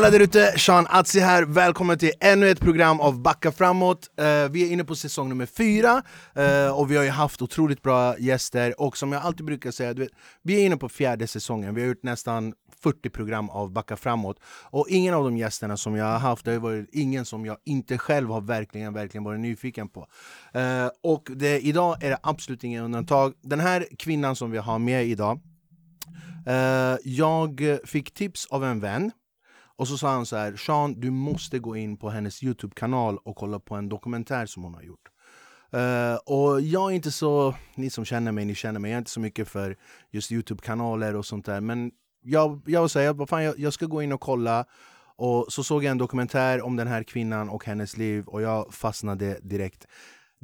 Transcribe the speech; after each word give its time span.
Alla 0.00 0.10
där 0.10 0.20
ute, 0.20 0.58
Sean 0.58 0.86
Atzi 0.90 1.20
här. 1.20 1.42
Välkommen 1.42 1.98
till 1.98 2.12
ännu 2.20 2.50
ett 2.50 2.60
program 2.60 3.00
av 3.00 3.22
Backa 3.22 3.52
framåt. 3.52 4.10
Uh, 4.20 4.24
vi 4.50 4.68
är 4.68 4.72
inne 4.72 4.84
på 4.84 4.94
säsong 4.94 5.28
nummer 5.28 5.46
fyra 5.46 6.02
uh, 6.38 6.78
och 6.78 6.90
vi 6.90 6.96
har 6.96 7.04
ju 7.04 7.10
haft 7.10 7.42
otroligt 7.42 7.82
bra 7.82 8.18
gäster 8.18 8.80
och 8.80 8.96
som 8.96 9.12
jag 9.12 9.22
alltid 9.22 9.46
brukar 9.46 9.70
säga, 9.70 9.92
vet, 9.92 10.08
vi 10.42 10.60
är 10.60 10.66
inne 10.66 10.76
på 10.76 10.88
fjärde 10.88 11.26
säsongen. 11.26 11.74
Vi 11.74 11.80
har 11.80 11.88
gjort 11.88 12.02
nästan 12.02 12.54
40 12.82 13.10
program 13.10 13.50
av 13.50 13.72
Backa 13.72 13.96
framåt 13.96 14.36
och 14.70 14.86
ingen 14.88 15.14
av 15.14 15.24
de 15.24 15.36
gästerna 15.36 15.76
som 15.76 15.96
jag 15.96 16.06
har 16.06 16.18
haft, 16.18 16.44
det 16.44 16.52
har 16.52 16.58
varit 16.58 16.88
ingen 16.92 17.24
som 17.24 17.46
jag 17.46 17.56
inte 17.64 17.98
själv 17.98 18.30
har 18.30 18.40
verkligen, 18.40 18.94
verkligen 18.94 19.24
varit 19.24 19.40
nyfiken 19.40 19.88
på. 19.88 20.00
Uh, 20.56 20.90
och 21.02 21.28
det, 21.30 21.60
idag 21.60 22.04
är 22.04 22.10
det 22.10 22.18
absolut 22.22 22.64
inget 22.64 22.82
undantag. 22.82 23.32
Den 23.42 23.60
här 23.60 23.86
kvinnan 23.98 24.36
som 24.36 24.50
vi 24.50 24.58
har 24.58 24.78
med 24.78 25.06
idag, 25.06 25.40
jag 27.02 27.78
fick 27.84 28.14
tips 28.14 28.46
av 28.46 28.64
en 28.64 28.80
vän 28.80 29.10
och 29.80 29.88
så 29.88 29.98
sa 29.98 30.10
han 30.12 30.26
så 30.26 30.36
här, 30.36 30.56
Sean 30.56 31.00
du 31.00 31.10
måste 31.10 31.58
gå 31.58 31.76
in 31.76 31.96
på 31.96 32.10
hennes 32.10 32.42
Youtube-kanal 32.42 33.18
och 33.24 33.36
kolla 33.36 33.58
på 33.58 33.74
en 33.74 33.88
dokumentär 33.88 34.46
som 34.46 34.62
hon 34.62 34.74
har 34.74 34.82
gjort. 34.82 35.08
Uh, 35.74 36.14
och 36.14 36.60
jag 36.60 36.90
är 36.90 36.94
inte 36.94 37.10
så, 37.10 37.54
ni 37.74 37.90
som 37.90 38.04
känner 38.04 38.32
mig, 38.32 38.44
ni 38.44 38.54
känner 38.54 38.80
mig, 38.80 38.90
jag 38.90 38.96
är 38.96 38.98
inte 38.98 39.10
så 39.10 39.20
mycket 39.20 39.48
för 39.48 39.76
just 40.10 40.32
Youtube-kanaler 40.32 41.16
och 41.16 41.26
sånt 41.26 41.46
där. 41.46 41.60
Men 41.60 41.90
jag, 42.22 42.62
jag 42.66 42.80
var 42.80 43.12
vad 43.12 43.28
fan, 43.28 43.44
jag, 43.44 43.58
jag 43.58 43.72
ska 43.72 43.86
gå 43.86 44.02
in 44.02 44.12
och 44.12 44.20
kolla. 44.20 44.64
Och 45.16 45.46
så 45.48 45.64
såg 45.64 45.84
jag 45.84 45.90
en 45.90 45.98
dokumentär 45.98 46.62
om 46.62 46.76
den 46.76 46.88
här 46.88 47.02
kvinnan 47.02 47.48
och 47.48 47.64
hennes 47.64 47.96
liv 47.96 48.24
och 48.26 48.42
jag 48.42 48.74
fastnade 48.74 49.38
direkt 49.42 49.86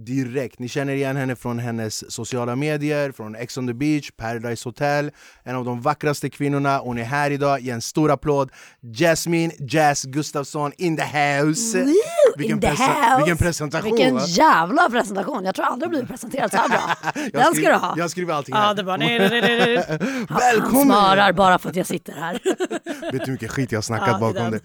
direkt. 0.00 0.58
Ni 0.58 0.68
känner 0.68 0.92
igen 0.92 1.16
henne 1.16 1.36
från 1.36 1.58
hennes 1.58 2.12
sociala 2.12 2.56
medier, 2.56 3.12
från 3.12 3.34
Ex 3.36 3.58
on 3.58 3.66
the 3.66 3.74
beach, 3.74 4.10
Paradise 4.16 4.68
Hotel. 4.68 5.10
En 5.44 5.56
av 5.56 5.64
de 5.64 5.80
vackraste 5.80 6.30
kvinnorna. 6.30 6.78
Hon 6.78 6.98
är 6.98 7.04
här 7.04 7.30
idag. 7.30 7.60
Ge 7.60 7.70
en 7.70 7.80
stor 7.80 8.10
applåd. 8.10 8.50
Jasmine 8.94 9.52
Jazz 9.58 10.04
Gustafsson 10.04 10.72
in 10.78 10.96
the 10.96 11.02
house. 11.02 11.78
Woo, 11.78 11.92
vilken, 12.36 12.56
in 12.56 12.60
the 12.60 12.68
house. 12.68 13.16
vilken 13.16 13.36
presentation! 13.36 13.90
Vilken 13.96 14.14
va? 14.14 14.24
jävla 14.26 14.90
presentation! 14.90 15.44
Jag 15.44 15.54
tror 15.54 15.64
aldrig 15.66 15.84
jag 15.84 15.90
blivit 15.90 16.08
presenterad 16.08 16.50
så 16.50 16.56
här 16.56 16.68
bra. 16.68 16.94
Den 17.32 17.42
ska 17.42 17.52
skriver, 17.52 17.70
du 17.72 17.76
ha. 17.78 17.94
Jag 17.98 18.10
skriver 18.10 18.34
allting 18.34 18.54
Ja, 18.54 18.60
här. 18.60 18.74
det 18.74 18.84
bara, 18.84 18.96
nej, 18.96 19.18
nej, 19.18 19.40
nej, 19.40 19.58
nej. 19.58 19.98
Han 20.28 20.38
Välkommen! 20.38 20.84
smörar 20.86 21.32
bara 21.32 21.58
för 21.58 21.70
att 21.70 21.76
jag 21.76 21.86
sitter 21.86 22.12
här. 22.12 22.32
Vet 23.00 23.12
du 23.12 23.18
hur 23.18 23.32
mycket 23.32 23.50
skit 23.50 23.72
jag 23.72 23.76
har 23.76 23.82
snackat 23.82 24.08
Ja, 24.08 24.18
bakom 24.18 24.50
dig? 24.50 24.60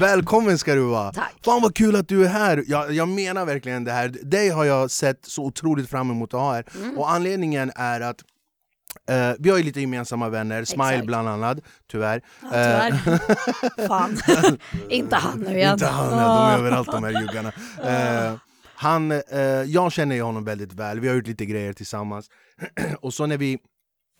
Välkommen 0.00 0.58
ska 0.58 0.74
du 0.74 0.80
vara! 0.80 1.12
Tack. 1.12 1.34
Fan 1.44 1.62
vad 1.62 1.74
kul 1.74 1.96
att 1.96 2.08
du 2.08 2.24
är 2.24 2.28
här! 2.28 2.64
Jag, 2.66 2.92
jag 2.92 3.08
menar 3.08 3.46
verkligen 3.46 3.84
det 3.84 3.92
här. 3.92 4.12
Dig 4.34 4.48
har 4.48 4.64
jag 4.64 4.90
sett 4.90 5.24
så 5.24 5.44
otroligt 5.44 5.90
fram 5.90 6.10
emot 6.10 6.34
att 6.34 6.40
ha 6.40 6.52
här. 6.52 6.64
Mm. 6.74 6.98
Och 6.98 7.10
anledningen 7.10 7.72
är 7.76 8.00
att 8.00 8.20
eh, 9.08 9.32
vi 9.38 9.50
har 9.50 9.58
ju 9.58 9.62
lite 9.64 9.80
gemensamma 9.80 10.28
vänner, 10.28 10.64
Smile 10.64 10.90
Exakt. 10.90 11.06
bland 11.06 11.28
annat, 11.28 11.58
tyvärr. 11.90 12.22
Ja, 12.42 12.48
tyvärr. 12.50 13.86
Fan. 13.88 14.16
Inte 14.88 15.16
han 15.16 15.40
nu 15.40 15.56
igen. 15.56 15.72
Inte 15.72 15.86
han, 15.86 16.10
de 16.10 16.18
är 16.18 16.58
överallt 16.58 16.92
de 16.92 17.04
här 17.04 17.20
juggarna. 17.20 17.52
Eh, 17.84 18.34
han, 18.76 19.12
eh, 19.12 19.40
jag 19.66 19.92
känner 19.92 20.16
ju 20.16 20.22
honom 20.22 20.44
väldigt 20.44 20.72
väl, 20.72 21.00
vi 21.00 21.08
har 21.08 21.14
gjort 21.14 21.26
lite 21.26 21.46
grejer 21.46 21.72
tillsammans. 21.72 22.30
och 23.00 23.14
så 23.14 23.26
när 23.26 23.36
vi 23.36 23.58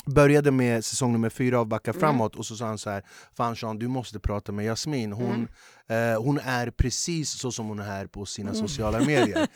började 0.06 0.50
med 0.50 0.84
säsong 0.84 1.12
nummer 1.12 1.30
fyra 1.30 1.60
av 1.60 1.66
Backa 1.66 1.92
framåt 1.92 2.36
och 2.36 2.46
så 2.46 2.56
sa 2.56 2.66
han 2.66 2.78
så 2.78 2.90
här 2.90 3.02
Fan 3.36 3.56
Sean, 3.56 3.78
du 3.78 3.88
måste 3.88 4.20
prata 4.20 4.52
med 4.52 4.64
Jasmin. 4.64 5.12
Hon, 5.12 5.48
eh, 5.88 6.22
hon 6.22 6.38
är 6.38 6.70
precis 6.70 7.30
så 7.30 7.52
som 7.52 7.66
hon 7.68 7.78
är 7.78 7.84
här 7.84 8.06
på 8.06 8.26
sina 8.26 8.54
sociala 8.54 8.98
medier. 8.98 9.48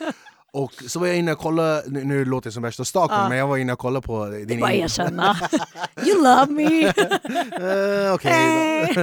Och 0.53 0.73
så 0.87 0.99
var 0.99 1.07
jag 1.07 1.15
inne 1.17 1.31
och 1.31 1.37
kollade, 1.39 1.83
nu, 1.87 2.03
nu 2.03 2.25
låter 2.25 2.47
jag 2.47 2.53
som 2.53 2.63
värsta 2.63 2.85
stalkern 2.85 3.29
men 3.29 3.37
jag 3.37 3.47
var 3.47 3.57
inne 3.57 3.73
och 3.73 3.79
kollade 3.79 4.07
på 4.07 4.25
din 4.25 4.59
Bara 4.59 4.71
in- 4.71 4.83
erkänna. 4.83 5.37
You 6.05 6.23
love 6.23 6.45
me. 6.51 6.85
Eh, 8.07 8.13
Okej 8.13 8.93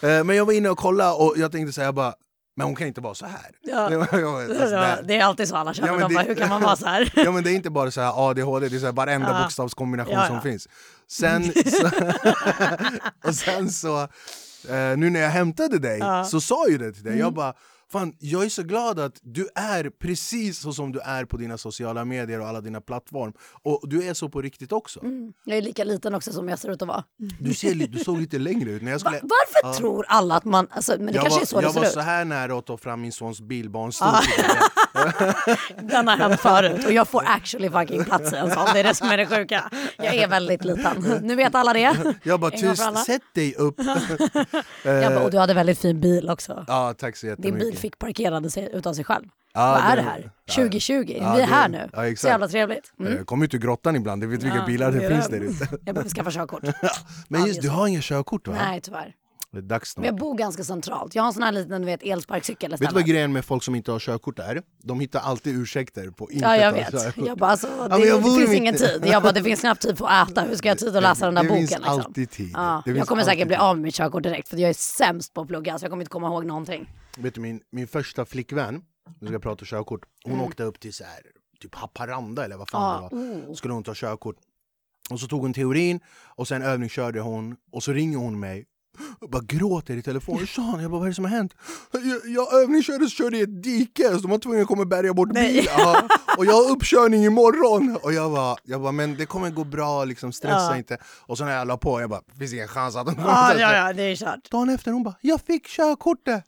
då. 0.00 0.08
Eh, 0.08 0.24
Men 0.24 0.36
jag 0.36 0.44
var 0.44 0.52
inne 0.52 0.68
och 0.68 0.78
kollade 0.78 1.12
och 1.12 1.34
jag 1.36 1.52
tänkte 1.52 1.72
säga 1.72 1.92
bara 1.92 2.14
Men 2.56 2.66
hon 2.66 2.76
kan 2.76 2.86
inte 2.86 3.00
vara 3.00 3.14
så 3.14 3.26
här. 3.26 3.50
Ja. 3.62 3.74
Bara, 3.90 4.22
bara, 4.22 4.42
alltså, 4.44 4.56
det 4.70 4.76
här- 4.76 5.02
Det 5.02 5.18
är 5.18 5.24
alltid 5.24 5.48
så 5.48 5.56
alla 5.56 5.74
känner. 5.74 5.88
Ja, 5.88 5.94
men 5.98 6.08
de 6.08 6.14
bara, 6.14 6.22
det- 6.22 6.28
hur 6.28 6.34
kan 6.34 6.48
man 6.48 6.62
vara 6.62 6.76
så 6.76 6.86
här? 6.86 7.12
Ja 7.16 7.32
men 7.32 7.44
det 7.44 7.50
är 7.50 7.54
inte 7.54 7.70
bara 7.70 7.90
så 7.90 8.00
här 8.00 8.28
ADHD, 8.30 8.68
det 8.68 8.76
är 8.76 8.80
så 8.80 8.86
här 8.86 8.92
varenda 8.92 9.28
Ja. 9.32 9.42
bokstavskombination 9.42 10.14
Ja, 10.14 10.26
som 10.26 10.40
finns. 10.40 10.68
Sen 11.10 11.52
så, 11.52 11.90
och 13.24 13.34
sen 13.34 13.70
så, 13.70 14.00
eh, 14.68 14.96
nu 14.96 15.10
när 15.10 15.20
jag 15.20 15.30
hämtade 15.30 15.78
dig 15.78 16.00
så 16.26 16.40
sa 16.40 16.68
ju 16.68 16.78
det 16.78 16.92
till 16.92 17.02
dig, 17.02 17.12
Mm. 17.12 17.24
jag 17.24 17.34
bara 17.34 17.52
Fan, 17.92 18.12
jag 18.18 18.44
är 18.44 18.48
så 18.48 18.62
glad 18.62 18.98
att 19.00 19.18
du 19.22 19.48
är 19.54 19.90
precis 19.90 20.58
så 20.58 20.72
som 20.72 20.92
du 20.92 21.00
är 21.00 21.24
på 21.24 21.36
dina 21.36 21.58
sociala 21.58 22.04
medier 22.04 22.40
och 22.40 22.48
alla 22.48 22.60
dina 22.60 22.80
plattformar. 22.80 23.32
Och 23.62 23.88
du 23.88 24.02
är 24.08 24.14
så 24.14 24.28
på 24.28 24.42
riktigt 24.42 24.72
också. 24.72 25.00
Mm. 25.00 25.32
Jag 25.44 25.58
är 25.58 25.62
lika 25.62 25.84
liten 25.84 26.14
också 26.14 26.32
som 26.32 26.48
jag 26.48 26.58
ser 26.58 26.70
ut 26.70 26.82
att 26.82 26.88
vara. 26.88 27.04
Du, 27.40 27.54
ser, 27.54 27.74
du 27.74 27.98
såg 27.98 28.18
lite 28.20 28.38
längre 28.38 28.70
ut. 28.70 28.82
När 28.82 28.90
jag, 28.92 28.98
Va, 29.00 29.10
skulle, 29.10 29.20
varför 29.62 29.78
tror 29.78 30.04
alla 30.08 30.36
att 30.36 30.44
man... 30.44 30.66
Alltså, 30.70 30.92
men 30.98 31.06
det 31.06 31.12
jag 31.12 31.22
kanske 31.22 31.38
var, 31.38 31.42
är 31.42 31.46
så 31.46 31.56
jag 31.56 31.64
det 31.64 31.72
ser 31.72 31.80
var 31.80 31.86
ut. 31.86 31.92
så 31.92 32.00
här 32.00 32.24
nära 32.24 32.58
att 32.58 32.66
ta 32.66 32.76
fram 32.76 33.00
min 33.00 33.12
sons 33.12 33.40
bilbarnstol. 33.40 34.08
Den 35.82 36.08
har 36.08 36.16
hänt 36.16 36.40
förut 36.40 36.86
och 36.86 36.92
jag 36.92 37.08
får 37.08 37.22
actually 37.26 37.70
fucking 37.70 38.04
plats 38.04 38.32
i 38.32 38.36
en 38.36 38.50
sån. 38.50 38.64
Det 38.72 38.80
är 38.80 38.84
det 38.84 38.94
som 38.94 39.08
är 39.08 39.16
det 39.16 39.26
sjuka. 39.26 39.70
Jag 39.96 40.14
är 40.14 40.28
väldigt 40.28 40.64
liten. 40.64 41.20
Nu 41.22 41.34
vet 41.34 41.54
alla 41.54 41.72
det. 41.72 42.14
Jag 42.22 42.40
bara 42.40 42.50
tyst, 42.50 43.04
sätt 43.06 43.22
dig 43.34 43.54
upp. 43.54 43.80
Jag 44.84 45.14
bara, 45.14 45.24
och 45.24 45.30
du 45.30 45.38
hade 45.38 45.54
väldigt 45.54 45.78
fin 45.78 46.00
bil 46.00 46.30
också. 46.30 46.64
Ja, 46.68 46.94
tack 46.98 47.16
så 47.16 47.26
Din 47.26 47.30
jättemycket. 47.30 47.70
bil 47.70 47.77
fick 47.78 47.98
parkerade 47.98 48.50
sig 48.50 48.68
utav 48.72 48.94
sig 48.94 49.04
själv. 49.04 49.24
Ja, 49.54 49.60
Vad 49.72 49.92
är 49.92 49.96
det- 49.96 50.02
det 50.02 50.08
här? 50.08 50.30
ja. 50.44 50.54
2020? 50.54 50.92
Ja, 50.94 51.04
Vi 51.34 51.40
är 51.42 51.46
det- 51.46 51.52
här 51.52 51.68
nu. 51.68 51.88
ja, 51.92 52.16
så 52.16 52.26
jävla 52.26 52.48
trevligt. 52.48 52.92
Mm. 53.00 53.12
Mm. 53.12 53.24
Kom 53.24 53.42
ut 53.42 53.54
ur 53.54 53.58
grottan 53.58 53.96
ibland, 53.96 54.22
du 54.22 54.26
vet 54.26 54.42
vilka 54.42 54.56
Ja, 54.56 54.66
bilar 54.66 54.92
det 54.92 55.04
är 55.04 55.08
finns 55.10 55.28
där 55.28 55.40
ute. 55.40 55.68
Jag 55.84 55.94
behöver 55.94 56.10
skaffa 56.10 56.30
körkort. 56.30 56.62
Men 57.28 57.46
just 57.46 57.62
du 57.62 57.68
har 57.68 57.86
inga 57.86 58.00
körkort 58.02 58.48
va? 58.48 58.54
Nej 58.58 58.80
tyvärr. 58.80 59.14
Det 59.52 59.58
är 59.58 59.62
dags 59.62 59.96
Men 59.96 60.02
snart. 60.02 60.06
jag 60.06 60.16
bor 60.16 60.34
ganska 60.38 60.64
centralt. 60.64 61.14
Jag 61.14 61.22
har 61.22 61.26
en 61.28 61.32
sån 61.32 61.42
här 61.42 61.52
liten 61.52 61.86
vet, 61.86 62.02
elsparkcykel 62.02 62.70
Vet 62.70 62.80
du 62.80 62.86
vad 62.94 63.04
grejen 63.06 63.32
med 63.32 63.44
folk 63.44 63.62
som 63.62 63.74
inte 63.74 63.92
har 63.92 63.98
körkort 63.98 64.38
är? 64.38 64.62
De 64.82 65.00
hittar 65.00 65.20
alltid 65.20 65.56
ursäkter 65.56 66.10
på 66.10 66.30
inte 66.30 66.44
Ja 66.44 66.56
jag 66.56 66.72
vet. 66.72 66.90
körkort. 66.90 67.26
Jag 67.26 67.38
bara, 67.38 67.50
alltså, 67.50 67.66
det, 67.66 67.88
men 67.88 68.08
jag 68.08 68.22
det 68.24 68.30
finns 68.38 68.52
ingen 68.54 68.74
tid. 68.76 69.02
Jag 69.06 69.22
bara, 69.22 69.32
det 69.32 69.42
finns 69.42 69.60
knappt 69.60 69.82
tid 69.82 69.98
för 69.98 70.06
att 70.08 70.30
äta. 70.30 70.42
Hur 70.42 70.56
ska 70.56 70.68
jag 70.68 70.74
ha 70.74 70.78
tid 70.78 70.96
att 70.96 71.02
läsa 71.02 71.24
den 71.26 71.34
där 71.34 71.42
det 71.42 71.48
boken? 71.48 71.66
finns 71.68 71.70
liksom? 71.80 72.00
alltid 72.00 72.30
tid. 72.30 72.50
Ja, 72.54 72.82
Det 72.84 72.90
jag 72.90 72.96
finns 72.96 73.08
kommer 73.08 73.22
säkert 73.24 73.46
bli 73.46 73.56
av 73.56 73.76
med 73.76 73.82
mitt 73.82 73.94
körkort 73.94 74.22
direkt 74.22 74.48
för 74.48 74.56
jag 74.56 74.70
är 74.70 74.74
sämst 74.74 75.34
på 75.34 75.40
att 75.40 75.48
plugga 75.48 75.78
så 75.78 75.84
jag 75.84 75.90
kommer 75.90 76.02
inte 76.02 76.10
komma 76.10 76.26
ihåg 76.26 76.44
någonting. 76.46 76.92
Vet 77.18 77.34
du, 77.34 77.40
min, 77.40 77.60
min 77.72 77.86
första 77.88 78.24
flickvän, 78.24 78.74
nu 79.20 79.26
ska 79.26 79.32
jag 79.34 79.42
prata 79.42 79.64
körkort, 79.64 80.00
hon 80.24 80.32
Mm. 80.34 80.44
åkte 80.46 80.62
upp 80.62 80.80
till 80.80 80.94
så 80.94 81.04
här, 81.04 81.20
typ 81.60 81.74
Haparanda 81.74 82.44
eller 82.44 82.56
vad 82.56 82.68
fan 82.68 83.02
Ja, 83.02 83.08
det 83.10 83.16
var. 83.16 83.48
oh. 83.50 83.54
Skulle 83.54 83.74
hon 83.74 83.82
ta 83.82 83.92
körkort. 83.94 84.36
Och 85.10 85.20
så 85.20 85.26
tog 85.28 85.42
hon 85.42 85.52
teorin 85.52 86.00
och 86.24 86.48
sen 86.48 86.62
övningskörde 86.62 87.20
hon 87.20 87.56
och 87.72 87.82
så 87.82 87.92
ringer 87.92 88.18
hon 88.18 88.40
mig 88.40 88.64
och 89.20 89.30
bara 89.30 89.42
gråter 89.46 89.96
i 89.96 90.02
telefon. 90.02 90.46
Sean, 90.46 90.82
jag 90.82 90.90
bara, 90.90 90.98
vad 90.98 91.06
är 91.06 91.08
det 91.10 91.14
som 91.14 91.24
har 91.24 91.30
hänt? 91.32 91.54
Jag, 91.92 92.02
jag 92.34 92.54
övningskörde 92.62 93.04
och 93.04 93.10
körde 93.10 93.38
i 93.38 93.40
ett 93.40 93.62
dike 93.62 94.02
så 94.10 94.18
de 94.18 94.30
var 94.30 94.38
tvungna 94.38 94.60
att 94.62 94.68
komma 94.68 94.82
och 94.82 94.88
bärga 94.88 95.14
bort 95.14 95.34
bilen. 95.34 95.64
Ja, 95.78 96.02
och 96.38 96.46
jag 96.46 96.52
har 96.52 96.70
uppkörning 96.70 97.24
imorgon. 97.24 97.98
Och 98.02 98.12
jag 98.12 98.30
bara, 98.32 98.56
jag 98.64 98.80
bara, 98.80 98.92
men 98.92 99.16
det 99.16 99.26
kommer 99.26 99.50
gå 99.50 99.64
bra, 99.64 100.04
liksom, 100.04 100.32
stressa 100.32 100.56
Ja. 100.70 100.76
inte. 100.76 100.98
Och 101.26 101.38
så 101.38 101.44
när 101.44 101.52
jag 101.52 101.66
la 101.68 101.76
på, 101.76 102.00
jag 102.00 102.10
bara, 102.10 102.22
finns 102.38 102.52
ingen 102.52 102.68
chans 102.68 102.96
att 102.96 103.06
de 103.06 103.14
kommer 103.14 103.28
Ja, 103.28 103.54
ja, 103.54 103.68
sig." 103.68 103.76
ja, 103.78 103.92
det 103.92 104.02
är 104.02 104.16
kört. 104.16 104.50
Dagen 104.50 104.68
efter 104.68 104.92
hon 104.92 105.02
bara, 105.02 105.14
jag 105.20 105.40
fick 105.40 105.66
körkortet! 105.66 106.44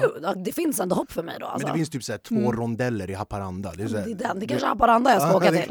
Gud, 0.00 0.44
det 0.44 0.52
finns 0.52 0.80
ändå 0.80 0.96
hopp 0.96 1.12
för 1.12 1.22
mig 1.22 1.36
då. 1.40 1.46
Alltså. 1.46 1.66
Men 1.66 1.72
det 1.74 1.78
finns 1.78 1.90
typ 1.90 2.04
så 2.04 2.18
två 2.28 2.52
rondeller 2.52 3.10
i 3.10 3.14
Haparanda. 3.14 3.72
Det 3.76 3.82
är 3.82 3.88
så 3.88 3.96
här, 3.96 4.04
det 4.04 4.10
är 4.10 4.14
den. 4.14 4.38
Det 4.40 4.46
kanske 4.46 4.66
är 4.66 4.68
Haparanda 4.68 5.10
jag 5.12 5.22
ska 5.22 5.30
Ja, 5.30 5.36
åka 5.36 5.46
till. 5.46 5.56
är, 5.56 5.60
dit 5.60 5.70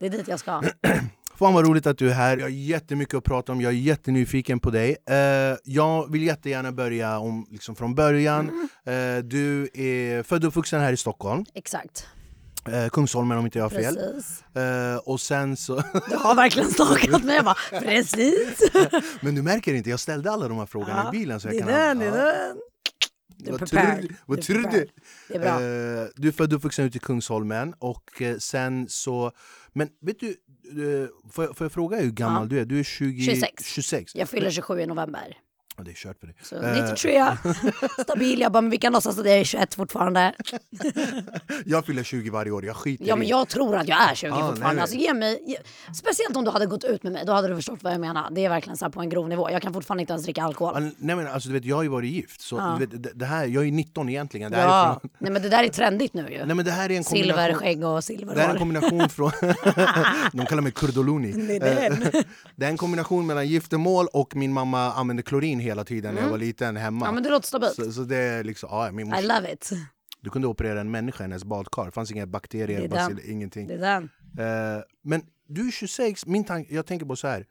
det 0.00 0.06
är 0.06 0.10
dit 0.10 0.28
jag 0.28 0.40
ska. 0.40 0.62
Fan 1.42 1.54
vad 1.54 1.66
roligt 1.66 1.86
att 1.86 1.98
du 1.98 2.10
är 2.10 2.14
här, 2.14 2.36
jag 2.36 2.44
har 2.44 2.48
jättemycket 2.50 3.14
att 3.14 3.24
prata 3.24 3.52
om, 3.52 3.60
jag 3.60 3.72
är 3.72 3.76
jättenyfiken 3.76 4.60
på 4.60 4.70
dig. 4.70 4.96
Eh, 5.08 5.16
jag 5.64 6.12
vill 6.12 6.22
jättegärna 6.22 6.72
börja 6.72 7.18
om, 7.18 7.46
liksom 7.50 7.76
från 7.76 7.94
början. 7.94 8.68
Mm. 8.84 9.18
Eh, 9.18 9.24
du 9.24 9.68
är 9.74 10.22
född 10.22 10.44
och 10.44 10.48
uppvuxen 10.48 10.80
här 10.80 10.92
i 10.92 10.96
Stockholm, 10.96 11.44
Exakt. 11.54 12.06
eh, 12.68 12.88
Kungsholmen 12.88 13.38
om 13.38 13.44
inte 13.44 13.58
jag 13.58 13.64
har 13.64 13.70
fel. 13.70 13.98
Eh, 14.54 14.96
och 14.96 15.20
sen 15.20 15.56
så... 15.56 15.74
Du 16.08 16.16
har 16.16 16.34
verkligen 16.34 16.70
stalkat 16.70 17.24
mig. 17.24 17.36
Jag 17.36 17.44
bara, 17.44 17.80
precis. 17.80 18.62
Men 19.20 19.34
du 19.34 19.42
märker 19.42 19.74
inte, 19.74 19.90
jag 19.90 20.00
ställde 20.00 20.30
alla 20.30 20.48
de 20.48 20.58
här 20.58 20.66
frågorna 20.66 21.00
Ja, 21.04 21.08
i 21.08 21.18
bilen. 21.18 21.40
Så 21.40 21.48
jag 21.48 21.54
det 21.54 21.58
är 21.58 21.88
kan 21.88 21.98
den, 21.98 21.98
det 21.98 22.18
är 22.18 22.46
den. 22.46 22.56
Vad 24.26 24.42
tror 24.42 24.70
du? 24.70 24.88
Det 25.28 25.34
är 25.34 25.40
bra. 25.40 25.48
Eh, 25.48 26.08
du 26.16 26.28
är 26.28 26.32
född 26.32 26.52
och 26.52 26.56
uppvuxen 26.56 26.84
ute 26.84 26.96
i 26.96 27.00
Kungsholmen 27.00 27.74
och 27.78 28.22
sen 28.38 28.86
så... 28.88 29.32
Men 29.72 29.88
vet 30.00 30.20
du, 30.20 30.36
får, 31.30 31.44
jag, 31.44 31.56
får 31.56 31.64
jag 31.64 31.72
fråga 31.72 31.96
hur 32.00 32.10
gammal 32.10 32.42
Ja. 32.42 32.48
du 32.48 32.58
är? 32.60 32.64
Du 32.64 32.78
är 32.78 32.82
20, 32.84 33.24
26. 33.24 33.66
26. 33.66 34.14
Jag 34.14 34.28
fyller 34.28 34.50
27 34.50 34.80
i 34.80 34.86
november. 34.86 35.38
Ja, 35.76 35.82
det 35.84 35.90
är 35.90 35.94
kört 35.94 36.18
för 36.20 36.26
dig. 36.26 36.36
Så 36.42 36.56
Eh, 36.56 36.82
93, 36.90 37.24
stabil. 38.02 38.40
Jag 38.40 38.52
bara, 38.52 38.60
men 38.60 38.70
vi 38.70 38.78
kan 38.78 38.92
låtsas 38.92 39.18
att 39.18 39.26
jag 39.26 39.38
är 39.38 39.44
21 39.44 39.74
fortfarande. 39.74 40.32
jag 41.66 41.86
fyller 41.86 42.02
20 42.02 42.30
varje 42.30 42.50
år, 42.52 42.64
jag 42.64 42.76
skiter 42.76 43.04
Ja 43.08 43.16
men 43.16 43.26
i. 43.26 43.30
jag 43.30 43.48
tror 43.48 43.76
att 43.76 43.88
jag 43.88 44.10
är 44.10 44.14
20 44.14 44.28
Ah, 44.30 44.48
fortfarande. 44.48 44.72
nej. 44.74 44.80
Alltså, 44.80 44.96
ge 44.96 45.14
mig, 45.14 45.42
ge, 45.46 45.56
speciellt 45.94 46.36
om 46.36 46.44
du 46.44 46.50
hade 46.50 46.66
gått 46.66 46.84
ut 46.84 47.02
med 47.02 47.12
mig, 47.12 47.22
då 47.26 47.32
hade 47.32 47.48
du 47.48 47.54
förstått 47.56 47.78
vad 47.82 47.92
jag 47.92 48.00
menar. 48.00 48.28
Det 48.30 48.44
är 48.44 48.48
verkligen 48.48 48.76
så 48.76 48.90
på 48.90 49.00
en 49.00 49.08
grov 49.08 49.28
nivå. 49.28 49.50
Jag 49.50 49.62
kan 49.62 49.72
fortfarande 49.72 50.00
inte 50.00 50.12
ens 50.12 50.24
dricka 50.24 50.42
alkohol. 50.42 50.74
Ja, 50.82 50.90
Nej, 50.98 51.16
men 51.16 51.26
alltså, 51.26 51.48
du 51.48 51.52
vet, 51.52 51.64
jag 51.64 51.76
har 51.76 51.82
ju 51.82 51.88
varit 51.88 52.10
gift, 52.10 52.40
så 52.40 52.76
du 52.78 52.86
vet, 52.86 53.02
det, 53.02 53.10
det 53.14 53.26
här, 53.26 53.46
jag 53.46 53.66
är 53.66 53.72
19 53.72 54.08
egentligen. 54.08 54.52
Det 54.52 54.58
Ja, 54.58 54.98
från, 55.02 55.10
nej 55.18 55.32
men 55.32 55.42
det 55.42 55.48
där 55.48 55.64
är 55.64 55.68
trendigt 55.68 56.14
nu 56.14 56.28
ju. 56.30 56.46
nej, 56.46 56.56
men 56.56 56.64
det 56.64 56.70
här 56.70 56.90
är 56.90 56.96
en 56.96 57.04
kombination, 57.04 57.36
Silverskägg 57.46 57.76
och 57.76 57.82
det 57.82 57.86
här 57.86 57.92
är 57.92 57.96
en 57.96 58.02
silverhår. 58.02 58.58
kombination 58.58 59.08
från... 59.08 59.30
de 60.32 60.46
kallar 60.46 60.62
mig 60.62 60.72
Kurdoluni. 60.72 61.32
Det 61.32 61.56
är. 61.56 61.90
Eh, 61.90 62.22
det 62.56 62.64
är 62.66 62.70
en 62.70 62.76
kombination 62.76 63.26
mellan 63.26 63.46
giftermål 63.48 64.06
och 64.12 64.36
min 64.36 64.52
mamma 64.52 64.92
använde 64.92 65.22
klorin 65.22 65.60
hela 65.62 65.84
tiden 65.84 66.14
när 66.14 66.22
jag 66.22 66.28
var 66.30 66.38
liten 66.38 66.76
hemma. 66.76 66.96
Mm. 66.96 67.06
Ja 67.06 67.12
men 67.12 67.22
det 67.22 67.30
låter 67.30 67.46
stabilt. 67.46 67.74
så, 67.74 67.92
så 67.92 68.00
det 68.04 68.16
är 68.16 68.44
liksom, 68.44 68.68
ja, 68.72 68.90
min 68.92 69.06
I 69.06 69.10
morsa, 69.10 69.20
love 69.40 69.52
it. 69.52 69.70
du 70.20 70.30
kunde 70.30 70.48
operera 70.48 70.80
en 70.80 70.90
människa 70.90 71.24
i 71.24 71.26
hennes 71.26 71.44
badkar. 71.44 71.84
Det 71.84 71.90
fanns 71.90 72.10
inga 72.10 72.26
bakterier, 72.26 72.78
Det 72.78 72.84
är 72.84 72.88
den. 72.88 72.90
baciller, 73.16 73.30
ingenting. 73.30 73.66
Det 73.66 73.74
är 73.74 73.78
den. 73.78 74.04
Eh, 74.78 74.82
men 75.02 75.22
du 75.48 75.66
är 75.66 75.70
26, 75.70 76.26
min 76.26 76.44
tank, 76.44 76.66
jag 76.70 76.86
tänker 76.86 77.06
på 77.06 77.16
så 77.16 77.28
här. 77.28 77.46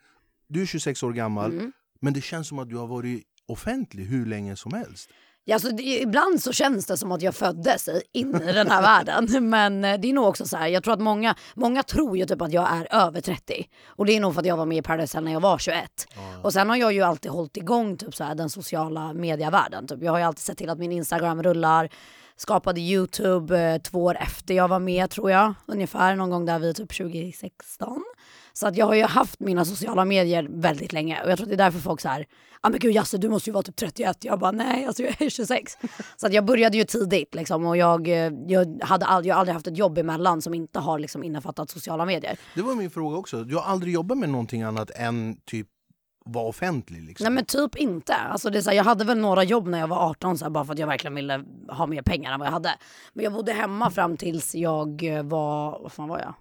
Du 0.47 0.61
är 0.61 0.65
26 0.65 1.03
år 1.03 1.11
gammal, 1.13 1.51
Mm. 1.51 1.71
men 1.99 2.13
det 2.13 2.21
känns 2.21 2.47
som 2.47 2.59
att 2.59 2.69
du 2.69 2.75
har 2.77 2.87
varit 2.87 3.23
offentlig 3.47 4.05
hur 4.05 4.25
länge 4.25 4.55
som 4.55 4.73
helst. 4.73 5.09
Ja, 5.45 5.55
alltså, 5.55 5.69
det, 5.69 5.83
ibland 5.83 6.41
så 6.41 6.53
känns 6.53 6.85
det 6.85 6.97
som 6.97 7.11
att 7.11 7.21
jag 7.21 7.35
föddes 7.35 7.89
in 8.13 8.35
i 8.35 8.53
den 8.53 8.71
här 8.71 8.81
världen. 8.81 9.49
Men 9.49 9.85
eh, 9.85 9.99
det 9.99 10.09
är 10.09 10.13
nog 10.13 10.27
också 10.27 10.45
så 10.45 10.57
här, 10.57 10.67
jag 10.67 10.83
tror 10.83 10.93
att 10.93 11.01
många, 11.01 11.35
många 11.53 11.83
tror 11.83 12.17
ju 12.17 12.25
typ 12.25 12.41
att 12.41 12.53
jag 12.53 12.67
är 12.71 12.87
över 13.07 13.21
30. 13.21 13.67
Och 13.85 14.05
det 14.05 14.15
är 14.15 14.19
nog 14.19 14.33
för 14.33 14.41
att 14.41 14.47
jag 14.47 14.57
var 14.57 14.65
med 14.65 14.77
i 14.77 14.81
Paradise 14.81 15.17
Hotel 15.17 15.23
när 15.23 15.31
jag 15.31 15.39
var 15.39 15.57
21. 15.57 16.07
Och 16.43 16.53
sen 16.53 16.69
har 16.69 16.75
jag 16.75 16.93
ju 16.93 17.01
alltid 17.01 17.31
hållit 17.31 17.57
igång 17.57 17.97
typ 17.97 18.15
så 18.15 18.23
här, 18.23 18.35
den 18.35 18.49
sociala 18.49 19.13
medievärlden. 19.13 19.87
Typ. 19.87 20.03
Jag 20.03 20.11
har 20.11 20.19
ju 20.19 20.25
alltid 20.25 20.43
sett 20.43 20.57
till 20.57 20.69
att 20.69 20.79
min 20.79 20.91
Instagram 20.91 21.43
rullar. 21.43 21.89
Skapade 22.35 22.81
Youtube 22.81 23.59
eh, 23.59 23.81
två 23.81 24.03
år 24.03 24.17
efter 24.17 24.53
jag 24.53 24.67
var 24.67 24.79
med 24.79 25.09
tror 25.09 25.31
jag. 25.31 25.53
Ungefär 25.65 26.15
någon 26.15 26.29
gång 26.29 26.45
där 26.45 26.59
vid 26.59 26.75
typ 26.75 26.97
2016. 26.97 28.03
Så 28.53 28.67
att 28.67 28.77
jag 28.77 28.85
har 28.85 28.95
ju 28.95 29.03
haft 29.03 29.39
mina 29.39 29.65
sociala 29.65 30.05
medier 30.05 30.47
väldigt 30.49 30.93
länge 30.93 31.21
och 31.23 31.31
jag 31.31 31.37
tror 31.37 31.45
att 31.45 31.49
det 31.49 31.55
är 31.55 31.65
därför 31.65 31.79
folk 31.79 32.03
här, 32.03 32.27
ja 32.63 32.69
men 32.69 32.79
gud 32.79 32.95
Jasse 32.95 33.17
du 33.17 33.29
måste 33.29 33.49
ju 33.49 33.53
vara 33.53 33.63
typ 33.63 33.75
31. 33.75 34.17
Jag 34.21 34.39
bara 34.39 34.51
nej 34.51 34.85
alltså 34.85 35.03
jag 35.03 35.21
är 35.21 35.29
26. 35.29 35.77
Så 36.15 36.27
att 36.27 36.33
jag 36.33 36.45
började 36.45 36.77
ju 36.77 36.83
tidigt 36.83 37.35
liksom 37.35 37.65
och 37.65 37.77
jag, 37.77 38.07
eh, 38.07 38.31
jag, 38.47 38.81
hade 38.83 39.05
all, 39.05 39.25
jag 39.25 39.35
har 39.35 39.39
aldrig 39.39 39.53
haft 39.53 39.67
ett 39.67 39.77
jobb 39.77 39.97
emellan 39.97 40.41
som 40.41 40.53
inte 40.53 40.79
har 40.79 40.99
liksom 40.99 41.23
innefattat 41.23 41.69
sociala 41.69 42.05
medier. 42.05 42.37
Det 42.55 42.61
var 42.61 42.75
min 42.75 42.91
fråga 42.91 43.17
också. 43.17 43.43
Du 43.43 43.55
har 43.55 43.63
aldrig 43.63 43.93
jobbat 43.93 44.17
med 44.17 44.29
någonting 44.29 44.61
annat 44.61 44.91
än 44.95 45.37
typ 45.45 45.67
vara 46.25 46.45
offentlig? 46.45 47.03
Liksom. 47.03 47.23
Nej 47.23 47.31
men 47.31 47.45
typ 47.45 47.75
inte. 47.75 48.15
Alltså 48.15 48.49
det 48.49 48.57
är 48.57 48.61
så 48.61 48.69
här, 48.69 48.77
jag 48.77 48.83
hade 48.83 49.05
väl 49.05 49.17
några 49.17 49.43
jobb 49.43 49.67
när 49.67 49.79
jag 49.79 49.87
var 49.87 50.09
18 50.09 50.37
så 50.37 50.45
här, 50.45 50.49
bara 50.49 50.65
för 50.65 50.73
att 50.73 50.79
jag 50.79 50.87
verkligen 50.87 51.15
ville 51.15 51.43
ha 51.69 51.87
mer 51.87 52.01
pengar 52.01 52.33
än 52.33 52.39
vad 52.39 52.47
jag 52.47 52.53
hade. 52.53 52.75
Men 53.13 53.23
jag 53.23 53.33
bodde 53.33 53.53
hemma 53.53 53.91
fram 53.91 54.17
tills 54.17 54.55
jag 54.55 55.03
eh, 55.03 55.23
var, 55.23 55.79
vad 55.81 55.91
fan 55.91 56.07
var 56.07 56.19
jag? 56.19 56.33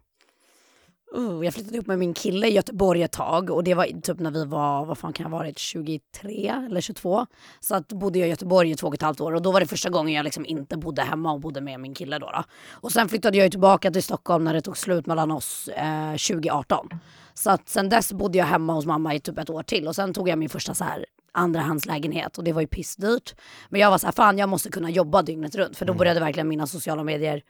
Uh, 1.17 1.45
jag 1.45 1.55
flyttade 1.55 1.79
upp 1.79 1.87
med 1.87 1.99
min 1.99 2.15
kille 2.15 2.47
i 2.47 2.53
Göteborg 2.53 3.03
ett 3.03 3.13
tag 3.13 3.51
och 3.51 3.65
det 3.65 3.75
var 3.75 4.01
typ 4.01 4.19
när 4.19 4.31
vi 4.31 4.45
var, 4.45 4.85
vad 4.85 4.99
fan 4.99 5.13
kan 5.13 5.25
jag 5.25 5.31
ha 5.31 5.39
varit, 5.39 5.59
23 5.59 6.53
eller 6.67 6.81
22. 6.81 7.27
Så 7.61 7.75
att 7.75 7.89
bodde 7.89 8.19
jag 8.19 8.29
i 8.29 8.31
Göteborg 8.31 8.71
i 8.71 8.75
två 8.75 8.87
och 8.87 8.95
ett 8.95 9.03
halvt 9.03 9.21
år 9.21 9.35
och 9.35 9.43
då 9.43 9.53
var 9.53 9.61
det 9.61 9.67
första 9.67 9.91
gången 9.91 10.15
jag 10.15 10.25
liksom 10.25 10.47
inte 10.47 10.77
bodde 10.77 11.03
hemma 11.03 11.33
och 11.33 11.41
bodde 11.41 11.61
med 11.61 11.81
min 11.81 11.95
kille 11.95 12.19
då. 12.19 12.27
då. 12.27 12.45
Och 12.71 12.93
sen 12.93 13.09
flyttade 13.09 13.39
jag 13.39 13.51
tillbaka 13.51 13.91
till 13.91 14.03
Stockholm 14.03 14.45
när 14.45 14.55
det 14.55 14.61
tog 14.61 14.77
slut 14.77 15.07
mellan 15.07 15.31
oss 15.31 15.69
eh, 15.69 16.11
2018. 16.11 16.89
Så 17.35 17.51
att 17.51 17.69
sen 17.69 17.89
dess 17.89 18.13
bodde 18.13 18.39
jag 18.39 18.47
hemma 18.47 18.73
hos 18.73 18.87
mamma 18.87 19.15
i 19.15 19.21
typ 19.21 19.39
ett 19.39 19.51
år 19.51 19.63
till 19.63 19.89
och 19.89 19.97
sen 19.97 20.15
tog 20.15 20.29
jag 20.29 20.39
min 20.39 20.49
första 20.49 20.75
så 20.75 20.85
här 20.85 21.07
andrahandslägenhet 21.33 22.39
och 22.39 22.45
det 22.45 22.53
var 22.53 22.61
ju 22.61 22.67
pissdyrt. 22.67 23.35
Men 23.69 23.81
jag 23.81 23.91
var 23.91 23.99
så 23.99 24.07
här, 24.07 24.13
fan 24.13 24.39
jag 24.39 24.49
måste 24.49 24.71
kunna 24.71 24.91
jobba 24.91 25.23
dygnet 25.23 25.55
runt 25.55 25.77
för 25.77 25.87
då 25.87 25.95
började 25.95 26.21
verkligen 26.21 26.49
mina 26.49 26.67
sociala 26.67 27.05
medier 27.05 27.43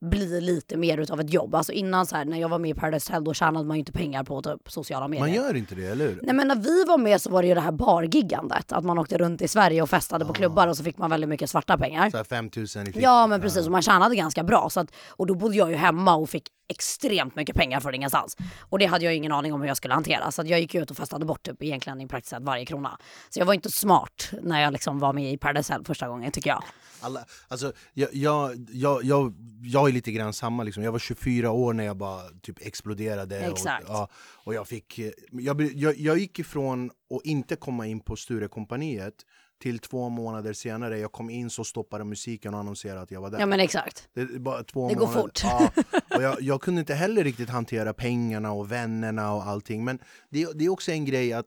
bli 0.00 0.40
lite 0.40 0.76
mer 0.76 0.98
utav 0.98 1.20
ett 1.20 1.32
jobb. 1.32 1.54
Alltså 1.54 1.72
innan 1.72 2.06
så 2.06 2.16
här, 2.16 2.24
när 2.24 2.40
jag 2.40 2.48
var 2.48 2.58
med 2.58 2.70
i 2.70 2.74
Paradise 2.74 3.12
Hotel 3.12 3.24
då 3.24 3.34
tjänade 3.34 3.64
man 3.64 3.76
ju 3.76 3.78
inte 3.78 3.92
pengar 3.92 4.24
på 4.24 4.42
typ 4.42 4.70
sociala 4.72 5.08
medier. 5.08 5.26
Man 5.26 5.34
gör 5.34 5.56
inte 5.56 5.74
det, 5.74 5.86
eller 5.86 6.08
hur? 6.08 6.20
Nej 6.22 6.34
men 6.34 6.48
när 6.48 6.56
vi 6.56 6.84
var 6.84 6.98
med 6.98 7.20
så 7.20 7.30
var 7.30 7.42
det 7.42 7.48
ju 7.48 7.54
det 7.54 7.60
här 7.60 7.72
bargiggandet. 7.72 8.72
Att 8.72 8.84
man 8.84 8.98
åkte 8.98 9.18
runt 9.18 9.42
i 9.42 9.48
Sverige 9.48 9.82
och 9.82 9.90
festade 9.90 10.24
på 10.24 10.32
klubbar 10.32 10.68
och 10.68 10.76
så 10.76 10.84
fick 10.84 10.98
man 10.98 11.10
väldigt 11.10 11.28
mycket 11.28 11.50
svarta 11.50 11.78
pengar. 11.78 12.10
Så 12.10 12.16
här 12.16 12.24
5000 12.24 12.82
i 12.82 12.86
fickan. 12.86 13.02
Ja 13.02 13.26
men 13.26 13.40
precis, 13.40 13.66
och 13.66 13.72
man 13.72 13.82
tjänade 13.82 14.16
ganska 14.16 14.44
bra. 14.44 14.70
Så 14.70 14.80
att, 14.80 14.94
och 15.08 15.26
då 15.26 15.34
bodde 15.34 15.56
jag 15.56 15.70
ju 15.70 15.76
hemma 15.76 16.14
och 16.14 16.30
fick 16.30 16.48
extremt 16.68 17.36
mycket 17.36 17.56
pengar 17.56 17.80
från 17.80 17.94
ingenstans. 17.94 18.36
Och 18.60 18.78
det 18.78 18.86
hade 18.86 19.04
jag 19.04 19.14
ingen 19.14 19.32
aning 19.32 19.52
om 19.52 19.60
hur 19.60 19.68
jag 19.68 19.76
skulle 19.76 19.94
hantera. 19.94 20.30
Så 20.30 20.42
jag 20.46 20.60
gick 20.60 20.74
ut 20.74 20.90
och 20.90 20.96
festade 20.96 21.24
bort 21.24 21.42
typ 21.42 21.62
egentligen 21.62 22.00
i 22.00 22.08
praktiskt 22.08 22.30
sett 22.30 22.42
varje 22.42 22.66
krona. 22.66 22.98
Så 23.30 23.40
jag 23.40 23.46
var 23.46 23.54
inte 23.54 23.70
smart 23.70 24.30
när 24.42 24.60
jag 24.60 24.72
liksom 24.72 24.98
var 24.98 25.12
med 25.12 25.32
i 25.32 25.38
Paradise 25.38 25.72
Hotel 25.72 25.84
första 25.84 26.08
gången 26.08 26.32
tycker 26.32 26.50
jag. 26.50 26.62
Alla, 27.00 27.24
alltså, 27.48 27.72
jag, 27.94 28.08
jag, 28.12 28.66
jag, 28.72 29.04
jag, 29.04 29.34
jag 29.62 29.87
är 29.88 29.92
lite 29.92 30.12
grann 30.12 30.32
samma, 30.32 30.62
liksom. 30.62 30.82
jag 30.82 30.92
var 30.92 30.98
24 30.98 31.50
år 31.50 31.72
när 31.72 31.84
jag 31.84 31.96
bara 31.96 32.22
typ 32.42 32.66
exploderade. 32.66 33.38
Exakt. 33.40 33.84
Och, 33.88 33.94
ja, 33.94 34.08
och 34.44 34.54
jag, 34.54 34.68
fick, 34.68 34.98
eh, 34.98 35.10
jag, 35.32 35.62
jag, 35.62 35.96
jag 35.98 36.18
gick 36.18 36.38
ifrån 36.38 36.90
att 37.14 37.24
inte 37.24 37.56
komma 37.56 37.86
in 37.86 38.00
på 38.00 38.16
Sturecompagniet 38.16 39.14
till 39.62 39.78
två 39.78 40.08
månader 40.08 40.52
senare, 40.52 40.98
jag 40.98 41.12
kom 41.12 41.30
in 41.30 41.50
så 41.50 41.64
stoppade 41.64 42.04
musiken 42.04 42.54
och 42.54 42.60
annonserade 42.60 43.00
att 43.00 43.10
jag 43.10 43.20
var 43.20 43.30
där. 43.30 43.40
Ja 43.40 43.46
men 43.46 43.60
exakt. 43.60 44.08
Det, 44.14 44.40
bara 44.40 44.64
två 44.64 44.88
Det 44.88 44.94
går 44.94 45.06
månader. 45.06 45.22
fort. 45.22 45.40
Ja, 45.42 45.70
och 46.16 46.22
jag, 46.22 46.42
jag 46.42 46.60
kunde 46.60 46.80
inte 46.80 46.94
heller 46.94 47.24
riktigt 47.24 47.48
hantera 47.50 47.94
pengarna 47.94 48.52
och 48.52 48.72
vännerna 48.72 49.34
och 49.34 49.46
allting. 49.46 49.84
Men 49.84 49.98
det, 50.30 50.48
det 50.54 50.64
är 50.64 50.68
också 50.68 50.92
en 50.92 51.04
grej 51.04 51.32
att 51.32 51.46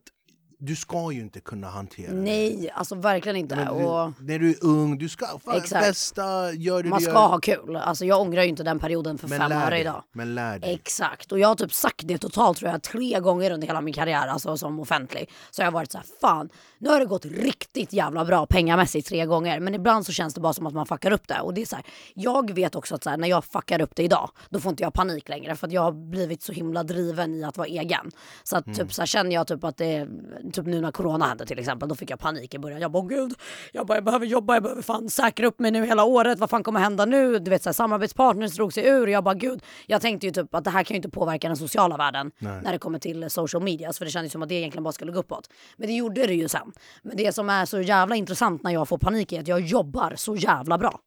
du 0.64 0.76
ska 0.76 1.12
ju 1.12 1.22
inte 1.22 1.40
kunna 1.40 1.70
hantera 1.70 2.12
det. 2.12 2.18
Nej, 2.18 2.72
alltså 2.74 2.96
verkligen 2.96 3.36
inte. 3.36 3.56
Men 3.56 3.68
Och... 3.68 4.14
du, 4.20 4.26
när 4.26 4.40
du 4.40 4.50
är 4.50 4.56
ung, 4.62 4.98
du 4.98 5.10
ska 5.10 5.26
Exakt. 5.54 5.86
festa, 5.86 6.52
gör 6.52 6.84
det 6.84 6.90
Man 6.90 7.00
du 7.00 7.06
ska 7.06 7.14
gör. 7.14 7.28
ha 7.28 7.40
kul. 7.40 7.76
Alltså 7.76 8.06
jag 8.06 8.22
ångrar 8.22 8.44
ju 8.44 8.50
inte 8.50 8.64
den 8.64 8.80
perioden 8.80 9.18
för 9.18 9.28
Men 9.28 9.40
fem 9.40 9.52
öre 9.52 9.80
idag. 9.80 10.04
Men 10.12 10.36
lär 10.36 10.60
dig. 10.60 10.74
Exakt, 10.74 11.32
och 11.32 11.40
jag 11.40 11.48
har 11.48 11.56
typ 11.56 11.74
sagt 11.74 12.08
det 12.08 12.18
totalt 12.18 12.58
tror 12.58 12.72
jag 12.72 12.84
tre 12.84 13.20
gånger 13.20 13.52
under 13.52 13.68
hela 13.68 13.82
min 13.82 13.94
karriär, 13.94 14.28
alltså 14.28 14.58
som 14.58 14.80
offentlig. 14.80 15.30
Så 15.52 15.62
jag 15.62 15.68
har 15.68 15.72
varit 15.72 15.92
så 15.92 15.98
här, 15.98 16.06
fan, 16.22 16.50
nu 16.78 16.90
har 16.90 17.00
det 17.00 17.06
gått 17.06 17.26
riktigt 17.26 17.94
jävla 17.94 18.26
bra 18.26 18.46
pengamässigt 18.46 19.08
tre 19.08 19.26
gånger, 19.26 19.60
men 19.60 19.76
ibland 19.76 20.06
så 20.06 20.12
känns 20.12 20.34
det 20.34 20.42
bara 20.42 20.54
som 20.54 20.68
att 20.68 20.74
man 20.74 20.86
fuckar 20.86 21.12
upp 21.12 21.28
det. 21.28 21.40
Och 21.40 21.54
det 21.54 21.62
är 21.62 21.66
så 21.66 21.76
här, 21.76 21.86
jag 22.14 22.52
vet 22.54 22.76
också 22.76 22.96
att 22.96 23.04
så 23.04 23.10
här, 23.10 23.18
när 23.18 23.28
jag 23.28 23.46
fuckar 23.46 23.82
upp 23.82 23.96
det 23.96 24.04
idag, 24.04 24.30
då 24.50 24.60
får 24.60 24.70
inte 24.70 24.84
jag 24.84 24.94
panik 24.94 25.30
längre 25.30 25.56
för 25.56 25.68
att 25.68 25.74
jag 25.74 25.82
har 25.82 25.92
blivit 25.92 26.44
så 26.44 26.52
himla 26.52 26.84
driven 26.84 27.36
i 27.36 27.44
att 27.44 27.58
vara 27.58 27.68
egen. 27.68 28.12
Så 28.44 28.58
att 28.58 28.66
typ 28.66 28.94
så 28.94 29.02
här, 29.02 29.08
känner 29.08 29.32
jag 29.32 29.48
typ 29.48 29.64
att 29.64 29.78
det, 29.78 30.08
typ 30.52 30.66
nu 30.66 30.82
när 30.82 30.92
corona 30.92 31.26
hände 31.26 31.46
till 31.46 31.60
exempel, 31.60 31.90
då 31.90 31.96
fick 31.96 32.10
jag 32.10 32.20
panik 32.20 32.54
i 32.54 32.60
början. 32.60 32.82
Jag 32.82 32.92
bara, 32.92 33.06
gud, 33.06 33.34
jag, 33.72 33.88
bara, 33.88 33.98
jag 33.98 34.04
behöver 34.04 34.26
jobba, 34.26 34.54
jag 34.54 34.64
behöver 34.64 34.82
fan 34.82 35.10
säkra 35.10 35.48
upp 35.48 35.60
mig 35.60 35.72
nu 35.72 35.86
hela 35.86 36.04
året, 36.04 36.40
vad 36.40 36.50
fan 36.50 36.64
kommer 36.64 36.80
hända 36.80 37.06
nu? 37.06 37.40
Du 37.40 37.52
vet 37.52 37.64
så 37.64 37.70
här, 37.70 37.74
samarbetspartners 37.74 38.56
drog 38.56 38.74
sig 38.74 38.88
ur 38.88 39.08
jag 39.08 39.24
bara, 39.24 39.36
gud, 39.36 39.64
jag 39.88 40.02
tänkte 40.02 40.26
ju 40.26 40.32
typ 40.32 40.56
att 40.56 40.64
det 40.64 40.70
här 40.70 40.84
kan 40.84 40.96
ju 40.96 40.98
inte 40.98 41.10
påverka 41.10 41.48
den 41.48 41.58
sociala 41.58 41.98
världen 41.98 42.32
när 42.40 42.72
det 42.72 42.78
kommer 42.78 43.00
till 43.00 43.30
social 43.30 43.64
media, 43.64 43.94
för 43.94 44.06
det 44.06 44.12
kändes 44.12 44.32
som 44.32 44.42
att 44.42 44.50
det 44.50 44.56
egentligen 44.56 44.84
bara 44.84 44.92
skulle 44.94 45.12
gå 45.12 45.20
uppåt. 45.20 45.50
Men 45.78 45.88
det 45.88 45.94
gjorde 45.94 46.28
det 46.28 46.34
ju 46.34 46.48
sen. 46.48 46.72
Men 47.02 47.18
det 47.18 47.36
som 47.36 47.50
är 47.50 47.66
så 47.66 47.82
jävla 47.82 48.16
intressant 48.16 48.64
när 48.64 48.72
jag 48.72 48.88
får 48.88 48.98
panik 48.98 49.32
är 49.32 49.40
att 49.40 49.48
jag 49.48 49.60
jobbar 49.62 50.14
så 50.16 50.36
jävla 50.36 50.78
bra. 50.78 51.00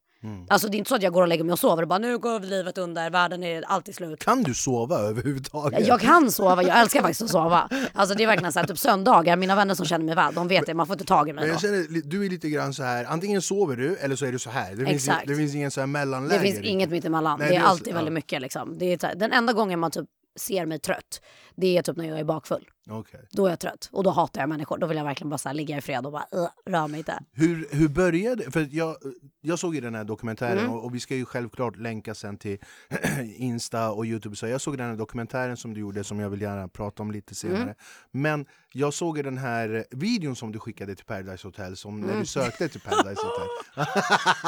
Alltså 0.47 0.67
det 0.67 0.75
är 0.75 0.77
inte 0.77 0.89
så 0.89 0.95
att 0.95 1.03
jag 1.03 1.13
går 1.13 1.21
och 1.21 1.27
lägger 1.27 1.43
mig 1.43 1.53
och 1.53 1.59
sover 1.59 1.81
och 1.81 1.87
bara 1.87 1.99
nu 1.99 2.17
går 2.17 2.39
livet 2.39 2.77
under, 2.77 3.09
världen 3.09 3.43
är 3.43 3.61
alltid 3.67 3.95
slut. 3.95 4.19
Kan 4.25 4.43
du 4.43 4.53
sova 4.53 4.97
överhuvudtaget? 4.99 5.87
Jag 5.87 5.99
kan 6.01 6.31
sova, 6.31 6.63
jag 6.63 6.79
älskar 6.79 7.01
faktiskt 7.01 7.21
att 7.21 7.29
sova. 7.29 7.69
Alltså 7.93 8.15
det 8.15 8.23
är 8.23 8.27
verkligen 8.27 8.53
så 8.53 8.59
här, 8.59 8.67
typ 8.67 8.79
söndagar, 8.79 9.35
mina 9.35 9.55
vänner 9.55 9.75
som 9.75 9.85
känner 9.85 10.05
mig 10.05 10.15
väl, 10.15 10.33
de 10.33 10.47
vet 10.47 10.65
det, 10.65 10.73
man 10.73 10.87
får 10.87 10.93
inte 10.93 11.05
tag 11.05 11.29
i 11.29 11.33
mig 11.33 11.41
Men 11.41 11.49
då. 11.49 11.53
jag 11.53 11.61
känner, 11.61 11.93
li- 11.93 12.01
du 12.01 12.25
är 12.25 12.29
lite 12.29 12.49
grann 12.49 12.73
så 12.73 12.83
här. 12.83 13.05
antingen 13.05 13.41
sover 13.41 13.75
du 13.75 13.95
eller 13.95 14.15
så 14.15 14.25
är 14.25 14.31
du 14.31 14.39
så 14.39 14.49
här. 14.49 14.75
Det 14.75 14.85
finns, 14.85 15.07
Exakt. 15.07 15.27
det 15.27 15.35
finns 15.35 15.55
ingen 15.55 15.71
så 15.71 15.79
här 15.79 15.87
mellanläge. 15.87 16.41
Det 16.41 16.51
finns 16.51 16.59
inget 16.59 16.89
mittemellan. 16.89 17.39
Nej, 17.39 17.49
det 17.49 17.55
är 17.55 17.61
alltid 17.63 17.93
väldigt 17.93 18.11
ja. 18.11 18.13
mycket 18.13 18.41
liksom. 18.41 18.77
Det 18.77 19.03
är 19.03 19.15
den 19.15 19.31
enda 19.31 19.53
gången 19.53 19.79
man 19.79 19.91
typ 19.91 20.05
ser 20.39 20.65
mig 20.65 20.79
trött, 20.79 21.21
det 21.57 21.77
är 21.77 21.81
typ 21.81 21.97
när 21.97 22.05
jag 22.05 22.19
är 22.19 22.23
bakfull. 22.23 22.69
Okej. 22.89 23.19
Då 23.31 23.45
är 23.45 23.49
jag 23.49 23.59
trött 23.59 23.89
och 23.91 24.03
då 24.03 24.09
hatar 24.09 24.41
jag 24.41 24.49
människor. 24.49 24.77
Då 24.77 24.87
vill 24.87 24.97
jag 24.97 25.03
verkligen 25.03 25.29
bara 25.29 25.53
ligga 25.53 25.77
i 25.77 25.81
fred 25.81 26.05
och 26.05 26.11
bara 26.11 26.25
"Ugh, 26.31 26.49
rör 26.65 26.87
mig 26.87 26.97
inte. 26.97 27.19
Hur, 27.33 27.67
hur 27.71 27.87
började 27.87 28.51
För 28.51 28.67
jag, 28.71 28.95
jag 29.41 29.59
såg 29.59 29.75
ju 29.75 29.81
den 29.81 29.95
här 29.95 30.03
dokumentären 30.03 30.57
Mm. 30.57 30.71
och, 30.71 30.83
och 30.85 30.95
vi 30.95 30.99
ska 30.99 31.15
ju 31.15 31.25
självklart 31.25 31.75
länka 31.77 32.15
sen 32.15 32.37
till 32.37 32.57
Insta 33.37 33.91
och 33.91 34.05
Youtube. 34.05 34.35
Så 34.35 34.47
jag 34.47 34.61
såg 34.61 34.77
den 34.77 34.89
här 34.89 34.95
dokumentären 34.95 35.57
som 35.57 35.73
du 35.73 35.79
gjorde 35.79 36.03
som 36.03 36.19
jag 36.19 36.29
vill 36.29 36.41
gärna 36.41 36.67
prata 36.67 37.03
om 37.03 37.11
lite 37.11 37.35
senare. 37.35 37.61
Mm. 37.61 37.75
Men 38.11 38.45
jag 38.73 38.93
såg 38.93 39.17
ju 39.17 39.23
den 39.23 39.37
här 39.37 39.85
videon 39.91 40.35
som 40.35 40.51
du 40.51 40.59
skickade 40.59 40.95
till 40.95 41.05
Paradise 41.05 41.47
Hotel 41.47 41.77
som 41.77 41.99
när 42.01 42.07
Mm. 42.07 42.19
du 42.19 42.25
sökte 42.25 42.69
till 42.69 42.81
Paradise 42.81 43.21
Hotel. 43.21 43.47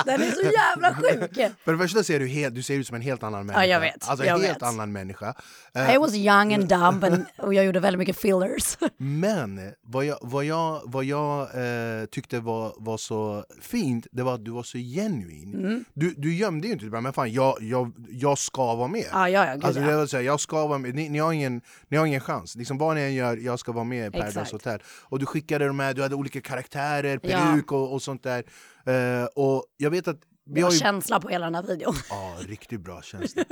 Den 0.05 0.21
är 0.21 0.31
så 0.31 0.41
jävla 0.41 0.95
sjuk! 0.95 1.51
För 1.65 1.71
det 1.71 1.77
första 1.77 2.03
ser 2.03 2.19
du, 2.19 2.27
helt, 2.27 2.55
du 2.55 2.63
ser 2.63 2.73
ut 2.75 2.87
som 2.87 2.95
en 2.95 3.01
helt 3.01 3.23
annan 3.23 3.45
människa. 3.45 3.65
jag 3.65 3.79
vet, 3.79 4.09
Alltså 4.09 4.25
jag 4.25 4.35
en 4.39 4.45
helt 4.45 4.55
vet. 4.57 4.63
annan 4.63 4.91
människa. 4.91 5.33
Eh, 5.73 5.93
I 5.95 5.97
was 5.97 6.13
young 6.15 6.53
and 6.53 6.67
dumb 6.67 6.96
and, 7.03 7.25
och 7.37 7.53
jag 7.53 7.65
gjorde 7.65 7.79
väldigt 7.79 7.99
mycket 7.99 8.17
fillers. 8.17 8.77
Men 8.97 9.59
vad 9.81 10.05
jag, 10.05 10.17
vad 10.21 10.45
jag, 10.45 10.81
vad 10.85 11.03
jag 11.03 11.41
eh, 11.41 12.05
tyckte 12.05 12.39
var, 12.39 12.73
var 12.77 12.97
så 12.97 13.45
fint, 13.61 14.07
det 14.11 14.23
var 14.23 14.33
att 14.33 14.45
du 14.45 14.51
var 14.51 14.63
så 14.63 14.77
genuin. 14.77 15.53
Mm. 15.53 15.85
Du, 15.93 16.13
du 16.17 16.35
gömde 16.35 16.67
ju 16.67 16.73
inte, 16.73 16.85
du 16.85 16.91
bara, 16.91 17.01
men 17.01 17.13
fan 17.13 17.31
jag, 17.31 17.57
jag, 17.61 17.91
jag 18.09 18.37
ska 18.37 18.75
vara 18.75 18.87
med. 18.87 19.05
Ja, 19.11 19.29
ja, 19.29 19.45
ja, 19.45 19.53
gud, 19.53 19.65
alltså, 19.65 19.81
ja. 19.81 19.87
det 19.87 19.95
var 19.95 20.05
så 20.05 20.17
här, 20.17 20.23
jag 20.23 20.39
ska 20.39 20.67
vara 20.67 20.77
med. 20.77 20.95
Ni, 20.95 21.09
ni, 21.09 21.19
har 21.19 21.33
ingen, 21.33 21.61
ni 21.87 21.97
har 21.97 22.05
ingen 22.05 22.21
chans. 22.21 22.55
Liksom, 22.55 22.77
vad 22.77 22.95
ni 22.95 23.01
än 23.01 23.13
gör, 23.13 23.37
jag 23.37 23.59
ska 23.59 23.71
vara 23.71 23.83
med 23.85 24.07
i 24.07 24.11
Paradise. 24.11 24.55
Hotel. 24.55 24.79
Och 25.03 25.19
du 25.19 25.25
skickade 25.25 25.67
de 25.67 25.79
här, 25.79 25.93
du 25.93 26.01
hade 26.01 26.15
olika 26.15 26.41
karaktärer, 26.41 27.19
Ja. 27.23 27.37
peruk 27.37 27.71
och, 27.71 27.93
och 27.93 28.01
sånt 28.01 28.23
där. 28.23 28.43
Eh, 28.85 29.25
och 29.35 29.65
jag 29.77 29.89
vet 29.89 30.07
att 30.07 30.19
vi 30.49 30.61
var 30.61 30.71
ju 30.71 30.77
känsla 30.77 31.19
på 31.19 31.29
hela 31.29 31.45
den 31.45 31.55
här 31.55 31.63
videon. 31.63 31.95
Ja, 32.09 32.35
riktigt 32.47 32.81
bra 32.81 33.01
känsla. 33.01 33.43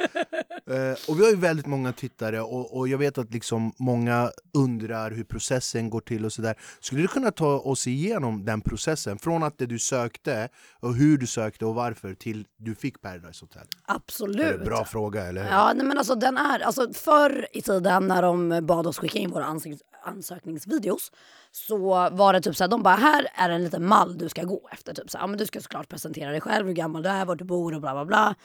Eh, 0.67 1.09
och 1.09 1.19
vi 1.19 1.23
har 1.23 1.29
ju 1.29 1.35
väldigt 1.35 1.65
många 1.65 1.93
tittare 1.93 2.41
och, 2.41 2.77
och 2.77 2.87
jag 2.87 2.97
vet 2.97 3.17
att 3.17 3.33
liksom 3.33 3.73
många 3.79 4.31
undrar 4.53 5.11
hur 5.11 5.23
processen 5.23 5.89
går 5.89 6.01
till 6.01 6.25
och 6.25 6.33
sådär. 6.33 6.55
Skulle 6.79 7.01
du 7.01 7.07
kunna 7.07 7.31
ta 7.31 7.59
oss 7.59 7.87
igenom 7.87 8.45
den 8.45 8.61
processen? 8.61 9.19
Från 9.19 9.43
att 9.43 9.57
det 9.57 9.65
du 9.65 9.79
sökte 9.79 10.49
och 10.79 10.95
hur 10.95 11.17
du 11.17 11.27
sökte 11.27 11.65
och 11.65 11.75
varför 11.75 12.13
till 12.13 12.45
du 12.57 12.75
fick 12.75 13.01
Paradise 13.01 13.45
Hotel? 13.45 13.67
Absolut. 13.85 14.65
bra 14.65 14.85
fråga 14.85 15.23
eller 15.25 15.43
hur? 15.43 15.49
Ja, 15.49 15.73
nej, 15.75 15.85
men 15.85 15.97
alltså 15.97 16.15
den 16.15 16.37
är, 16.37 16.59
alltså 16.59 16.93
förr 16.93 17.47
i 17.53 17.61
tiden 17.61 18.07
när 18.07 18.21
de 18.21 18.65
bad 18.65 18.87
oss 18.87 18.97
skicka 18.97 19.19
in 19.19 19.31
våra 19.31 19.45
ansöknings 19.45 19.81
ansökningsvideos 20.05 21.11
så 21.51 21.77
var 22.09 22.33
det 22.33 22.41
typ 22.41 22.55
så 22.55 22.63
här, 22.63 22.69
de 22.69 22.83
bara 22.83 22.95
här 22.95 23.27
är 23.35 23.49
en 23.49 23.63
liten 23.63 23.87
mall 23.87 24.17
du 24.17 24.29
ska 24.29 24.43
gå 24.43 24.69
efter. 24.71 24.93
Typ 24.93 25.09
så 25.09 25.17
här, 25.17 25.23
ja, 25.23 25.27
men 25.27 25.37
du 25.37 25.45
ska 25.45 25.61
såklart 25.61 25.89
presentera 25.89 26.31
dig 26.31 26.41
själv, 26.41 26.67
hur 26.67 26.73
gammal 26.73 27.03
du 27.03 27.09
är, 27.09 27.25
var 27.25 27.35
du 27.35 27.45
bor 27.45 27.73
och 27.73 27.81
bla 27.81 27.93
bla 27.93 28.05
bla. 28.05 28.35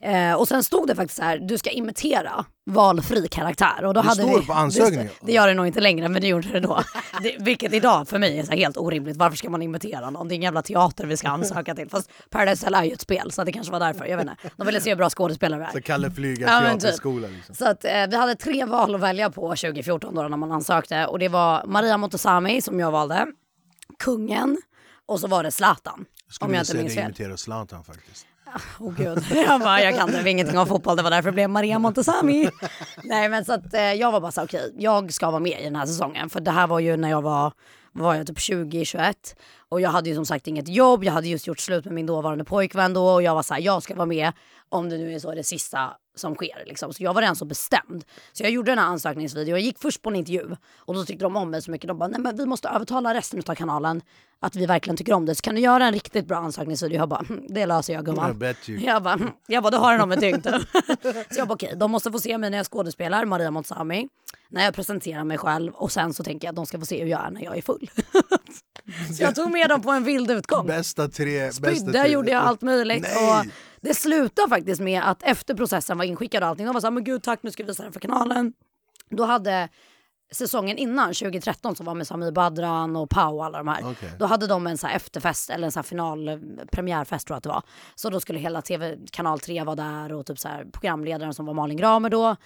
Eh, 0.00 0.34
och 0.34 0.48
sen 0.48 0.64
stod 0.64 0.86
det 0.86 0.94
faktiskt 0.94 1.16
så 1.16 1.24
här, 1.24 1.38
du 1.38 1.58
ska 1.58 1.70
imitera 1.70 2.44
valfri 2.72 3.28
karaktär. 3.28 3.84
Och 3.84 3.94
då 3.94 4.00
Det 4.02 4.08
hade 4.08 4.22
står 4.22 4.40
vi, 4.40 4.46
på 4.46 4.52
ansökningen? 4.52 5.06
Det, 5.06 5.26
det 5.26 5.32
gör 5.32 5.48
det 5.48 5.54
nog 5.54 5.66
inte 5.66 5.80
längre 5.80 6.08
men 6.08 6.22
det 6.22 6.28
gjorde 6.28 6.48
det 6.48 6.60
då. 6.60 6.82
Det, 7.22 7.36
vilket 7.38 7.72
idag 7.72 8.08
för 8.08 8.18
mig 8.18 8.38
är 8.38 8.42
så 8.44 8.52
helt 8.52 8.76
orimligt. 8.76 9.16
Varför 9.16 9.36
ska 9.36 9.50
man 9.50 9.62
imitera 9.62 10.10
någon? 10.10 10.28
Det 10.28 10.34
är 10.34 10.36
en 10.36 10.42
jävla 10.42 10.62
teater 10.62 11.06
vi 11.06 11.16
ska 11.16 11.28
ansöka 11.28 11.74
till. 11.74 11.88
Fast 11.90 12.10
Paradise 12.30 12.66
Hotel 12.66 12.74
är 12.80 12.84
ju 12.84 12.92
ett 12.92 13.00
spel 13.00 13.30
så 13.32 13.44
det 13.44 13.52
kanske 13.52 13.72
var 13.72 13.80
därför. 13.80 14.06
Jag 14.06 14.16
vet 14.16 14.26
inte. 14.30 14.50
De 14.56 14.66
ville 14.66 14.80
se 14.80 14.90
hur 14.90 14.96
bra 14.96 15.10
skådespelare 15.10 15.60
vi 15.60 15.66
är. 15.66 15.70
Så 15.72 15.80
Kalle 15.82 16.10
Flyga 16.10 16.46
Ja, 16.46 16.60
men 16.60 16.72
typ. 16.72 16.80
teaterskola 16.80 17.28
liksom. 17.28 17.54
Så 17.54 17.68
att, 17.68 17.84
eh, 17.84 18.06
vi 18.10 18.16
hade 18.16 18.34
tre 18.34 18.64
val 18.64 18.94
att 18.94 19.00
välja 19.00 19.30
på 19.30 19.48
2014 19.56 20.14
då 20.14 20.22
när 20.22 20.36
man 20.36 20.52
ansökte 20.52 21.06
och 21.06 21.18
det 21.18 21.28
var 21.28 21.64
Maria 21.66 21.96
Montazami 21.96 22.60
som 22.62 22.80
jag 22.80 22.90
valde, 22.90 23.26
Kungen 23.98 24.58
och 25.06 25.20
så 25.20 25.26
var 25.26 25.42
det 25.42 25.50
Zlatan. 25.50 26.04
Skulle 26.30 26.48
Om 26.48 26.54
jag 26.54 26.62
inte 26.62 26.76
minns 26.76 26.94
fel. 26.94 27.04
imitera 27.04 27.36
Zlatan 27.36 27.84
faktiskt. 27.84 28.26
Åh 28.80 28.92
gud, 28.96 29.24
jag 29.46 29.60
bara, 29.60 29.80
jag 29.82 29.96
kan 29.96 30.10
det, 30.10 30.30
ingenting 30.30 30.58
om 30.58 30.66
fotboll, 30.66 30.96
det 30.96 31.02
var 31.02 31.10
därför 31.10 31.30
det 31.30 31.34
blev 31.34 31.50
Maria 31.50 31.78
Montazami. 31.78 32.50
Nej 33.04 33.28
men 33.28 33.44
så 33.44 33.52
att 33.52 33.74
eh, 33.74 33.80
jag 33.80 34.12
var 34.12 34.20
bara 34.20 34.32
så 34.32 34.44
okej, 34.44 34.74
jag 34.78 35.12
ska 35.12 35.30
vara 35.30 35.40
med 35.40 35.60
i 35.60 35.64
den 35.64 35.76
här 35.76 35.86
säsongen. 35.86 36.30
För 36.30 36.40
det 36.40 36.50
här 36.50 36.66
var 36.66 36.80
ju 36.80 36.96
när 36.96 37.10
jag 37.10 37.22
var, 37.22 37.52
var 37.92 38.14
jag 38.14 38.26
typ 38.26 38.38
20-21 38.38 39.14
och 39.68 39.80
jag 39.80 39.90
hade 39.90 40.08
ju 40.08 40.14
som 40.14 40.26
sagt 40.26 40.46
inget 40.46 40.68
jobb, 40.68 41.04
jag 41.04 41.12
hade 41.12 41.28
just 41.28 41.46
gjort 41.46 41.60
slut 41.60 41.84
med 41.84 41.94
min 41.94 42.06
dåvarande 42.06 42.44
pojkvän 42.44 42.94
då 42.94 43.08
och 43.08 43.22
jag 43.22 43.34
var 43.34 43.42
så 43.42 43.54
här, 43.54 43.60
jag 43.60 43.82
ska 43.82 43.94
vara 43.94 44.06
med 44.06 44.32
om 44.68 44.88
det 44.88 44.98
nu 44.98 45.14
är 45.14 45.18
så 45.18 45.34
det 45.34 45.44
sista 45.44 45.90
som 46.18 46.34
sker 46.34 46.64
liksom. 46.66 46.92
Så 46.92 47.02
jag 47.02 47.14
var 47.14 47.20
redan 47.22 47.36
så 47.36 47.44
bestämd. 47.44 48.04
Så 48.32 48.42
jag 48.42 48.50
gjorde 48.52 48.70
den 48.70 48.78
här 48.78 48.86
ansökningsvideon, 48.86 49.50
jag 49.50 49.60
gick 49.60 49.78
först 49.78 50.02
på 50.02 50.10
en 50.10 50.16
intervju 50.16 50.56
och 50.78 50.94
då 50.94 51.04
tyckte 51.04 51.24
de 51.24 51.36
om 51.36 51.50
mig 51.50 51.62
så 51.62 51.70
mycket. 51.70 51.88
De 51.88 51.98
bara, 51.98 52.08
nej 52.08 52.20
men 52.20 52.36
vi 52.36 52.46
måste 52.46 52.68
övertala 52.68 53.14
resten 53.14 53.42
av 53.46 53.54
kanalen 53.54 54.02
att 54.40 54.56
vi 54.56 54.66
verkligen 54.66 54.96
tycker 54.96 55.12
om 55.12 55.26
det. 55.26 55.34
Så 55.34 55.42
kan 55.42 55.54
du 55.54 55.60
göra 55.60 55.86
en 55.86 55.92
riktigt 55.92 56.26
bra 56.26 56.36
ansökningsvideo? 56.36 56.96
Jag 56.98 57.08
bara, 57.08 57.24
"Hm, 57.28 57.40
det 57.48 57.66
löser 57.66 57.92
jag 57.92 58.04
gumman. 58.04 58.30
Jag 58.80 59.02
bara, 59.02 59.14
"Hm." 59.14 59.30
jag 59.46 59.62
bara, 59.62 59.70
då 59.70 59.78
har 59.78 59.92
den 59.92 60.00
om 60.00 60.08
med 60.08 60.20
tyngd. 60.20 60.46
så 61.30 61.38
jag 61.38 61.48
bara, 61.48 61.54
okej, 61.54 61.72
de 61.76 61.90
måste 61.90 62.12
få 62.12 62.18
se 62.18 62.38
mig 62.38 62.50
när 62.50 62.58
jag 62.58 62.66
skådespelar, 62.66 63.24
Maria 63.24 63.50
Montazami, 63.50 64.08
när 64.48 64.64
jag 64.64 64.74
presenterar 64.74 65.24
mig 65.24 65.38
själv 65.38 65.72
och 65.72 65.92
sen 65.92 66.14
så 66.14 66.24
tänker 66.24 66.46
jag 66.46 66.52
att 66.52 66.56
de 66.56 66.66
ska 66.66 66.78
få 66.78 66.86
se 66.86 67.02
hur 67.02 67.10
jag 67.10 67.26
är 67.26 67.30
när 67.30 67.44
jag 67.44 67.58
är 67.58 67.62
full. 67.62 67.90
så 69.16 69.22
jag 69.22 69.34
tog 69.34 69.50
med 69.50 69.68
dem 69.68 69.82
på 69.82 69.90
en 69.90 70.04
vild 70.04 70.30
utgång. 70.30 70.66
Bästa 70.66 71.08
tre... 71.08 71.46
bästa 71.46 71.74
Spydde, 71.74 72.00
tre. 72.02 72.12
gjorde 72.12 72.30
jag 72.30 72.42
allt 72.42 72.62
möjligt. 72.62 73.02
Nej. 73.14 73.40
Och 73.40 73.46
det 73.80 73.94
slutade 73.94 74.48
faktiskt 74.48 74.80
med 74.80 75.02
att 75.02 75.22
efter 75.22 75.54
processen 75.54 75.98
var 75.98 76.04
inskickad 76.04 76.42
och 76.42 76.48
allting, 76.48 76.66
de 76.66 76.74
var 76.74 76.80
såhär, 76.80 76.92
men 76.92 77.04
gud 77.04 77.22
tack 77.22 77.42
nu 77.42 77.50
ska 77.50 77.62
vi 77.62 77.66
visa 77.66 77.82
den 77.82 77.92
för 77.92 78.00
kanalen. 78.00 78.52
Då 79.10 79.24
hade 79.24 79.68
säsongen 80.32 80.78
innan, 80.78 81.14
2013, 81.14 81.76
som 81.76 81.86
var 81.86 81.94
med 81.94 82.06
Samir 82.06 82.32
Badran 82.32 82.96
och 82.96 83.10
Pau 83.10 83.36
och 83.36 83.44
alla 83.44 83.58
de 83.58 83.68
här. 83.68 83.90
Okej. 83.90 84.10
Då 84.18 84.26
hade 84.26 84.46
de 84.46 84.66
en 84.66 84.78
så 84.78 84.86
efterfest, 84.86 85.50
eller 85.50 85.64
en 85.64 85.72
så 85.72 85.78
här 85.78 85.84
final, 85.84 86.28
eh, 86.28 86.36
premiärfest 86.72 87.26
tror 87.26 87.34
jag 87.34 87.38
att 87.38 87.42
det 87.42 87.48
var. 87.48 87.62
Så 87.94 88.10
då 88.10 88.20
skulle 88.20 88.38
hela 88.38 88.62
TV, 88.62 88.96
kanal 89.10 89.40
3 89.40 89.64
vara 89.64 89.76
där 89.76 90.12
och 90.12 90.26
typ 90.26 90.38
så 90.38 90.48
programledaren 90.72 91.34
som 91.34 91.46
var 91.46 91.54
Malin 91.54 91.76
Gramer 91.76 92.10
då. 92.10 92.36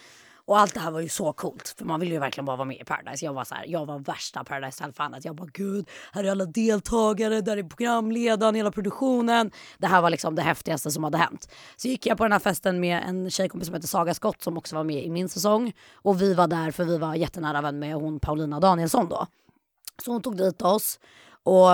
Och 0.52 0.58
allt 0.58 0.74
det 0.74 0.80
här 0.80 0.90
var 0.90 1.00
ju 1.00 1.08
så 1.08 1.32
coolt, 1.32 1.74
för 1.78 1.84
man 1.84 2.00
ville 2.00 2.14
ju 2.14 2.20
verkligen 2.20 2.44
bara 2.44 2.56
vara 2.56 2.68
med 2.68 2.80
i 2.80 2.84
Paradise. 2.84 3.24
Jag 3.24 3.32
var 3.32 3.44
så 3.44 3.54
här, 3.54 3.64
jag 3.68 3.86
var 3.86 3.98
värsta 3.98 4.44
Paradise 4.44 4.84
Hotel-fanet. 4.84 5.24
Jag 5.24 5.36
bara 5.36 5.48
gud, 5.52 5.88
här 6.12 6.24
är 6.24 6.30
alla 6.30 6.44
deltagare, 6.44 7.40
där 7.40 7.56
är 7.56 7.62
programledaren, 7.62 8.54
hela 8.54 8.70
produktionen. 8.70 9.50
Det 9.78 9.86
här 9.86 10.02
var 10.02 10.10
liksom 10.10 10.34
det 10.34 10.42
häftigaste 10.42 10.90
som 10.90 11.04
hade 11.04 11.18
hänt. 11.18 11.54
Så 11.76 11.88
gick 11.88 12.06
jag 12.06 12.18
på 12.18 12.24
den 12.24 12.32
här 12.32 12.38
festen 12.38 12.80
med 12.80 13.02
en 13.06 13.30
tjejkompis 13.30 13.66
som 13.66 13.74
heter 13.74 13.88
Saga 13.88 14.14
Skott 14.14 14.42
som 14.42 14.58
också 14.58 14.76
var 14.76 14.84
med 14.84 15.04
i 15.04 15.10
min 15.10 15.28
säsong. 15.28 15.72
Och 15.94 16.22
vi 16.22 16.34
var 16.34 16.46
där 16.46 16.70
för 16.70 16.84
vi 16.84 16.98
var 16.98 17.14
jättenära 17.14 17.60
vän 17.60 17.78
med 17.78 17.94
hon 17.94 18.20
Paulina 18.20 18.60
Danielsson 18.60 19.08
då. 19.08 19.26
Så 20.04 20.12
hon 20.12 20.22
tog 20.22 20.36
dit 20.36 20.62
oss 20.62 21.00
och 21.42 21.68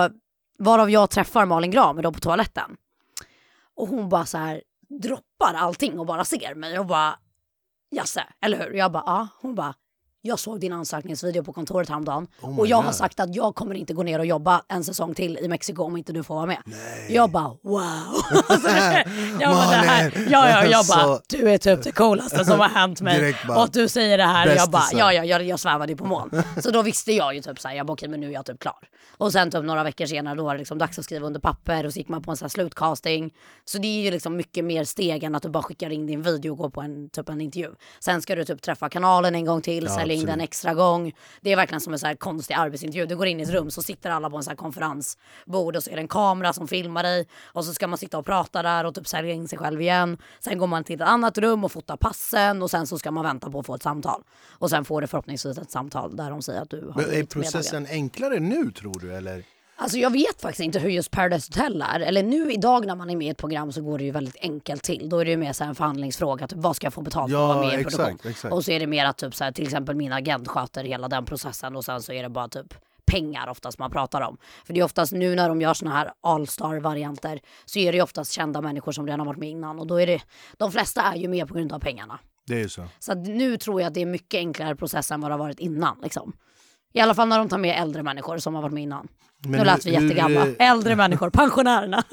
varav 0.59 0.89
jag 0.89 1.09
träffar 1.09 1.45
Malin 1.45 1.71
Gramer 1.71 2.03
då 2.03 2.11
på 2.11 2.19
toaletten. 2.19 2.77
Och 3.75 3.87
hon 3.87 4.09
bara 4.09 4.25
så 4.25 4.37
här 4.37 4.61
droppar 5.01 5.53
allting 5.53 5.99
och 5.99 6.05
bara 6.05 6.25
ser 6.25 6.55
mig 6.55 6.79
och 6.79 6.85
bara 6.85 7.19
Jasse, 7.91 8.27
eller 8.41 8.57
hur? 8.57 8.73
Jag 8.73 8.91
bara 8.91 9.03
ja. 9.05 9.27
Hon 9.41 9.55
bara 9.55 9.73
jag 10.21 10.39
såg 10.39 10.59
din 10.59 10.73
ansökningsvideo 10.73 11.43
på 11.43 11.53
kontoret 11.53 11.89
häromdagen 11.89 12.27
Oh 12.41 12.59
och 12.59 12.67
jag 12.67 12.77
har 12.77 12.83
God. 12.83 12.95
sagt 12.95 13.19
att 13.19 13.35
jag 13.35 13.55
kommer 13.55 13.75
inte 13.75 13.93
gå 13.93 14.03
ner 14.03 14.19
och 14.19 14.25
jobba 14.25 14.61
en 14.67 14.83
säsong 14.83 15.15
till 15.15 15.37
i 15.37 15.47
Mexiko 15.47 15.83
om 15.83 15.97
inte 15.97 16.13
du 16.13 16.23
får 16.23 16.35
vara 16.35 16.45
med. 16.45 16.57
Jag 17.09 17.31
bara 17.31 17.47
wow. 17.47 17.81
Alltså, 18.49 18.69
jag 19.39 19.51
bara, 19.51 19.69
det 19.69 19.75
här, 19.75 20.13
ja, 20.29 20.49
ja, 20.49 20.65
jag 20.65 20.85
bara 20.85 21.03
Så- 21.03 21.21
du 21.29 21.49
är 21.51 21.57
typ 21.57 21.83
det 21.83 21.91
coolaste 21.91 22.45
som 22.45 22.59
har 22.59 22.69
hänt 22.69 23.01
mig. 23.01 23.35
Bara, 23.47 23.57
och 23.57 23.63
att 23.63 23.73
du 23.73 23.87
säger 23.87 24.17
det 24.17 24.23
här 24.23 24.55
jag 24.55 24.69
bara 24.69 24.83
ja, 24.93 25.13
ja, 25.13 25.23
jag, 25.25 25.43
jag 25.43 25.59
svävade 25.59 25.95
på 25.95 26.05
moln. 26.05 26.43
Så 26.63 26.71
då 26.71 26.81
visste 26.81 27.11
jag 27.13 27.35
ju 27.35 27.41
typ 27.41 27.59
såhär, 27.59 27.75
jag 27.75 27.85
bara 27.85 27.93
okej 27.93 28.09
men 28.09 28.19
nu 28.19 28.27
är 28.27 28.31
jag 28.33 28.45
typ 28.45 28.59
klar. 28.59 28.77
Och 29.17 29.31
sen 29.31 29.51
typ 29.51 29.63
några 29.63 29.83
veckor 29.83 30.05
senare 30.05 30.35
då 30.35 30.43
var 30.43 30.53
det 30.53 30.57
liksom 30.59 30.77
dags 30.77 30.99
att 30.99 31.05
skriva 31.05 31.27
under 31.27 31.39
papper 31.39 31.85
och 31.85 31.93
så 31.93 31.99
gick 31.99 32.07
man 32.07 32.21
på 32.21 32.31
en 32.31 32.37
sån 32.37 32.45
här 32.45 32.49
slutcasting. 32.49 33.33
Så 33.65 33.77
det 33.77 33.87
är 33.87 34.01
ju 34.03 34.11
liksom 34.11 34.35
mycket 34.35 34.65
mer 34.65 34.83
steg 34.83 35.23
än 35.23 35.35
att 35.35 35.43
du 35.43 35.49
bara 35.49 35.63
skickar 35.63 35.89
in 35.89 36.07
din 36.07 36.21
video 36.21 36.51
och 36.51 36.57
går 36.57 36.69
på 36.69 36.81
en, 36.81 37.09
typ 37.09 37.29
en 37.29 37.41
intervju. 37.41 37.69
Sen 37.99 38.21
ska 38.21 38.35
du 38.35 38.45
typ 38.45 38.61
träffa 38.61 38.89
kanalen 38.89 39.35
en 39.35 39.45
gång 39.45 39.61
till, 39.61 39.89
sälja 39.89 40.08
in 40.13 40.19
absolut. 40.19 40.33
den 40.33 40.41
extra 40.41 40.73
gång. 40.73 41.13
Det 41.41 41.51
är 41.51 41.55
verkligen 41.55 41.81
som 41.81 41.93
en 41.93 41.99
så 41.99 42.07
här 42.07 42.15
konstig 42.15 42.53
arbetsintervju. 42.53 43.05
Du 43.05 43.15
går 43.15 43.27
in 43.27 43.39
i 43.39 43.43
ett 43.43 43.49
rum 43.49 43.71
så 43.71 43.81
sitter 43.81 44.09
alla 44.09 44.29
på 44.29 44.37
en 44.37 44.43
så 44.43 44.49
här 44.49 44.57
konferensbord 44.57 45.75
och 45.75 45.83
så 45.83 45.89
är 45.89 45.95
det 45.95 46.01
en 46.01 46.07
kamera 46.07 46.53
som 46.53 46.67
filmar 46.67 47.03
dig 47.03 47.27
och 47.43 47.65
så 47.65 47.73
ska 47.73 47.87
man 47.87 47.97
sitta 47.97 48.17
och 48.17 48.25
prata 48.25 48.61
där 48.61 48.85
och 48.85 48.95
typ 48.95 49.07
sälja 49.07 49.33
in 49.33 49.47
sig 49.47 49.59
själv 49.59 49.81
igen. 49.81 50.17
Sen 50.39 50.57
går 50.57 50.67
man 50.67 50.83
till 50.83 50.95
ett 50.95 51.07
annat 51.07 51.37
rum 51.37 51.63
och 51.63 51.71
fotar 51.71 51.97
passen 51.97 52.61
och 52.61 52.71
sen 52.71 52.87
så 52.87 52.99
ska 52.99 53.11
man 53.11 53.23
vänta 53.23 53.51
på 53.51 53.59
att 53.59 53.65
få 53.65 53.75
ett 53.75 53.83
samtal. 53.83 54.23
Och 54.49 54.69
sen 54.69 54.85
får 54.85 55.01
du 55.01 55.07
förhoppningsvis 55.07 55.57
ett 55.57 55.71
samtal 55.71 56.15
där 56.15 56.29
de 56.29 56.41
säger 56.41 56.61
att 56.61 56.69
du 56.69 56.91
har 56.93 57.01
Men 57.01 57.13
är 57.13 57.23
processen 57.23 57.87
enklare 57.89 58.39
nu 58.39 58.71
tror 58.71 58.99
du 58.99 59.15
eller? 59.15 59.43
Alltså 59.81 59.97
jag 59.97 60.11
vet 60.11 60.41
faktiskt 60.41 60.59
inte 60.59 60.79
hur 60.79 60.89
just 60.89 61.11
Paradise 61.11 61.51
Hotel 61.51 61.81
är. 61.81 61.99
Eller 61.99 62.23
nu 62.23 62.51
idag 62.53 62.85
när 62.85 62.95
man 62.95 63.09
är 63.09 63.15
med 63.15 63.27
i 63.27 63.29
ett 63.29 63.37
program 63.37 63.71
så 63.71 63.81
går 63.81 63.97
det 63.97 64.03
ju 64.03 64.11
väldigt 64.11 64.37
enkelt 64.41 64.83
till. 64.83 65.09
Då 65.09 65.19
är 65.19 65.25
det 65.25 65.31
ju 65.31 65.37
mer 65.37 65.53
så 65.53 65.63
en 65.63 65.75
förhandlingsfråga. 65.75 66.47
Typ, 66.47 66.59
vad 66.59 66.75
ska 66.75 66.85
jag 66.85 66.93
få 66.93 67.01
betalt 67.01 67.31
för 67.31 67.37
Ja, 67.37 67.49
att 67.49 67.55
vara 67.55 67.65
med 67.65 67.73
i 67.73 67.77
en 67.77 67.83
produktion? 67.83 68.17
exakt. 68.31 68.53
Och 68.53 68.65
så 68.65 68.71
är 68.71 68.79
det 68.79 68.87
mer 68.87 69.05
att 69.05 69.17
typ, 69.17 69.35
så 69.35 69.43
här, 69.43 69.51
till 69.51 69.63
exempel 69.63 69.95
min 69.95 70.13
agent 70.13 70.47
sköter 70.47 70.83
hela 70.83 71.07
den 71.07 71.25
processen 71.25 71.75
och 71.75 71.85
sen 71.85 72.01
så 72.01 72.13
är 72.13 72.23
det 72.23 72.29
bara 72.29 72.47
typ 72.47 72.73
pengar 73.05 73.47
oftast 73.47 73.79
man 73.79 73.91
pratar 73.91 74.21
om. 74.21 74.37
För 74.65 74.73
det 74.73 74.79
är 74.79 74.83
oftast 74.83 75.11
nu 75.11 75.35
när 75.35 75.49
de 75.49 75.61
gör 75.61 75.73
såna 75.73 75.91
här 75.91 76.11
all-star-varianter 76.21 77.39
så 77.65 77.79
är 77.79 77.91
det 77.91 77.95
ju 77.97 78.01
oftast 78.03 78.31
kända 78.31 78.61
människor 78.61 78.91
som 78.91 79.05
redan 79.05 79.19
har 79.19 79.27
varit 79.27 79.39
med 79.39 79.49
innan 79.49 79.79
och 79.79 79.87
då 79.87 80.01
är 80.01 80.07
det, 80.07 80.21
de 80.57 80.71
flesta 80.71 81.01
är 81.01 81.15
ju 81.15 81.27
med 81.27 81.47
på 81.47 81.53
grund 81.53 81.73
av 81.73 81.79
pengarna. 81.79 82.19
Det 82.47 82.61
är 82.61 82.67
så. 82.67 82.83
Så 82.99 83.13
nu 83.15 83.57
tror 83.57 83.81
jag 83.81 83.87
att 83.87 83.93
det 83.93 84.01
är 84.01 84.05
mycket 84.05 84.37
enklare 84.37 84.75
process 84.75 85.11
än 85.11 85.21
vad 85.21 85.31
det 85.31 85.33
har 85.33 85.39
varit 85.39 85.59
innan. 85.59 85.99
Liksom. 86.03 86.33
I 86.93 86.99
alla 86.99 87.15
fall 87.15 87.27
när 87.27 87.37
de 87.37 87.49
tar 87.49 87.57
med 87.57 87.81
äldre 87.81 88.03
människor 88.03 88.37
som 88.37 88.55
har 88.55 88.61
varit 88.61 88.73
med 88.73 88.83
innan. 88.83 89.07
Men 89.41 89.51
nu 89.51 89.65
lät 89.65 89.85
vi 89.85 89.91
jättegamla. 89.91 90.43
hur, 90.45 90.55
Äldre 90.59 90.95
människor, 90.95 91.29
pensionärerna. 91.29 92.03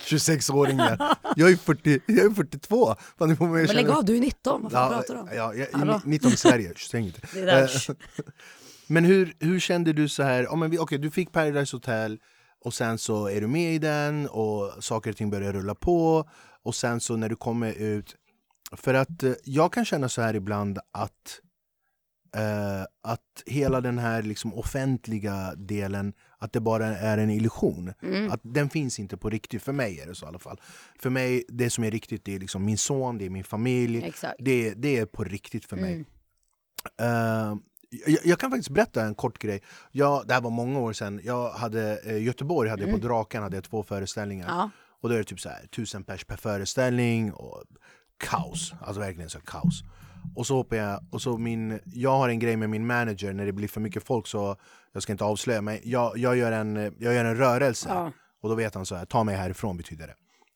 26-åringar. 0.00 1.16
Jag 1.36 1.50
är, 1.50 1.56
40, 1.56 2.00
jag 2.06 2.18
är 2.26 2.30
42. 2.30 2.94
Fan, 3.18 3.36
får 3.36 3.46
att 3.46 3.66
Men 3.66 3.76
lägg 3.76 3.90
av, 3.90 4.04
du 4.04 4.16
är 4.16 4.20
19. 4.20 4.62
Vad 4.62 4.72
fan 4.72 4.92
Ja, 4.92 4.98
pratar 4.98 5.14
du 5.14 5.20
om? 5.20 5.28
ja, 5.34 5.54
jag, 5.54 5.78
Hallå? 5.78 6.00
19 6.04 6.32
i 6.32 6.36
Sverige, 6.36 6.72
säg 6.90 7.00
inte. 7.00 7.20
Det 7.34 7.40
där. 7.44 7.62
Eh, 7.62 7.96
Men 8.86 9.04
hur, 9.04 9.32
hur 9.40 9.60
kände 9.60 9.92
du 9.92 10.08
så 10.08 10.22
här? 10.22 10.42
Ja, 10.42 10.56
men 10.56 10.70
vi, 10.70 10.78
okay, 10.78 10.98
du 10.98 11.10
fick 11.10 11.32
Paradise 11.32 11.76
Hotel 11.76 12.18
och 12.64 12.74
sen 12.74 12.98
så 12.98 13.26
är 13.28 13.40
du 13.40 13.46
med 13.46 13.74
i 13.74 13.78
den 13.78 14.26
och 14.28 14.84
saker 14.84 15.10
och 15.10 15.16
ting 15.16 15.30
börjar 15.30 15.52
rulla 15.52 15.74
på 15.74 16.28
och 16.64 16.74
sen 16.74 17.00
så 17.00 17.16
när 17.16 17.28
du 17.28 17.36
kommer 17.36 17.72
ut 17.72 18.14
för 18.72 18.94
att 18.94 19.22
eh, 19.22 19.32
jag 19.44 19.72
kan 19.72 19.84
känna 19.84 20.08
så 20.08 20.22
här 20.22 20.34
ibland 20.36 20.78
att 20.92 21.40
eh, 22.34 22.82
att 23.02 23.42
hela 23.46 23.80
den 23.80 23.98
här 23.98 24.22
liksom 24.22 24.54
offentliga 24.54 25.54
delen 25.56 26.12
att 26.38 26.52
det 26.52 26.60
bara 26.60 26.86
är 26.86 27.18
en 27.18 27.30
illusion. 27.30 27.92
Mm. 28.02 28.30
Att 28.32 28.40
den 28.42 28.70
finns 28.70 28.98
inte 28.98 29.16
på 29.16 29.30
riktigt. 29.30 29.62
För 29.62 29.72
mig 29.72 30.00
är 30.00 30.06
det 30.06 30.14
så 30.14 30.26
i 30.26 30.28
alla 30.28 30.38
fall. 30.38 30.60
För 30.98 31.10
mig, 31.10 31.44
det 31.48 31.70
som 31.70 31.84
är 31.84 31.90
riktigt 31.90 32.24
det 32.24 32.34
är 32.34 32.38
liksom 32.38 32.64
min 32.64 32.78
son, 32.78 33.18
det 33.18 33.26
är 33.26 33.30
min 33.30 33.44
familj. 33.44 34.04
Exakt. 34.04 34.36
Det, 34.38 34.74
det 34.74 34.98
är 34.98 35.06
på 35.06 35.24
riktigt 35.24 35.64
för 35.64 35.76
mig. 35.76 35.92
Mm. 35.94 36.06
Eh, 37.00 37.58
jag, 37.90 38.18
jag 38.24 38.38
kan 38.38 38.50
faktiskt 38.50 38.70
berätta 38.70 39.04
en 39.04 39.14
kort 39.14 39.38
grej. 39.38 39.62
Jag, 39.92 40.26
det 40.26 40.34
här 40.34 40.40
var 40.40 40.50
många 40.50 40.78
år 40.78 40.92
sedan. 40.92 41.20
Jag 41.24 41.50
hade, 41.50 41.98
eh, 41.98 42.22
Göteborg 42.22 42.70
hade 42.70 42.82
jag 42.82 42.92
på 42.92 43.06
Draken 43.06 43.42
hade 43.42 43.56
jag 43.56 43.64
två 43.64 43.82
föreställningar. 43.82 44.46
Mm. 44.46 44.56
Ja. 44.58 44.70
Och 45.00 45.08
då 45.08 45.14
är 45.14 45.18
det 45.18 45.24
typ 45.24 45.40
så 45.40 45.48
här, 45.48 45.66
tusen 45.66 46.04
pers 46.04 46.24
per 46.24 46.36
föreställning 46.36 47.32
och 47.32 47.64
kaos. 48.16 48.74
Alltså 48.80 49.00
verkligen 49.00 49.30
så 49.30 49.40
kaos. 49.40 49.82
Och 50.36 50.46
så 50.46 50.54
hoppar 50.54 50.76
jag, 50.76 51.00
och 51.10 51.22
så 51.22 51.38
min, 51.38 51.80
jag 51.84 52.10
har 52.10 52.28
en 52.28 52.38
grej 52.38 52.56
med 52.56 52.70
min 52.70 52.86
manager 52.86 53.32
när 53.32 53.46
det 53.46 53.52
blir 53.52 53.68
för 53.68 53.80
mycket 53.80 54.06
folk 54.06 54.26
så, 54.26 54.56
jag 54.92 55.02
ska 55.02 55.12
inte 55.12 55.24
avslöja, 55.24 55.62
men 55.62 55.78
jag, 55.84 56.18
jag, 56.18 56.36
gör, 56.36 56.52
en, 56.52 56.76
jag 56.98 57.14
gör 57.14 57.24
en 57.24 57.36
rörelse. 57.36 57.88
Ja. 57.88 58.12
Och 58.42 58.48
då 58.48 58.54
vet 58.54 58.74
han 58.74 58.86
så 58.86 58.94
här, 58.94 59.04
ta 59.04 59.24
mig 59.24 59.36
härifrån 59.36 59.76
betyder 59.76 60.06
det. 60.06 60.14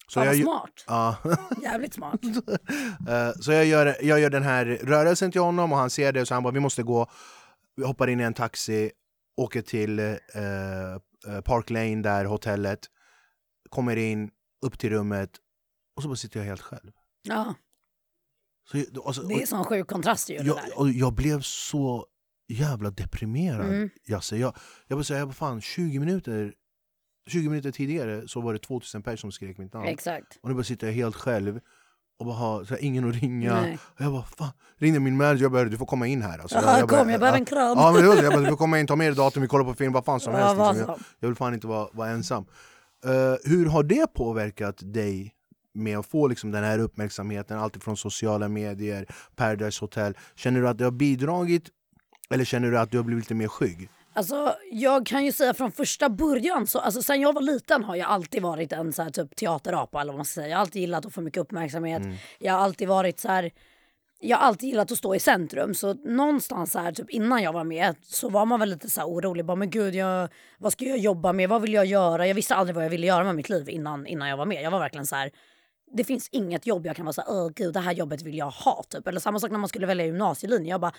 Så 0.08 0.20
vad 0.20 0.28
jag, 0.28 0.36
smart. 0.36 0.84
ja. 0.86 1.16
Jävligt 1.62 1.94
smart. 1.94 2.20
Eh, 3.08 3.32
så 3.40 3.52
jag 3.52 3.64
gör, 3.64 3.96
jag 4.00 4.20
gör 4.20 4.30
den 4.30 4.42
här 4.42 4.64
rörelsen 4.82 5.32
till 5.32 5.40
honom 5.40 5.72
och 5.72 5.78
han 5.78 5.90
ser 5.90 6.12
det 6.12 6.20
och 6.20 6.28
så 6.28 6.34
han 6.34 6.42
bara 6.42 6.52
vi 6.54 6.60
måste 6.60 6.82
gå. 6.82 7.06
Vi 7.76 7.84
hoppar 7.84 8.08
in 8.08 8.20
i 8.20 8.22
en 8.22 8.34
taxi, 8.34 8.90
åker 9.36 9.62
till 9.62 9.98
eh, 9.98 10.10
eh, 11.26 11.40
Park 11.44 11.70
Lane 11.70 12.02
där 12.02 12.24
hotellet, 12.24 12.80
kommer 13.68 13.96
in, 13.96 14.30
upp 14.66 14.78
till 14.78 14.90
rummet 14.90 15.30
och 15.96 16.02
så 16.02 16.08
bara 16.08 16.16
sitter 16.16 16.40
jag 16.40 16.46
helt 16.46 16.60
själv. 16.60 16.90
Ja, 17.22 17.54
Så, 18.70 18.76
jag- 18.78 19.06
alltså, 19.06 19.22
det 19.22 19.34
är 19.42 19.46
sån 19.46 19.64
sjuk 19.64 19.86
kontrast 19.86 20.30
ju 20.30 20.34
jag, 20.34 20.44
där. 20.46 20.78
och 20.78 20.90
jag 20.90 21.12
blev 21.12 21.40
så 21.40 22.06
jävla 22.48 22.90
deprimerad. 22.90 23.66
Mm. 23.66 23.90
Jasse. 24.06 24.36
Jag, 24.36 24.56
jag 24.86 24.98
bara 24.98 25.04
säga, 25.04 25.18
jag 25.18 25.28
bara, 25.28 25.34
fan 25.34 25.60
20 25.60 25.98
minuter 25.98 26.52
20 27.28 27.48
minuter 27.48 27.70
tidigare 27.70 28.28
så 28.28 28.40
var 28.40 28.52
det 28.52 28.58
2000 28.58 29.02
personer 29.02 29.16
som 29.16 29.32
skrek 29.32 29.58
mitt 29.58 29.72
namn. 29.72 29.86
Exakt. 29.86 30.38
Och 30.42 30.48
nu 30.48 30.54
bara 30.54 30.64
sitter 30.64 30.86
jag 30.86 30.94
helt 30.94 31.16
själv 31.16 31.60
och 32.18 32.26
bara 32.26 32.34
har 32.36 32.64
så 32.64 32.74
här, 32.74 32.84
ingen 32.84 33.08
att 33.08 33.14
ringa. 33.22 33.60
Nej. 33.60 33.78
Och 33.82 34.00
jag 34.00 34.12
bara 34.12 34.22
fan, 34.22 34.50
ringde 34.78 35.00
min 35.00 35.16
manager 35.16 35.42
jag 35.42 35.52
bara 35.52 35.64
du 35.64 35.78
får 35.78 35.86
komma 35.86 36.06
in 36.06 36.22
här. 36.22 36.38
Alltså, 36.38 36.56
Ja, 36.56 36.62
bara, 36.62 36.86
kom, 36.86 37.10
jag 37.10 37.20
behöver 37.20 37.38
en 37.38 37.44
kram. 37.44 37.78
Ja, 37.78 37.92
men 37.92 38.02
det 38.02 38.08
var 38.08 38.16
så, 38.16 38.22
jag 38.22 38.32
bara, 38.32 38.42
du 38.42 38.48
får 38.48 38.56
komma 38.56 38.80
in, 38.80 38.86
ta 38.86 38.96
med 38.96 39.06
dig 39.06 39.16
datorn, 39.16 39.42
vi 39.42 39.48
kollar 39.48 39.64
på 39.64 39.74
film, 39.74 39.92
vad 39.92 40.04
fan 40.04 40.20
som 40.20 40.32
Ja, 40.34 40.38
helst. 40.38 40.78
Liksom. 40.78 40.94
Jag, 40.94 40.98
jag 41.18 41.28
vill 41.28 41.36
fan 41.36 41.54
inte 41.54 41.66
vara, 41.66 41.88
vara 41.92 42.08
ensam. 42.10 42.44
Eh, 43.04 43.10
hur 43.50 43.66
har 43.66 43.82
det 43.82 44.06
påverkat 44.14 44.76
dig 44.82 45.34
med 45.74 45.98
att 45.98 46.06
få 46.06 46.28
liksom 46.28 46.50
den 46.50 46.64
här 46.64 46.78
uppmärksamheten, 46.78 47.58
alltifrån 47.58 47.96
sociala 47.96 48.48
medier, 48.48 49.06
Paradise 49.36 49.80
Hotel? 49.80 50.14
Känner 50.34 50.60
du 50.60 50.68
att 50.68 50.78
det 50.78 50.84
har 50.84 50.90
bidragit 50.90 51.68
eller 52.30 52.44
känner 52.44 52.70
du 52.70 52.78
att 52.78 52.90
du 52.90 52.96
har 52.96 53.04
blivit 53.04 53.24
lite 53.24 53.34
mer 53.34 53.48
skygg? 53.48 53.88
Alltså, 54.12 54.54
jag 54.70 55.06
kan 55.06 55.24
ju 55.24 55.32
säga 55.32 55.54
från 55.54 55.72
första 55.72 56.08
början, 56.08 56.66
så, 56.66 56.78
alltså, 56.78 57.02
sen 57.02 57.20
jag 57.20 57.32
var 57.32 57.42
liten 57.42 57.84
har 57.84 57.96
jag 57.96 58.08
alltid 58.08 58.42
varit 58.42 58.72
en 58.72 58.92
så 58.92 59.02
här, 59.02 59.10
typ, 59.10 59.36
teaterapa. 59.36 60.00
Eller 60.00 60.12
vad 60.12 60.18
man 60.18 60.24
ska 60.24 60.34
säga. 60.40 60.48
Jag 60.48 60.56
har 60.56 60.60
alltid 60.60 60.80
gillat 60.80 61.06
att 61.06 61.14
få 61.14 61.20
mycket 61.20 61.40
uppmärksamhet. 61.40 62.02
Jag 62.38 62.52
har 62.52 62.60
alltid 62.60 62.88
varit 62.88 63.20
så 63.20 63.28
här, 63.28 63.50
jag 64.20 64.36
har 64.36 64.44
alltid 64.44 64.68
gillat 64.68 64.92
att 64.92 64.98
stå 64.98 65.14
i 65.14 65.20
centrum. 65.20 65.74
Så 65.74 65.94
någonstans 65.94 66.72
så 66.72 66.78
här, 66.78 66.92
typ, 66.92 67.10
innan 67.10 67.42
jag 67.42 67.52
var 67.52 67.64
med 67.64 67.96
så 68.02 68.28
var 68.28 68.46
man 68.46 68.60
väl 68.60 68.68
lite 68.70 68.90
så 68.90 69.00
här 69.00 69.08
orolig. 69.08 69.44
Bara, 69.44 69.56
men 69.56 69.70
gud, 69.70 69.94
jag, 69.94 70.28
vad 70.58 70.72
ska 70.72 70.84
jag 70.84 70.98
jobba 70.98 71.32
med? 71.32 71.48
Vad 71.48 71.62
vill 71.62 71.72
jag 71.72 71.86
göra? 71.86 72.26
Jag 72.26 72.34
visste 72.34 72.54
aldrig 72.54 72.74
vad 72.74 72.84
jag 72.84 72.90
ville 72.90 73.06
göra 73.06 73.24
med 73.24 73.36
mitt 73.36 73.48
liv 73.48 73.68
innan, 73.68 74.06
innan 74.06 74.28
jag 74.28 74.36
var 74.36 74.46
med. 74.46 74.62
Jag 74.62 74.70
var 74.70 74.78
verkligen 74.78 75.06
så 75.06 75.16
här, 75.16 75.30
det 75.92 76.04
finns 76.04 76.28
inget 76.32 76.66
jobb 76.66 76.86
jag 76.86 76.96
kan 76.96 77.04
vara 77.04 77.12
så 77.12 77.20
här, 77.20 77.30
åh 77.30 77.50
gud 77.54 77.74
det 77.74 77.80
här 77.80 77.92
jobbet 77.92 78.22
vill 78.22 78.38
jag 78.38 78.50
ha 78.50 78.82
typ. 78.88 79.06
Eller 79.06 79.20
samma 79.20 79.38
sak 79.38 79.50
när 79.50 79.58
man 79.58 79.68
skulle 79.68 79.86
välja 79.86 80.06
gymnasielinje. 80.06 80.70
Jag 80.70 80.80
bara, 80.80 80.92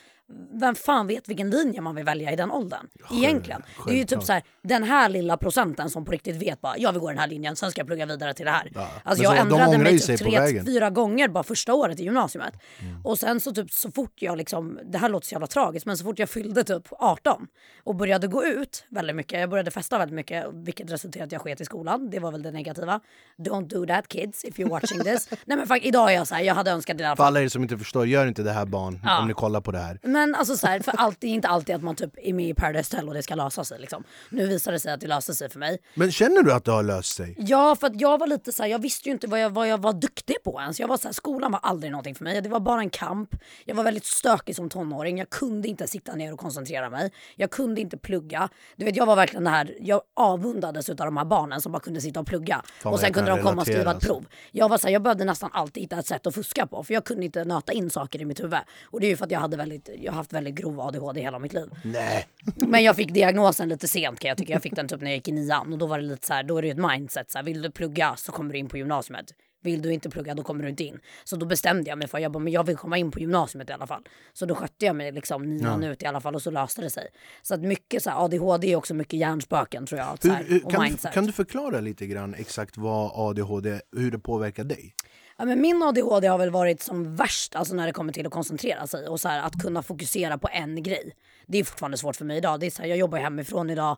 vem 0.52 0.76
fan 0.76 1.08
vet 1.08 1.30
vilken 1.30 1.50
linje 1.50 1.82
man 1.82 1.96
vill 1.96 2.06
välja 2.06 2.32
i 2.32 2.36
den 2.36 2.52
åldern? 2.52 2.88
Egentligen. 3.12 3.64
Det 3.86 3.92
är 3.92 3.96
ju 3.96 4.02
typ 4.02 4.10
självklart. 4.10 4.26
så 4.26 4.34
här, 4.34 4.44
den 4.64 4.84
här 4.84 5.10
lilla 5.10 5.38
procenten 5.38 5.90
som 5.90 6.06
på 6.06 6.12
riktigt 6.12 6.36
vet 6.36 6.62
bara, 6.62 6.78
jag 6.78 6.92
vill 6.92 7.02
gå 7.02 7.10
den 7.10 7.18
här 7.18 7.28
linjen, 7.28 7.56
sen 7.56 7.72
ska 7.72 7.80
jag 7.80 7.88
plugga 7.88 8.06
vidare 8.06 8.34
till 8.34 8.46
det 8.46 8.52
här. 8.52 8.72
Ja. 8.76 8.90
Alltså 9.04 9.24
jag 9.24 9.38
så, 9.38 9.44
de 9.44 9.60
ändrade 9.60 9.78
mig 9.78 10.00
typ 10.00 10.20
tre, 10.20 10.64
fyra 10.66 10.90
gånger 10.90 11.28
bara 11.28 11.44
första 11.44 11.74
året 11.74 12.00
i 12.00 12.04
gymnasiet. 12.04 12.54
Mm. 12.80 13.06
Och 13.06 13.20
sen 13.20 13.40
så 13.40 13.52
typ 13.52 13.72
så 13.72 13.92
fort 13.92 14.14
jag 14.16 14.38
liksom, 14.38 14.80
det 14.84 14.98
här 14.98 15.10
låter 15.10 15.28
så 15.28 15.36
jävla 15.36 15.48
tragiskt, 15.48 15.86
men 15.86 15.98
så 15.98 16.04
fort 16.04 16.20
jag 16.20 16.30
fyllde 16.30 16.64
typ 16.64 16.88
18 16.92 17.48
och 17.84 17.96
började 17.96 18.28
gå 18.28 18.46
ut 18.46 18.86
väldigt 18.90 19.16
mycket, 19.16 19.40
jag 19.40 19.50
började 19.50 19.72
festa 19.72 19.98
väldigt 19.98 20.16
mycket, 20.16 20.46
vilket 20.54 20.92
resulterade 20.92 21.24
i 21.24 21.26
att 21.26 21.32
jag 21.32 21.42
sket 21.42 21.62
i 21.62 21.66
skolan. 21.66 22.10
Det 22.10 22.20
var 22.20 22.32
väl 22.32 22.42
det 22.42 22.52
negativa. 22.52 23.02
Don't 23.38 23.68
do 23.68 23.86
that 23.86 24.08
kids 24.08 24.46
if 24.46 24.60
you're 24.60 24.81
watching 24.82 25.00
this. 25.04 25.28
Nej 25.46 25.58
men 25.58 25.68
faktiskt 25.68 25.88
idag 25.88 26.12
är 26.12 26.16
jag 26.16 26.28
så 26.28 26.36
här, 26.36 26.42
jag 26.42 26.56
hade 26.56 26.72
önskat 26.72 26.98
det 26.98 27.02
i 27.02 27.06
alla 27.06 27.16
För 27.16 27.24
fall. 27.24 27.28
alla 27.38 27.42
er 27.42 27.48
som 27.50 27.64
inte 27.64 27.78
förstår, 27.78 28.08
gör 28.08 28.28
inte 28.28 28.44
det 28.44 28.52
här 28.52 28.66
barn 28.66 29.00
Ja. 29.04 29.20
om 29.20 29.28
ni 29.28 29.34
kollar 29.34 29.62
på 29.62 29.72
det 29.72 29.80
här. 29.80 30.00
Men 30.04 30.36
alltså 30.36 30.58
så 30.58 30.68
här, 30.68 30.80
för 30.80 30.94
allt, 30.98 31.18
det 31.22 31.28
är 31.28 31.32
inte 31.32 31.48
alltid 31.48 31.76
att 31.76 31.84
man 31.84 31.96
typ 31.96 32.14
är 32.18 32.34
med 32.34 32.50
i 32.50 32.54
Paradise 32.54 32.96
Hotel 32.96 33.08
och 33.08 33.14
det 33.14 33.24
ska 33.24 33.36
lösa 33.36 33.64
sig 33.64 33.80
liksom. 33.80 34.04
Nu 34.30 34.48
visar 34.48 34.72
det 34.72 34.80
sig 34.80 34.94
att 34.94 35.02
det 35.02 35.08
löste 35.08 35.34
sig 35.34 35.50
för 35.50 35.60
mig. 35.60 35.78
Men 35.96 36.12
känner 36.12 36.44
du 36.44 36.54
att 36.54 36.66
det 36.66 36.72
har 36.72 36.84
löst 36.84 37.16
sig? 37.16 37.36
Ja, 37.38 37.76
för 37.76 37.88
att 37.88 38.02
jag 38.02 38.18
var 38.18 38.28
lite 38.28 38.52
så 38.52 38.64
här, 38.64 38.70
jag 38.70 38.80
visste 38.80 39.10
ju 39.10 39.14
inte 39.14 39.28
vad 39.28 39.40
jag, 39.40 39.50
vad 39.50 39.68
jag 39.68 39.78
var 39.82 39.94
duktig 39.94 40.36
på 40.44 40.60
ens. 40.62 40.80
Jag 40.80 40.88
var 40.88 40.98
så 40.98 41.08
här, 41.08 41.14
skolan 41.14 41.52
var 41.52 41.60
aldrig 41.64 41.92
någonting 41.92 42.16
för 42.16 42.24
mig. 42.24 42.42
Det 42.42 42.50
var 42.50 42.60
bara 42.60 42.80
en 42.82 42.90
kamp. 42.90 43.30
Jag 43.66 43.76
var 43.76 43.84
väldigt 43.84 44.06
stökig 44.06 44.56
som 44.56 44.70
tonåring. 44.70 45.18
Jag 45.18 45.30
kunde 45.30 45.68
inte 45.68 45.88
sitta 45.88 46.16
ner 46.16 46.34
och 46.34 46.40
koncentrera 46.40 46.90
mig. 46.90 47.12
Jag 47.36 47.52
kunde 47.52 47.82
inte 47.82 47.98
plugga. 47.98 48.50
Du 48.76 48.86
vet, 48.86 48.96
jag 48.96 49.06
var 49.06 49.16
verkligen 49.16 49.44
det 49.44 49.50
här, 49.50 49.76
jag 49.80 50.02
avundades 50.16 50.90
av 50.90 50.96
de 50.96 51.18
här 51.18 51.26
barnen 51.26 51.62
som 51.62 51.72
bara 51.72 51.80
kunde 51.80 52.02
sitta 52.02 52.20
och 52.20 52.28
plugga. 52.28 52.62
vad 52.84 52.94
och 52.94 53.00
sen 53.00 53.08
jag 53.08 53.14
kunde 53.14 53.30
kan 53.32 53.38
de 53.38 53.44
komma 53.44 53.62
och 53.62 53.68
skriva 53.68 53.92
ett 53.92 54.00
prov. 54.02 54.26
Jag 54.52 54.70
var 54.72 54.78
så 54.78 54.88
här, 54.88 54.94
jag 54.94 55.02
behövde 55.02 55.26
nästan 55.26 55.50
alltid 55.54 55.84
hitta 55.84 56.00
ett 56.00 56.06
sätt 56.06 56.28
att 56.28 56.36
fuska 56.36 56.68
på. 56.68 56.84
För 56.84 56.94
jag 56.94 57.06
kunde 57.06 57.26
inte 57.26 57.46
nöta 57.46 57.74
in 57.74 57.90
saker 57.90 58.22
i 58.22 58.26
mitt 58.26 58.44
huvud. 58.44 58.60
Och 58.86 59.00
det 59.00 59.06
är 59.06 59.10
ju 59.10 59.18
för 59.18 59.26
att 59.26 59.32
jag 59.32 59.40
hade 59.40 59.58
väldigt, 59.58 59.90
jag 60.00 60.12
har 60.12 60.18
haft 60.18 60.34
väldigt 60.34 60.56
grov 60.56 60.80
ADHD 60.80 61.22
hela 61.22 61.40
mitt 61.40 61.54
liv. 61.54 61.70
Nej. 61.84 62.28
Men 62.56 62.84
jag 62.84 62.96
fick 62.96 63.14
diagnosen 63.14 63.70
lite 63.70 63.88
sent 63.88 64.20
kan 64.20 64.30
jag 64.30 64.38
tycka. 64.38 64.54
Jag 64.54 64.62
fick 64.62 64.76
den 64.76 64.88
typ 64.88 65.02
när 65.02 65.08
jag 65.08 65.16
gick 65.16 65.28
i 65.28 65.32
nian 65.32 65.74
och 65.74 65.80
då 65.80 65.88
var 65.88 66.00
det 66.00 66.06
lite 66.06 66.28
så 66.28 66.34
här, 66.34 66.44
då 66.44 66.58
är 66.58 66.62
det 66.62 66.68
ju 66.68 66.72
ett 66.72 66.92
mindset 66.92 67.32
så 67.32 67.38
här, 67.38 67.44
vill 67.44 67.62
du 67.62 67.72
plugga 67.72 68.16
så 68.16 68.32
kommer 68.32 68.54
du 68.54 68.60
in 68.60 68.70
på 68.70 68.78
gymnasiet. 68.78 69.34
Vill 69.62 69.82
du 69.82 69.94
inte 69.94 70.10
plugga 70.10 70.36
då 70.36 70.44
kommer 70.44 70.64
du 70.64 70.70
inte 70.70 70.84
in. 70.84 71.00
Så 71.24 71.36
då 71.36 71.46
bestämde 71.46 71.90
jag 71.90 71.98
mig 71.98 72.08
för 72.08 72.20
jag 72.20 72.32
bara, 72.32 72.40
men 72.40 72.54
jag 72.54 72.64
vill 72.64 72.78
komma 72.78 72.98
in 72.98 73.12
på 73.12 73.20
gymnasiet 73.20 73.70
i 73.70 73.74
alla 73.74 73.88
fall. 73.88 74.04
Så 74.34 74.46
då 74.46 74.56
skötte 74.56 74.86
jag 74.86 74.96
mig 74.96 75.12
liksom 75.12 75.58
nian 75.58 75.84
ut 75.84 76.04
i 76.04 76.06
alla 76.06 76.22
fall 76.22 76.36
och 76.36 76.42
så 76.42 76.52
löste 76.52 76.82
det 76.82 76.90
sig. 76.90 77.08
Så 77.42 77.54
att 77.54 77.62
mycket 77.62 78.04
så 78.04 78.10
här, 78.10 78.26
ADHD 78.26 78.72
är 78.72 78.76
också 78.76 78.94
mycket 78.94 79.20
hjärnspöken 79.20 79.86
tror 79.86 80.00
jag. 80.00 80.22
Så 80.22 80.28
Hur, 80.28 80.36
här, 80.36 80.44
hur, 80.44 80.66
och 80.66 80.72
kan, 80.72 80.90
du, 80.90 80.98
kan 81.14 81.26
du 81.26 81.32
förklara 81.32 81.80
lite 81.80 82.08
grann 82.08 82.34
exakt 82.34 82.78
vad 82.78 83.12
ADHD, 83.16 83.80
hur 83.96 84.12
det 84.12 84.20
påverkar 84.20 84.64
dig? 84.64 84.96
Ja, 85.38 85.46
men 85.46 85.62
min 85.62 85.84
ADHD 85.84 86.28
har 86.28 86.38
väl 86.38 86.50
varit 86.50 86.82
som 86.82 87.16
värst 87.16 87.56
alltså 87.56 87.76
när 87.76 87.88
det 87.88 87.94
kommer 87.94 88.14
till 88.14 88.28
att 88.28 88.34
koncentrera 88.34 88.88
sig 88.88 89.08
och 89.08 89.20
så 89.20 89.28
här, 89.28 89.42
att 89.42 89.62
kunna 89.62 89.84
fokusera 89.84 90.38
på 90.38 90.50
en 90.52 90.84
grej. 90.84 91.14
Det 91.48 91.58
är 91.58 91.64
fortfarande 91.64 91.98
svårt 91.98 92.16
för 92.16 92.26
mig 92.26 92.38
idag. 92.38 92.60
Det 92.60 92.66
är 92.66 92.72
så 92.72 92.82
här, 92.82 92.90
jag 92.90 92.98
jobbar 92.98 93.18
hemifrån 93.18 93.70
idag. 93.70 93.98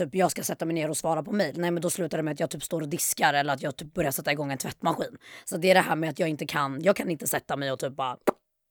Typ 0.00 0.14
jag 0.14 0.30
ska 0.30 0.42
sätta 0.42 0.64
mig 0.64 0.74
ner 0.74 0.90
och 0.90 0.96
svara 0.96 1.22
på 1.22 1.32
mejl. 1.32 1.58
Nej 1.58 1.70
men 1.70 1.82
då 1.82 1.90
slutar 1.90 2.16
det 2.18 2.22
med 2.22 2.32
att 2.32 2.40
jag 2.40 2.50
typ 2.50 2.62
står 2.62 2.80
och 2.80 2.88
diskar 2.88 3.34
eller 3.34 3.52
att 3.52 3.62
jag 3.62 3.76
typ 3.76 3.94
börjar 3.94 4.10
sätta 4.10 4.32
igång 4.32 4.52
en 4.52 4.58
tvättmaskin. 4.58 5.16
Så 5.44 5.56
det 5.56 5.70
är 5.70 5.74
det 5.74 5.80
här 5.80 5.96
med 5.96 6.10
att 6.10 6.18
jag 6.18 6.28
inte 6.28 6.46
kan, 6.46 6.82
jag 6.82 6.96
kan 6.96 7.10
inte 7.10 7.26
sätta 7.26 7.56
mig 7.56 7.72
och 7.72 7.78
typ 7.78 7.96
bara 7.96 8.16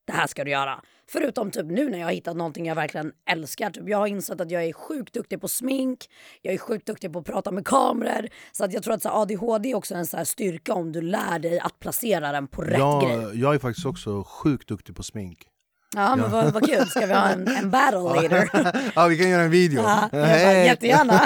det 0.08 0.14
här 0.14 0.28
ska 0.28 0.44
du 0.44 0.52
göra. 0.52 0.82
Förutom 1.10 1.52
typ 1.52 1.66
nu 1.66 1.90
när 1.90 2.00
jag 2.00 2.08
har 2.08 2.12
hittat 2.12 2.36
någonting 2.36 2.66
jag 2.66 2.76
verkligen 2.76 3.12
älskar. 3.32 3.70
Typ 3.70 3.90
jag 3.90 3.98
har 3.98 4.08
insett 4.08 4.42
att 4.42 4.52
jag 4.52 4.66
är 4.66 4.74
sjukt 4.74 5.14
duktig 5.14 5.42
på 5.42 5.48
smink. 5.48 6.06
Jag 6.42 6.54
är 6.54 6.58
sjukt 6.58 6.88
duktig 6.88 7.14
på 7.14 7.20
att 7.20 7.26
prata 7.26 7.52
med 7.52 7.66
kameror. 7.66 8.28
Så 8.52 8.64
att 8.66 8.74
jag 8.74 8.84
tror 8.84 8.94
att 8.94 9.02
så 9.02 9.10
ADHD 9.10 9.72
är 9.72 9.76
också 9.76 9.96
en 9.96 10.06
så 10.06 10.18
här 10.18 10.24
styrka 10.24 10.74
om 10.74 10.92
du 10.92 11.02
lär 11.02 11.40
dig 11.40 11.60
att 11.60 11.80
placera 11.80 12.32
den 12.32 12.48
på 12.48 12.62
rätt 12.62 12.78
grej. 12.78 13.22
Jag, 13.22 13.36
jag 13.36 13.56
är 13.56 13.60
faktiskt 13.60 13.86
också 13.86 14.24
sjukt 14.24 14.68
duktig 14.68 14.96
på 14.96 15.04
smink. 15.04 15.49
Ja 15.96 16.16
men 16.16 16.32
vad, 16.32 16.54
vad 16.54 16.66
kul. 16.66 16.88
Ska 16.88 17.06
vi 17.06 17.14
ha 17.14 17.30
en, 17.30 17.48
en 17.48 17.70
battle 17.70 18.00
later? 18.00 18.50
ja, 18.96 19.08
vi 19.08 19.18
kan 19.18 19.30
göra 19.30 19.42
en 19.42 19.52
video. 19.52 19.82
Ja, 19.82 20.10
bara, 20.12 20.66
jättegärna. 20.66 21.22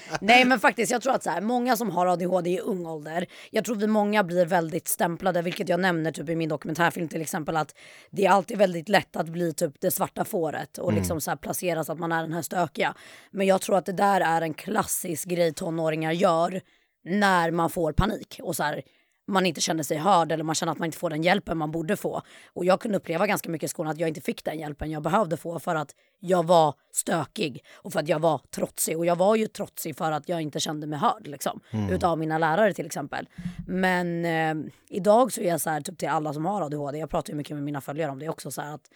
Nej 0.20 0.44
men 0.44 0.60
faktiskt 0.60 0.92
jag 0.92 1.02
tror 1.02 1.14
att 1.14 1.22
så 1.22 1.30
här, 1.30 1.40
många 1.40 1.76
som 1.76 1.90
har 1.90 2.06
ADHD 2.06 2.50
i 2.50 2.60
ung 2.60 2.86
ålder, 2.86 3.26
jag 3.50 3.64
tror 3.64 3.76
vi 3.76 3.86
många 3.86 4.24
blir 4.24 4.46
väldigt 4.46 4.88
stämplade, 4.88 5.42
vilket 5.42 5.68
jag 5.68 5.80
nämner 5.80 6.12
typ 6.12 6.28
i 6.28 6.36
min 6.36 6.48
dokumentärfilm 6.48 7.08
till 7.08 7.20
exempel 7.20 7.56
att 7.56 7.74
det 8.10 8.26
är 8.26 8.30
alltid 8.30 8.58
väldigt 8.58 8.88
lätt 8.88 9.16
att 9.16 9.28
bli 9.28 9.52
typ 9.52 9.80
det 9.80 9.90
svarta 9.90 10.24
fåret 10.24 10.78
och 10.78 10.92
liksom 10.92 11.20
så 11.20 11.30
här 11.30 11.36
placeras 11.36 11.90
att 11.90 11.98
man 11.98 12.12
är 12.12 12.22
den 12.22 12.32
här 12.32 12.42
stökiga. 12.42 12.94
Men 13.30 13.46
jag 13.46 13.60
tror 13.60 13.76
att 13.78 13.86
det 13.86 13.92
där 13.92 14.20
är 14.20 14.42
en 14.42 14.54
klassisk 14.54 15.28
grej 15.28 15.54
tonåringar 15.54 16.12
gör 16.12 16.60
när 17.04 17.50
man 17.50 17.70
får 17.70 17.92
panik 17.92 18.40
och 18.42 18.56
så 18.56 18.62
här, 18.62 18.82
man 19.26 19.46
inte 19.46 19.60
känner 19.60 19.82
sig 19.82 19.96
hörd 19.96 20.32
eller 20.32 20.44
man 20.44 20.54
känner 20.54 20.72
att 20.72 20.78
man 20.78 20.86
inte 20.86 20.98
får 20.98 21.10
den 21.10 21.22
hjälpen 21.22 21.58
man 21.58 21.70
borde 21.70 21.96
få. 21.96 22.22
Och 22.52 22.64
jag 22.64 22.80
kunde 22.80 22.98
uppleva 22.98 23.26
ganska 23.26 23.50
mycket 23.50 23.66
i 23.66 23.68
skolan 23.68 23.92
att 23.92 23.98
jag 23.98 24.08
inte 24.08 24.20
fick 24.20 24.44
den 24.44 24.58
hjälpen 24.58 24.90
jag 24.90 25.02
behövde 25.02 25.36
få 25.36 25.58
för 25.58 25.74
att 25.74 25.94
jag 26.20 26.46
var 26.46 26.74
stökig 26.92 27.64
och 27.74 27.92
för 27.92 28.00
att 28.00 28.08
jag 28.08 28.18
var 28.18 28.40
trotsig. 28.50 28.98
Och 28.98 29.06
jag 29.06 29.16
var 29.16 29.36
ju 29.36 29.46
trotsig 29.46 29.96
för 29.96 30.12
att 30.12 30.28
jag 30.28 30.42
inte 30.42 30.60
kände 30.60 30.86
mig 30.86 30.98
hörd 30.98 31.26
liksom, 31.26 31.60
utav 31.90 32.18
mina 32.18 32.38
lärare 32.38 32.74
till 32.74 32.86
exempel. 32.86 33.28
Men 33.66 34.24
eh, 34.24 34.70
idag 34.88 35.32
så 35.32 35.40
är 35.40 35.48
jag 35.48 35.60
så 35.60 35.70
här 35.70 35.80
typ 35.80 35.98
till 35.98 36.08
alla 36.08 36.32
som 36.32 36.44
har 36.44 36.62
ADHD, 36.62 36.98
jag 36.98 37.10
pratar 37.10 37.32
ju 37.32 37.36
mycket 37.36 37.56
med 37.56 37.62
mina 37.62 37.80
följare 37.80 38.10
om 38.10 38.18
det 38.18 38.28
också, 38.28 38.50
så 38.50 38.60
här 38.62 38.74
att 38.74 38.90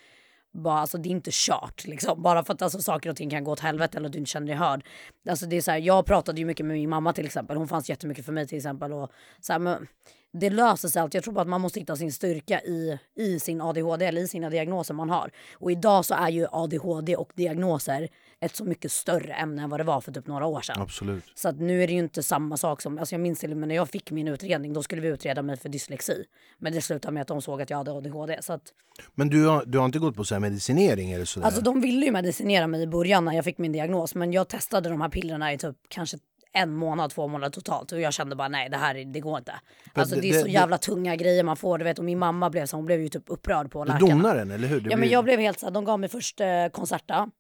bara, 0.52 0.78
alltså, 0.78 0.98
det 0.98 1.08
är 1.08 1.10
inte 1.10 1.30
kört. 1.32 1.86
Liksom. 1.86 2.22
Bara 2.22 2.44
för 2.44 2.54
att 2.54 2.62
alltså, 2.62 2.82
saker 2.82 3.10
och 3.10 3.16
ting 3.16 3.30
kan 3.30 3.44
gå 3.44 3.52
åt 3.52 3.60
helvete 3.60 3.98
eller 3.98 4.06
att 4.06 4.12
du 4.12 4.18
inte 4.18 4.30
känner 4.30 4.46
dig 4.46 4.56
hörd. 4.56 4.84
Alltså, 5.28 5.46
det 5.46 5.56
är 5.56 5.60
så 5.60 5.70
här, 5.70 5.78
jag 5.78 6.06
pratade 6.06 6.40
ju 6.40 6.46
mycket 6.46 6.66
med 6.66 6.76
min 6.76 6.90
mamma 6.90 7.12
till 7.12 7.26
exempel. 7.26 7.56
Hon 7.56 7.68
fanns 7.68 7.88
jättemycket 7.88 8.24
för 8.24 8.32
mig 8.32 8.46
till 8.46 8.58
exempel. 8.58 8.92
Och, 8.92 9.12
så 9.40 9.52
här, 9.52 9.60
men, 9.60 9.86
det 10.32 10.50
löser 10.50 10.88
sig 10.88 11.02
alltid. 11.02 11.18
Jag 11.18 11.24
tror 11.24 11.34
bara 11.34 11.42
att 11.42 11.48
man 11.48 11.60
måste 11.60 11.80
hitta 11.80 11.96
sin 11.96 12.12
styrka 12.12 12.60
i, 12.60 12.98
i 13.14 13.40
sin 13.40 13.60
ADHD 13.60 14.06
eller 14.06 14.20
i 14.20 14.28
sina 14.28 14.50
diagnoser 14.50 14.94
man 14.94 15.10
har. 15.10 15.30
Och 15.52 15.72
idag 15.72 16.04
så 16.04 16.14
är 16.14 16.28
ju 16.28 16.46
ADHD 16.52 17.16
och 17.16 17.32
diagnoser 17.34 18.08
ett 18.40 18.56
så 18.56 18.64
mycket 18.64 18.92
större 18.92 19.32
ämne 19.34 19.62
än 19.62 19.70
vad 19.70 19.80
det 19.80 19.84
var 19.84 20.00
för 20.00 20.12
typ 20.12 20.26
några 20.26 20.46
år 20.46 20.60
sedan. 20.60 20.76
Absolut. 20.82 21.24
Så 21.34 21.48
att 21.48 21.60
nu 21.60 21.82
är 21.82 21.86
det 21.86 21.92
ju 21.92 21.98
inte 21.98 22.22
samma 22.22 22.56
sak 22.56 22.82
som, 22.82 22.98
alltså 22.98 23.14
jag 23.14 23.20
minns 23.20 23.38
till 23.38 23.50
och 23.50 23.56
med 23.56 23.68
när 23.68 23.74
jag 23.74 23.88
fick 23.88 24.10
min 24.10 24.28
utredning, 24.28 24.72
då 24.72 24.82
skulle 24.82 25.02
vi 25.02 25.08
utreda 25.08 25.42
mig 25.42 25.56
för 25.56 25.68
dyslexi. 25.68 26.24
Men 26.58 26.72
det 26.72 26.80
slutade 26.80 27.14
med 27.14 27.20
att 27.20 27.28
de 27.28 27.42
såg 27.42 27.62
att 27.62 27.70
jag 27.70 27.76
hade 27.76 27.92
ADHD. 27.92 28.38
Så 28.42 28.52
att, 28.52 28.62
Men 29.14 29.28
du 29.28 29.46
har, 29.46 29.64
du 29.66 29.78
har 29.78 29.84
inte 29.84 29.98
gått 29.98 30.16
på 30.16 30.24
så 30.24 30.34
här 30.34 30.40
medicinering 30.40 31.12
eller 31.12 31.24
sådär? 31.24 31.46
Alltså 31.46 31.60
de 31.62 31.80
ville 31.80 32.06
ju 32.06 32.12
medicinera 32.12 32.66
mig 32.66 32.82
i 32.82 32.86
början 32.86 33.24
när 33.24 33.32
jag 33.32 33.44
fick 33.44 33.58
min 33.58 33.72
diagnos 33.72 34.14
men 34.14 34.32
jag 34.32 34.48
testade 34.48 34.88
de 34.88 35.00
här 35.00 35.08
pillerna 35.08 35.52
i 35.52 35.58
typ 35.58 35.76
kanske 35.88 36.16
en 36.52 36.74
månad, 36.74 37.10
två 37.10 37.28
månader 37.28 37.50
totalt 37.50 37.92
och 37.92 38.00
jag 38.00 38.12
kände 38.12 38.36
bara 38.36 38.48
nej 38.48 38.68
det 38.70 38.76
här 38.76 38.94
är- 38.94 39.04
det 39.04 39.20
går 39.20 39.38
inte. 39.38 39.54
Alltså 39.94 40.14
det- 40.14 40.20
det, 40.20 40.28
är 40.30 40.38
så 40.40 40.44
det- 40.46 40.50
jävla 40.52 40.78
tunga 40.78 41.16
grejer 41.16 41.44
man 41.44 41.56
får 41.56 41.78
du 41.78 41.84
vet 41.84 41.98
och 41.98 42.04
min 42.04 42.18
mamma 42.18 42.50
blev 42.50 42.66
så 42.66 42.76
hon 42.76 42.84
blev 42.86 43.00
ju 43.00 43.08
typ 43.08 43.22
upprörd 43.26 43.70
på 43.70 43.84
läkarna. 43.84 44.06
donar 44.06 44.34
den, 44.36 44.50
eller 44.50 44.68
hur? 44.68 44.80
Det 44.80 44.84
Ja 44.90 44.96
men 44.96 45.00
blir- 45.00 45.12
jag 45.12 45.24
blev 45.24 45.40
helt 45.40 45.58
så 45.60 45.66
här, 45.66 45.70
de 45.70 45.84
gav 45.84 46.00
mig 46.00 46.08
först 46.08 46.40
eh, 46.40 46.46
Concerta. 46.72 47.30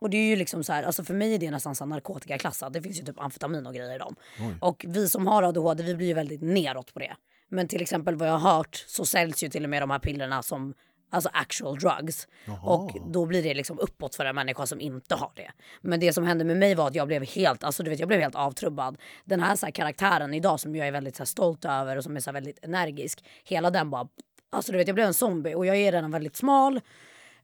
Och 0.00 0.10
det 0.10 0.16
är 0.16 0.28
ju 0.28 0.36
liksom 0.36 0.64
så 0.64 0.72
här, 0.72 0.82
alltså 0.82 1.04
för 1.04 1.14
mig 1.14 1.34
är 1.34 1.38
det 1.38 1.50
nästan 1.50 1.74
så 1.74 1.86
narkotikaklassat. 1.86 2.72
Det 2.72 2.82
finns 2.82 3.00
ju 3.00 3.04
typ 3.04 3.20
amfetamin 3.20 3.66
och 3.66 3.74
grejer 3.74 3.94
i 3.94 3.98
dem. 3.98 4.16
Och 4.60 4.84
vi 4.88 5.08
som 5.08 5.26
har 5.26 5.42
ADHD 5.42 5.82
vi 5.82 5.94
blir 5.94 6.06
ju 6.06 6.14
väldigt 6.14 6.42
neråt 6.42 6.94
på 6.94 6.98
det. 6.98 7.16
Men 7.48 7.68
till 7.68 7.82
exempel 7.82 8.14
vad 8.16 8.28
jag 8.28 8.38
har 8.38 8.56
hört 8.56 8.84
så 8.86 9.04
säljs 9.04 9.42
ju 9.44 9.48
till 9.48 9.64
och 9.64 9.70
med 9.70 9.82
de 9.82 9.90
här 9.90 9.98
pillerna 9.98 10.42
som 10.42 10.74
alltså 11.10 11.30
actual 11.32 11.78
drugs. 11.78 12.28
Och 12.62 12.96
då 13.12 13.26
blir 13.26 13.42
det 13.42 13.54
liksom 13.54 13.78
uppåt 13.78 14.14
för 14.14 14.24
en 14.24 14.34
människa 14.34 14.66
som 14.66 14.80
inte 14.80 15.14
har 15.14 15.32
det. 15.36 15.50
Men 15.80 16.00
det 16.00 16.12
som 16.12 16.24
hände 16.24 16.44
med 16.44 16.56
mig 16.56 16.74
var 16.74 16.86
att 16.86 16.94
jag 16.94 17.06
blev 17.06 17.24
helt, 17.24 17.64
alltså 17.64 17.82
du 17.82 17.90
vet 17.90 17.98
jag 17.98 18.08
blev 18.08 18.20
helt 18.20 18.34
avtrubbad. 18.34 18.96
Den 19.24 19.40
här, 19.40 19.56
så 19.56 19.66
här 19.66 19.70
karaktären 19.70 20.34
idag 20.34 20.60
som 20.60 20.76
jag 20.76 20.86
är 20.88 20.92
väldigt 20.92 21.16
så 21.16 21.20
här, 21.20 21.26
stolt 21.26 21.64
över 21.64 21.96
och 21.96 22.04
som 22.04 22.16
är 22.16 22.20
så 22.20 22.30
här, 22.30 22.34
väldigt 22.34 22.64
energisk. 22.64 23.24
Hela 23.44 23.70
den 23.70 23.90
bara, 23.90 24.08
alltså 24.50 24.72
du 24.72 24.78
vet 24.78 24.88
jag 24.88 24.94
blev 24.94 25.06
en 25.06 25.14
zombie 25.14 25.54
och 25.54 25.66
jag 25.66 25.76
är 25.76 25.92
redan 25.92 26.10
väldigt 26.10 26.36
smal. 26.36 26.80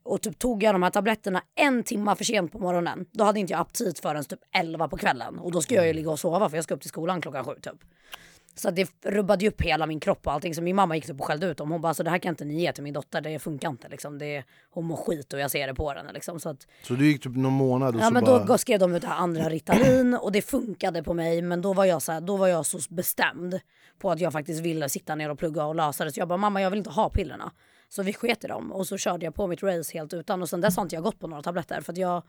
Och 0.07 0.21
typ 0.21 0.39
tog 0.39 0.63
jag 0.63 0.75
de 0.75 0.83
här 0.83 0.89
tabletterna 0.89 1.41
en 1.55 1.83
timma 1.83 2.15
för 2.15 2.23
sent 2.23 2.51
på 2.51 2.59
morgonen. 2.59 3.05
Då 3.11 3.23
hade 3.23 3.39
inte 3.39 3.53
jag 3.53 3.59
aptit 3.59 3.99
förrän 3.99 4.23
typ 4.23 4.39
11 4.55 4.87
på 4.87 4.97
kvällen. 4.97 5.39
Och 5.39 5.51
då 5.51 5.61
ska 5.61 5.75
jag 5.75 5.87
ju 5.87 5.93
ligga 5.93 6.11
och 6.11 6.19
sova 6.19 6.49
för 6.49 6.57
jag 6.57 6.63
ska 6.63 6.73
upp 6.73 6.81
till 6.81 6.89
skolan 6.89 7.21
klockan 7.21 7.45
sju 7.45 7.53
typ. 7.61 7.73
Så 8.55 8.71
det 8.71 8.89
rubbade 9.05 9.45
ju 9.45 9.49
upp 9.49 9.61
hela 9.61 9.85
min 9.85 9.99
kropp 9.99 10.27
och 10.27 10.33
allting. 10.33 10.55
Så 10.55 10.61
min 10.61 10.75
mamma 10.75 10.95
gick 10.95 11.05
typ 11.05 11.19
och 11.19 11.25
skällde 11.25 11.47
ut 11.47 11.57
dem. 11.57 11.71
Hon 11.71 11.81
bara, 11.81 11.93
så 11.93 12.03
det 12.03 12.09
här 12.09 12.17
kan 12.17 12.29
inte 12.29 12.45
ni 12.45 12.61
ge 12.61 12.71
till 12.73 12.83
min 12.83 12.93
dotter. 12.93 13.21
Det 13.21 13.39
funkar 13.39 13.69
inte 13.69 13.89
liksom. 13.89 14.17
Det, 14.17 14.43
hon 14.71 14.85
mår 14.85 14.97
skit 14.97 15.33
och 15.33 15.39
jag 15.39 15.51
ser 15.51 15.67
det 15.67 15.75
på 15.75 15.89
henne 15.89 16.13
liksom. 16.13 16.39
Så 16.39 16.49
att, 16.49 16.67
Så 16.83 16.93
du 16.93 17.07
gick 17.07 17.23
typ 17.23 17.35
någon 17.35 17.53
månad 17.53 17.95
och 17.95 18.01
Ja 18.01 18.07
så 18.07 18.13
men 18.13 18.23
bara... 18.23 18.43
då 18.43 18.57
skrev 18.57 18.79
de 18.79 18.95
ut 18.95 19.01
det 19.01 19.07
här 19.07 19.15
andra 19.17 19.49
Ritalin 19.49 20.13
och 20.13 20.31
det 20.31 20.41
funkade 20.41 21.03
på 21.03 21.13
mig 21.13 21.41
men 21.41 21.61
då 21.61 21.73
var 21.73 21.85
jag 21.85 22.01
så 22.01 22.11
här, 22.11 22.21
då 22.21 22.37
var 22.37 22.47
jag 22.47 22.65
så 22.65 22.79
bestämd 22.89 23.59
på 23.99 24.11
att 24.11 24.19
jag 24.19 24.33
faktiskt 24.33 24.61
ville 24.61 24.89
sitta 24.89 25.15
ner 25.15 25.29
och 25.29 25.39
plugga 25.39 25.65
och 25.65 25.75
lösa 25.75 26.05
det. 26.05 26.11
Så 26.11 26.19
jag 26.19 26.27
bara 26.27 26.37
mamma 26.37 26.61
jag 26.61 26.69
vill 26.69 26.77
inte 26.77 26.89
ha 26.89 27.09
pillerna. 27.09 27.51
Så 27.89 28.03
vi 28.03 28.13
sket 28.13 28.43
i 28.43 28.47
dem 28.47 28.71
och 28.71 28.87
så 28.87 28.97
körde 28.97 29.25
jag 29.25 29.35
på 29.35 29.47
mitt 29.47 29.63
race 29.63 29.97
helt 29.97 30.13
utan 30.13 30.41
och 30.41 30.49
sen 30.49 30.61
dess 30.61 30.75
har 30.75 30.83
inte 30.83 30.95
jag 30.95 31.03
gått 31.03 31.19
på 31.19 31.27
några 31.27 31.43
tabletter 31.43 31.81
för 31.81 31.91
att 31.93 31.97
jag 31.97 32.23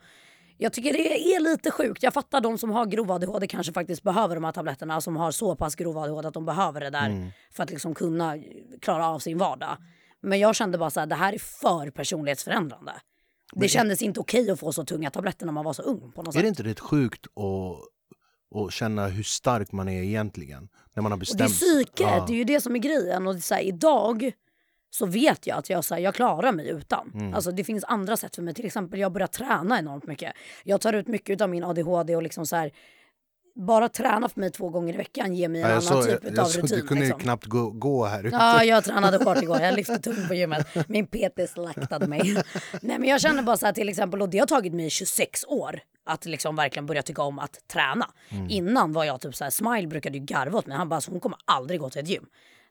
jag 0.61 0.73
tycker 0.73 0.93
det 0.93 1.33
är 1.35 1.39
lite 1.39 1.71
sjukt. 1.71 2.03
Jag 2.03 2.13
fattar 2.13 2.41
de 2.41 2.57
som 2.57 2.69
har 2.71 2.85
grov 2.85 3.11
ADHD 3.11 3.47
kanske 3.47 3.73
faktiskt 3.73 4.03
behöver 4.03 4.35
de 4.35 4.43
här 4.43 4.51
tabletterna 4.51 5.01
som 5.01 5.15
har 5.15 5.31
så 5.31 5.55
pass 5.55 5.75
grov 5.75 5.97
ADHD 5.97 6.27
att 6.27 6.33
de 6.33 6.45
behöver 6.45 6.81
det 6.81 6.89
där 6.89 7.33
för 7.51 7.63
att 7.63 7.69
liksom 7.69 7.95
kunna 7.95 8.37
klara 8.81 9.07
av 9.07 9.19
sin 9.19 9.37
vardag. 9.37 9.77
Men 10.21 10.39
jag 10.39 10.55
kände 10.55 10.77
bara 10.77 10.89
så 10.89 10.99
här, 10.99 11.07
det 11.07 11.15
här 11.15 11.33
är 11.33 11.37
för 11.39 11.89
personlighetsförändrande. 11.91 12.91
Det 13.53 13.67
kändes 13.67 14.01
inte 14.01 14.19
okej 14.19 14.51
att 14.51 14.59
få 14.59 14.71
så 14.71 14.85
tunga 14.85 15.09
tabletter 15.11 15.45
när 15.45 15.53
man 15.53 15.65
var 15.65 15.73
så 15.73 15.81
ung 15.81 16.11
på 16.11 16.21
något 16.21 16.27
Är 16.27 16.31
sätt. 16.31 16.41
det 16.41 16.47
inte 16.47 16.63
rätt 16.63 16.79
sjukt 16.79 17.25
att, 17.25 18.59
att 18.65 18.73
känna 18.73 19.07
hur 19.07 19.23
stark 19.23 19.71
man 19.71 19.89
är 19.89 20.03
egentligen? 20.03 20.69
När 20.93 21.03
man 21.03 21.11
har 21.11 21.17
Och 21.19 21.25
det 21.37 21.43
är 21.43 21.47
bestämt 21.47 21.51
psyket, 21.51 21.99
Ja. 21.99 22.25
det 22.27 22.33
är 22.33 22.37
ju 22.37 22.43
det 22.43 22.61
som 22.61 22.75
är 22.75 22.79
grejen. 22.79 23.27
Och 23.27 23.35
så 23.35 23.53
här, 23.53 23.61
idag 23.61 24.31
så 24.89 25.05
vet 25.05 25.47
jag 25.47 25.57
att 25.57 25.69
jag, 25.69 25.85
så 25.85 25.93
här, 25.95 26.01
jag 26.01 26.15
klarar 26.15 26.51
mig 26.51 26.67
utan. 26.69 27.11
Mm. 27.13 27.33
Alltså, 27.33 27.51
det 27.51 27.63
finns 27.63 27.83
andra 27.83 28.17
sätt 28.17 28.35
för 28.35 28.41
mig. 28.41 28.53
Till 28.53 28.65
exempel 28.65 28.99
jag 28.99 29.11
börjar 29.11 29.27
träna 29.27 29.79
enormt 29.79 30.07
mycket. 30.07 30.33
Jag 30.63 30.81
tar 30.81 30.93
ut 30.93 31.07
mycket 31.07 31.41
av 31.41 31.49
min 31.49 31.63
ADHD 31.63 32.15
och 32.15 32.23
liksom 32.23 32.45
så 32.45 32.55
här, 32.55 32.71
bara 33.55 33.89
träna 33.89 34.29
för 34.29 34.39
mig 34.39 34.51
två 34.51 34.69
gånger 34.69 34.93
i 34.93 34.97
veckan 34.97 35.35
ger 35.35 35.49
mig 35.49 35.61
en 35.61 35.67
Ja, 35.69 35.73
annan 35.73 35.81
såg, 35.81 36.03
typ 36.03 36.19
jag 36.23 36.39
av 36.39 36.47
rutin. 36.47 36.65
du 36.79 36.81
kunde 36.87 37.03
ju 37.03 37.07
liksom. 37.09 37.19
knappt 37.19 37.45
gå, 37.45 37.69
gå 37.69 38.05
här 38.05 38.23
ute. 38.23 38.35
Ja, 38.35 38.63
jag 38.63 38.83
tränade 38.83 39.17
hårt 39.25 39.41
igår. 39.41 39.61
Jag 39.61 39.75
lyfte 39.75 39.99
tungt 39.99 40.27
på 40.27 40.33
gymmet. 40.33 40.67
Min 40.87 41.07
PT 41.07 41.49
slaktade 41.53 42.07
mig. 42.07 42.21
Nej, 42.81 42.99
men 42.99 43.09
jag 43.09 43.21
känner 43.21 43.43
bara 43.43 43.57
så 43.57 43.65
här 43.65 43.73
till 43.73 43.89
exempel, 43.89 44.21
och 44.21 44.29
det 44.29 44.39
har 44.39 44.45
tagit 44.47 44.73
mig 44.73 44.89
26 44.89 45.45
år 45.47 45.79
att 46.05 46.25
liksom 46.25 46.55
verkligen 46.55 46.85
börja 46.85 47.01
tycka 47.01 47.21
om 47.21 47.39
att 47.39 47.67
träna. 47.67 48.05
Innan 48.49 48.93
var 48.93 49.03
jag 49.03 49.21
typ 49.21 49.35
så 49.35 49.43
här, 49.43 49.51
Smile 49.51 49.87
brukade 49.87 50.17
ju 50.17 50.23
garva 50.23 50.57
åt 50.57 50.67
mig. 50.67 50.77
Han 50.77 50.89
bara, 50.89 50.95
alltså, 50.95 51.11
hon 51.11 51.19
kommer 51.19 51.37
aldrig 51.45 51.79
gå 51.79 51.89
till 51.89 52.01
ett 52.01 52.09
gym. 52.09 52.25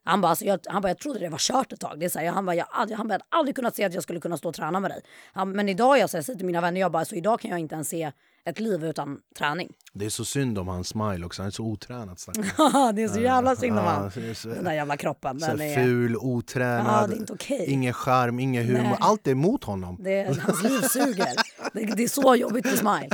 Han 0.05 0.21
bara, 0.21 0.29
alltså, 0.29 0.45
jag, 0.45 0.61
han 0.69 0.83
bara, 0.83 0.89
jag 0.89 0.99
trodde 0.99 1.19
det 1.19 1.29
var 1.29 1.39
kört 1.39 1.73
ett 1.73 1.81
tag. 1.81 2.01
Det 2.01 2.05
är 2.05 2.09
så 2.11 2.19
här, 2.19 2.27
han 2.27 2.47
bara, 2.47 2.57
jag, 2.57 2.67
hade- 2.71 2.95
han 2.95 3.09
bara, 3.09 3.15
jag 3.15 3.21
hade 3.21 3.25
aldrig 3.29 3.57
kunnat 3.57 3.77
se 3.77 3.85
att 3.85 3.95
jag 3.95 4.03
skulle 4.03 4.21
kunna 4.21 4.37
stå 4.37 4.49
och 4.49 4.55
träna 4.55 4.81
med 4.81 4.91
dig. 4.91 5.01
Han, 5.33 5.51
men 5.53 5.69
idag, 5.69 5.99
jag, 5.99 6.11
så 6.11 6.23
säger 6.23 6.37
till 6.37 6.47
mina 6.47 6.61
vänner, 6.61 6.81
jag 6.81 6.93
bara, 6.93 6.99
alltså, 6.99 7.15
idag 7.15 7.41
kan 7.41 7.51
jag 7.51 7.61
inte 7.61 7.75
ens 7.75 7.89
se 7.89 8.13
ett 8.45 8.61
liv 8.61 8.85
utan 8.85 9.19
träning. 9.39 9.73
Det 9.93 10.05
är 10.05 10.11
så 10.11 10.25
synd 10.25 10.59
om 10.59 10.69
hans 10.69 10.89
smile 10.89 11.27
också, 11.27 11.43
han 11.43 11.47
är 11.47 11.51
så 11.51 11.65
otränad 11.65 12.19
stackarn. 12.19 12.95
det 12.97 13.03
är 13.03 13.09
så 13.09 13.21
jävla 13.21 13.57
synd 13.57 13.79
om 13.79 13.85
Ja, 13.85 13.91
han. 13.91 14.11
så 14.11 14.21
är 14.21 14.35
så- 14.35 14.49
Den 14.49 14.65
där 14.65 14.73
jävla 14.73 14.97
kroppen. 14.97 15.41
Så 15.41 15.51
är, 15.51 15.75
ful, 15.75 16.13
Ja, 16.13 16.19
otränad, 16.21 17.11
det 17.11 17.17
är 17.17 17.19
inte 17.19 17.33
okej. 17.33 17.65
ingen 17.69 17.93
charm, 17.93 18.41
ingen 18.41 18.67
humor. 18.67 18.83
Nej. 18.83 18.97
Allt 19.01 19.27
är 19.27 19.31
emot 19.31 19.65
honom. 19.65 19.97
Det, 20.01 20.39
hans 20.43 20.63
liv 20.63 20.81
suger. 20.81 21.29
Det, 21.73 21.85
det 21.97 22.05
är 22.05 22.09
så 22.09 22.35
jobbigt 22.35 22.65
med 22.65 22.79
Smile. 22.79 23.09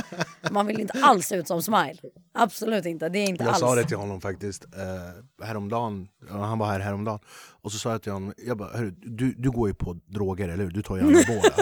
Man 0.51 0.67
vill 0.67 0.79
inte 0.79 0.93
alls 1.01 1.27
se 1.27 1.35
ut 1.35 1.47
som 1.47 1.61
Smile. 1.61 1.95
Absolut 2.35 2.85
inte. 2.85 3.09
Det 3.09 3.19
är 3.19 3.29
inte 3.29 3.43
Jag 3.43 3.49
alls. 3.49 3.59
sa 3.59 3.75
det 3.75 3.83
till 3.83 3.97
honom 3.97 4.21
faktiskt 4.21 4.65
eh, 4.65 5.45
häromdagen, 5.45 6.07
han 6.29 6.59
var 6.59 6.67
här 6.67 6.79
häromdagen. 6.79 7.19
Och 7.61 7.71
så 7.71 7.77
sa 7.77 7.91
jag 7.91 8.01
till 8.01 8.11
honom, 8.11 8.33
jag 8.37 8.57
bara, 8.57 8.77
"Hörru, 8.77 8.91
du, 8.91 9.33
du 9.37 9.51
går 9.51 9.67
ju 9.67 9.73
på 9.73 9.93
droger 9.93 10.49
eller 10.49 10.63
hur? 10.63 10.71
Du 10.71 10.81
tar 10.81 10.95
ju 10.95 11.01
anabola. 11.07 11.53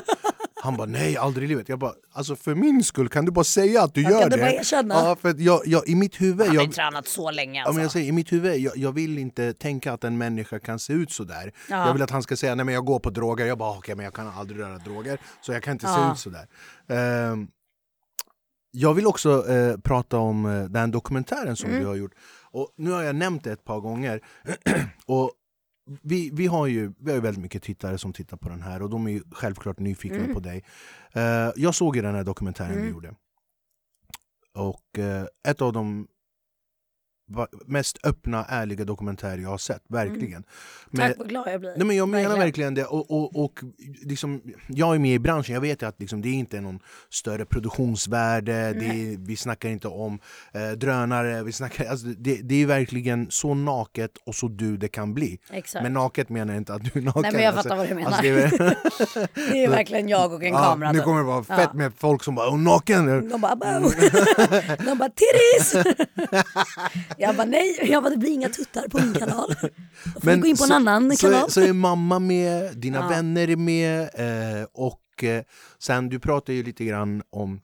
Han 0.63 0.77
bara 0.77 0.87
nej, 0.87 1.17
aldrig 1.17 1.45
i 1.45 1.47
livet. 1.47 1.69
Jag 1.69 1.79
bara, 1.79 1.93
alltså 2.13 2.35
för 2.35 2.55
min 2.55 2.83
skull 2.83 3.09
kan 3.09 3.25
du 3.25 3.31
bara 3.31 3.43
säga 3.43 3.83
att 3.83 3.93
du 3.93 4.01
Ja, 4.01 4.09
gör 4.11 4.21
kan 4.21 4.29
det? 4.29 4.35
du 4.35 4.41
bara 4.41 4.51
erkänna? 4.51 4.95
Ja, 4.95 5.15
för 5.21 5.35
jag, 5.37 5.61
jag, 5.65 5.87
i 5.87 5.95
mitt 5.95 6.21
huvud, 6.21 6.47
Han 6.47 6.57
har 6.57 6.63
jag, 6.63 6.73
tränat 6.73 7.07
så 7.07 7.31
länge 7.31 7.59
Ja, 7.59 7.65
alltså. 7.65 7.73
men 7.73 7.83
jag 7.83 7.91
säger, 7.91 8.07
I 8.07 8.11
mitt 8.11 8.31
huvud, 8.31 8.57
jag, 8.59 8.77
jag 8.77 8.91
vill 8.91 9.17
inte 9.17 9.53
tänka 9.53 9.93
att 9.93 10.03
en 10.03 10.17
människa 10.17 10.59
kan 10.59 10.79
se 10.79 10.93
ut 10.93 11.11
så 11.11 11.23
där. 11.23 11.53
Ja. 11.69 11.85
Jag 11.87 11.93
vill 11.93 12.01
att 12.01 12.09
han 12.11 12.23
ska 12.23 12.35
säga 12.35 12.55
nej 12.55 12.65
men 12.65 12.73
jag 12.75 12.85
går 12.85 12.99
på 12.99 13.09
droger, 13.09 13.45
jag 13.45 13.57
bara 13.57 13.77
okej 13.77 13.95
men 13.95 14.03
jag 14.03 14.13
kan 14.13 14.27
aldrig 14.27 14.59
röra 14.59 14.77
droger 14.77 15.17
så 15.41 15.51
jag 15.53 15.63
kan 15.63 15.71
inte 15.71 15.85
se 15.85 15.91
Ja. 15.91 16.11
ut 16.13 16.19
så 16.19 16.29
där. 16.29 16.47
Ehm, 17.31 17.47
jag 18.75 18.93
vill 18.93 19.07
också 19.07 19.47
eh, 19.49 19.77
prata 19.77 20.17
om 20.17 20.45
eh, 20.45 20.63
den 20.63 20.91
dokumentären 20.91 21.55
som 21.55 21.69
Mm. 21.69 21.81
du 21.81 21.87
har 21.87 21.95
gjort. 21.95 22.13
Och 22.51 22.73
nu 22.75 22.91
har 22.91 23.01
jag 23.03 23.15
nämnt 23.15 23.43
det 23.43 23.51
ett 23.51 23.63
par 23.63 23.79
gånger. 23.79 24.21
och 25.05 25.31
vi, 26.01 26.29
vi, 26.33 26.47
har 26.47 26.67
ju, 26.67 26.93
vi 26.99 27.09
har 27.11 27.15
ju 27.15 27.21
väldigt 27.21 27.41
mycket 27.43 27.63
tittare 27.63 27.97
som 27.97 28.13
tittar 28.13 28.37
på 28.37 28.49
den 28.49 28.61
här 28.61 28.81
och 28.81 28.89
de 28.89 29.07
är 29.07 29.11
ju 29.11 29.23
självklart 29.31 29.79
nyfikna 29.79 30.17
Mm. 30.17 30.33
på 30.33 30.39
dig. 30.39 30.63
Eh, 31.13 31.51
jag 31.55 31.75
såg 31.75 31.95
ju 31.95 32.01
den 32.01 32.15
här 32.15 32.23
dokumentären 32.23 32.81
du 32.81 32.89
gjorde. 32.89 33.15
Och 34.55 34.99
eh, 34.99 35.25
ett 35.47 35.61
av 35.61 35.73
de 35.73 36.07
mest 37.67 37.97
öppna, 38.05 38.45
ärliga 38.49 38.85
dokumentärer 38.85 39.37
jag 39.37 39.49
har 39.49 39.57
sett, 39.57 39.81
verkligen. 39.89 40.43
Men- 40.89 41.07
Tack 41.09 41.17
vad 41.17 41.29
glad 41.29 41.47
jag 41.53 41.59
blir. 41.59 41.73
Nej, 41.77 41.87
men 41.87 41.95
jag 41.95 42.09
menar 42.09 42.23
Verkligen. 42.23 42.45
verkligen 42.45 42.73
det. 42.73 42.85
Och, 42.85 43.11
och, 43.11 43.43
och 43.43 43.59
liksom, 44.03 44.41
jag 44.67 44.95
är 44.95 44.99
med 44.99 45.13
i 45.15 45.19
branschen, 45.19 45.53
jag 45.53 45.61
vet 45.61 45.83
att 45.83 45.99
liksom, 45.99 46.21
det 46.21 46.29
är 46.29 46.33
inte 46.33 46.57
är 46.57 46.61
någon 46.61 46.79
större 47.09 47.45
produktionsvärde, 47.45 48.53
är, 48.53 49.25
vi 49.27 49.35
snackar 49.35 49.69
inte 49.69 49.87
om 49.87 50.19
eh, 50.53 50.71
drönare, 50.71 51.43
vi 51.43 51.51
snackar, 51.51 51.85
alltså, 51.85 52.07
det, 52.07 52.35
det 52.43 52.55
är 52.61 52.65
verkligen 52.65 53.27
så 53.31 53.53
naket 53.53 54.11
och 54.25 54.35
så 54.35 54.47
du 54.47 54.77
det 54.77 54.87
kan 54.87 55.13
bli. 55.13 55.39
Exakt. 55.51 55.83
Men 55.83 55.93
naket 55.93 56.29
menar 56.29 56.53
jag 56.53 56.61
inte 56.61 56.73
att 56.73 56.83
du 56.93 56.99
är 56.99 57.03
naken. 57.03 57.21
Nej, 57.21 57.31
men 57.33 57.43
jag 57.43 57.53
fattar 57.55 57.77
vad 57.77 57.87
du 57.89 57.95
menar. 57.95 58.07
Alltså, 58.07 58.21
det 58.21 58.29
är, 58.29 58.77
Det 59.51 59.63
är 59.63 59.69
verkligen 59.69 60.09
jag 60.09 60.33
och 60.33 60.43
en 60.43 60.53
ja, 60.53 60.63
kamera. 60.63 60.91
nu 60.91 60.97
typ. 60.97 61.05
kommer 61.05 61.19
det 61.19 61.25
vara 61.25 61.43
fett 61.43 61.59
Ja. 61.71 61.73
med 61.73 61.91
folk 61.97 62.23
som 62.23 62.35
bara 62.35 62.49
"Åh, 62.49 62.57
naken! 62.59 63.29
De 63.29 63.41
bara, 63.41 63.55
"Bow." 63.55 63.81
de 64.85 64.97
bara 64.97 65.09
titties! 65.09 65.95
jag 67.17 67.35
bara 67.35 67.45
nej, 67.47 67.79
jag 67.91 68.03
bara, 68.03 68.09
det 68.09 68.17
blir 68.17 68.31
inga 68.33 68.49
tuttar 68.49 68.87
på 68.87 68.97
min 68.97 69.13
kanal. 69.13 69.55
Då 70.13 70.19
får 70.21 70.31
vi 70.31 70.37
gå 70.37 70.47
in 70.47 70.57
på 70.57 70.63
en 70.63 70.67
så, 70.67 70.73
annan 70.73 71.11
så, 71.17 71.27
kanal. 71.27 71.43
är- 71.45 71.49
så 71.51 71.61
är 71.61 71.73
mamma 71.73 72.19
med, 72.19 72.77
dina 72.77 72.97
Ja. 72.99 73.07
vänner 73.07 73.49
är 73.49 73.55
med 73.55 74.01
eh, 74.01 74.67
och 74.73 75.23
eh, 75.23 75.43
sen 75.79 76.09
du 76.09 76.19
pratar 76.19 76.53
ju 76.53 76.63
lite 76.63 76.85
grann 76.85 77.23
om 77.29 77.61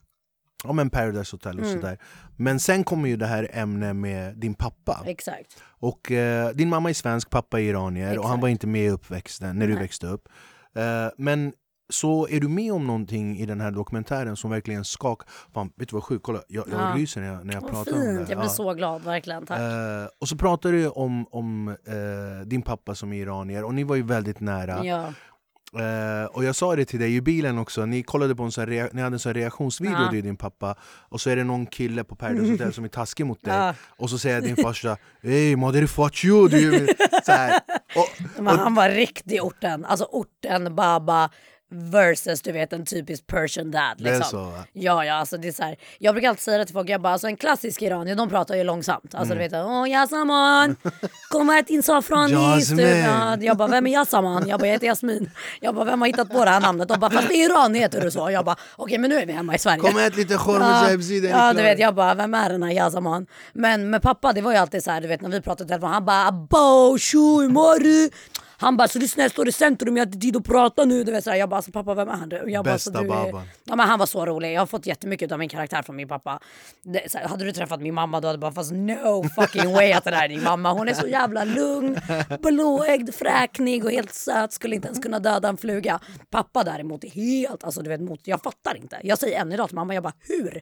om 0.64 0.78
en 0.78 0.90
Paradise 0.90 1.34
Hotel 1.34 1.58
och 1.60 1.66
Mm. 1.66 1.80
sådär. 1.80 1.98
Men 2.36 2.60
sen 2.60 2.84
kommer 2.84 3.08
ju 3.08 3.16
det 3.16 3.26
här 3.26 3.48
ämnet 3.52 3.96
med 3.96 4.36
din 4.36 4.54
pappa. 4.54 5.02
Exakt. 5.06 5.62
Och 5.68 6.10
eh, 6.10 6.50
din 6.50 6.68
mamma 6.68 6.90
är 6.90 6.94
svensk, 6.94 7.30
pappa 7.30 7.60
är 7.60 7.64
iranier 7.64 8.18
och 8.18 8.24
han 8.24 8.32
Exakt. 8.32 8.42
var 8.42 8.48
inte 8.48 8.66
med 8.66 8.84
i 8.86 8.88
uppväxten 8.88 9.58
när 9.58 9.66
du 9.66 9.72
Nej. 9.74 9.82
växte 9.82 10.06
upp. 10.06 10.28
Eh, 10.76 11.08
men 11.18 11.52
så 11.90 12.28
är 12.30 12.40
du 12.40 12.48
med 12.48 12.72
om 12.72 12.86
någonting 12.86 13.38
i 13.38 13.46
den 13.46 13.60
här 13.60 13.70
dokumentären 13.70 14.36
som 14.36 14.50
verkligen 14.50 14.84
skakar... 14.84 15.28
Fan, 15.54 15.70
vet 15.76 15.88
du 15.88 15.94
vad 15.96 16.04
sjukt? 16.04 16.24
Kolla, 16.24 16.42
jag, 16.48 16.64
jag 16.72 16.80
Ja. 16.80 16.92
ryser 16.96 17.20
när 17.20 17.28
jag, 17.32 17.46
när 17.46 17.54
jag 17.54 17.68
pratar 17.68 17.92
om 17.92 17.98
det. 18.00 18.16
fint, 18.16 18.28
jag 18.28 18.38
blir 18.38 18.48
Ja. 18.48 18.54
så 18.54 18.74
glad 18.74 19.02
verkligen. 19.02 19.46
Tack. 19.46 19.58
Eh, 19.60 20.06
och 20.20 20.28
så 20.28 20.36
pratar 20.36 20.72
du 20.72 20.88
om, 20.88 21.26
om 21.30 21.68
eh, 21.68 22.46
din 22.46 22.62
pappa 22.62 22.94
som 22.94 23.12
är 23.12 23.16
iranier 23.22 23.64
och 23.64 23.74
ni 23.74 23.84
var 23.84 23.96
ju 23.96 24.02
väldigt 24.02 24.40
nära. 24.40 24.84
Ja. 24.84 25.12
Eh, 25.78 26.24
och 26.32 26.44
jag 26.44 26.56
sa 26.56 26.76
det 26.76 26.84
till 26.84 27.00
dig 27.00 27.16
i 27.16 27.20
bilen 27.20 27.58
också, 27.58 27.86
ni 27.86 28.02
kollade 28.02 28.34
på 28.36 28.42
en 28.42 28.52
sån 28.52 28.66
rea- 28.66 28.88
ni 28.92 29.02
hade 29.02 29.14
en 29.14 29.18
sån 29.18 29.34
reaktionsvideo 29.34 29.94
Ja. 29.98 30.06
och 30.06 30.12
din 30.12 30.36
pappa 30.36 30.74
och 30.82 31.20
så 31.20 31.30
är 31.30 31.36
det 31.36 31.44
någon 31.44 31.66
kille 31.66 32.04
på 32.04 32.16
Paradise 32.16 32.50
Hotel 32.52 32.72
som 32.72 32.84
är 32.84 32.88
taskig 32.88 33.26
mot 33.26 33.44
dig 33.44 33.54
Ja. 33.54 33.74
och 33.98 34.10
så 34.10 34.18
säger 34.18 34.40
din 34.40 34.56
farsa 34.56 34.96
Ey 35.22 35.56
you! 36.24 36.48
Du, 36.48 36.88
så 37.26 37.32
här. 37.32 37.60
Och, 37.96 38.42
Men 38.42 38.58
han 38.58 38.74
var 38.74 38.88
riktig 38.88 39.42
orten. 39.42 39.84
Alltså 39.84 40.04
orten, 40.04 40.74
baba 40.74 41.30
versus 41.72 42.42
du 42.42 42.52
vet 42.52 42.72
en 42.72 42.86
typisk 42.86 43.26
persian 43.26 43.70
dad. 43.70 43.82
Det 43.98 44.08
är 44.10 44.14
Liksom. 44.14 44.30
så, 44.30 44.44
va? 44.44 44.64
Ja, 44.72 45.04
ja, 45.04 45.14
alltså 45.14 45.36
det 45.36 45.48
är 45.48 45.52
så 45.52 45.62
här. 45.62 45.76
Jag 45.98 46.14
brukar 46.14 46.28
alltid 46.28 46.42
säga 46.42 46.58
det 46.58 46.64
till 46.64 46.74
folk, 46.74 46.88
jag 46.88 47.00
bara, 47.00 47.12
alltså 47.12 47.26
en 47.26 47.36
klassisk 47.36 47.82
iranier, 47.82 48.14
de 48.16 48.28
pratar 48.28 48.54
ju 48.56 48.64
långsamt. 48.64 49.14
Alltså 49.14 49.34
Mm. 49.34 49.50
du 49.50 49.56
vet, 49.56 49.64
åh 49.66 49.90
Yasaman, 49.90 50.76
kom 51.30 51.50
ät 51.50 51.66
din 51.66 51.82
safranis. 51.82 52.34
Jasmin. 52.70 52.86
Ja, 52.98 53.36
Jag 53.40 53.56
bara, 53.56 53.68
vem 53.68 53.86
är 53.86 53.90
Yasaman? 53.90 54.48
Jag 54.48 54.60
bara, 54.60 54.66
jag 54.66 54.72
heter 54.72 54.86
Jasmin. 54.86 55.30
Jag 55.60 55.74
bara, 55.74 55.84
vem 55.84 56.00
har 56.00 56.08
hittat 56.08 56.30
på 56.30 56.44
det 56.44 56.50
här 56.50 56.60
namnet? 56.60 56.88
De 56.88 57.00
bara, 57.00 57.10
fast 57.10 57.30
i 57.30 57.34
Iran 57.34 57.74
heter 57.74 58.00
du 58.00 58.10
så. 58.10 58.30
Jag 58.30 58.44
bara, 58.44 58.56
okej 58.76 58.98
men 58.98 59.10
nu 59.10 59.16
är 59.16 59.26
vi 59.26 59.32
hemma 59.32 59.54
i 59.54 59.58
Sverige. 59.58 59.78
Kom 59.80 59.94
och 59.94 60.00
ät 60.02 60.16
lite 60.16 60.34
korv 60.36 60.58
med 60.58 60.86
zebzi, 60.88 61.20
den 61.20 61.30
är 61.30 61.34
ja 61.34 61.38
klar. 61.38 61.54
du 61.54 61.62
vet 61.62 61.78
jag 61.78 61.94
bara, 61.94 62.14
vem 62.14 62.34
är 62.34 62.48
den 62.50 62.62
här 62.62 62.70
Yasaman? 62.70 63.26
Men 63.52 63.90
med 63.90 64.02
pappa 64.02 64.32
det 64.32 64.40
var 64.40 64.52
ju 64.52 64.58
alltid 64.58 64.84
så 64.84 64.90
här, 64.90 65.00
du 65.00 65.08
vet 65.08 65.20
när 65.20 65.28
vi 65.28 65.40
pratade 65.40 65.64
i 65.64 65.68
telefon, 65.68 65.90
han 65.90 66.04
bara 66.04 66.26
abo, 66.28 66.98
shu, 66.98 67.48
mori. 67.48 68.10
Han 68.60 68.76
bara, 68.76 68.88
så 68.88 68.98
lyssna 68.98 69.22
jag 69.22 69.30
står 69.30 69.48
i 69.48 69.52
centrum, 69.52 69.96
jag 69.96 70.00
har 70.02 70.06
inte 70.06 70.18
tid 70.18 70.36
att 70.36 70.44
prata 70.44 70.84
nu. 70.84 71.04
Du 71.04 71.12
vet, 71.12 71.24
så 71.24 71.30
här, 71.30 71.36
jag 71.36 71.48
bara, 71.48 71.56
alltså, 71.56 71.72
pappa 71.72 71.94
vem 71.94 72.08
är 72.08 72.12
han? 72.12 72.30
Jag 72.46 72.64
bara, 72.64 72.74
Bästa 72.74 73.04
babban. 73.04 73.42
ja, 73.64 73.76
men 73.76 73.88
Han 73.88 73.98
var 73.98 74.06
så 74.06 74.26
rolig, 74.26 74.52
jag 74.52 74.60
har 74.60 74.66
fått 74.66 74.86
jättemycket 74.86 75.32
av 75.32 75.38
min 75.38 75.48
karaktär 75.48 75.82
från 75.82 75.96
min 75.96 76.08
pappa. 76.08 76.40
Det, 76.82 77.10
så 77.12 77.18
här, 77.18 77.28
hade 77.28 77.44
du 77.44 77.52
träffat 77.52 77.80
min 77.80 77.94
mamma 77.94 78.20
då 78.20 78.28
hade 78.28 78.36
du 78.36 78.40
bara, 78.40 78.52
fast 78.52 78.72
no 78.72 79.24
fucking 79.28 79.72
way 79.72 79.92
att 79.92 80.04
det 80.04 80.10
där 80.10 80.24
är 80.24 80.28
din 80.28 80.42
mamma. 80.42 80.72
Hon 80.72 80.88
är 80.88 80.94
så 80.94 81.06
jävla 81.06 81.44
lugn, 81.44 82.00
blåögd, 82.42 83.14
fräknig 83.14 83.84
och 83.84 83.90
helt 83.90 84.14
söt, 84.14 84.52
skulle 84.52 84.76
inte 84.76 84.88
ens 84.88 84.98
kunna 84.98 85.18
döda 85.18 85.48
en 85.48 85.56
fluga. 85.56 86.00
Pappa 86.30 86.64
däremot 86.64 87.04
är 87.04 87.08
helt, 87.10 87.64
alltså 87.64 87.82
du 87.82 87.88
vet, 87.90 88.00
mot, 88.00 88.20
jag 88.24 88.42
fattar 88.42 88.76
inte. 88.76 89.00
Jag 89.02 89.18
säger 89.18 89.40
än 89.40 89.52
idag 89.52 89.68
till 89.68 89.76
mamma, 89.76 89.94
jag 89.94 90.02
bara, 90.02 90.14
hur 90.20 90.60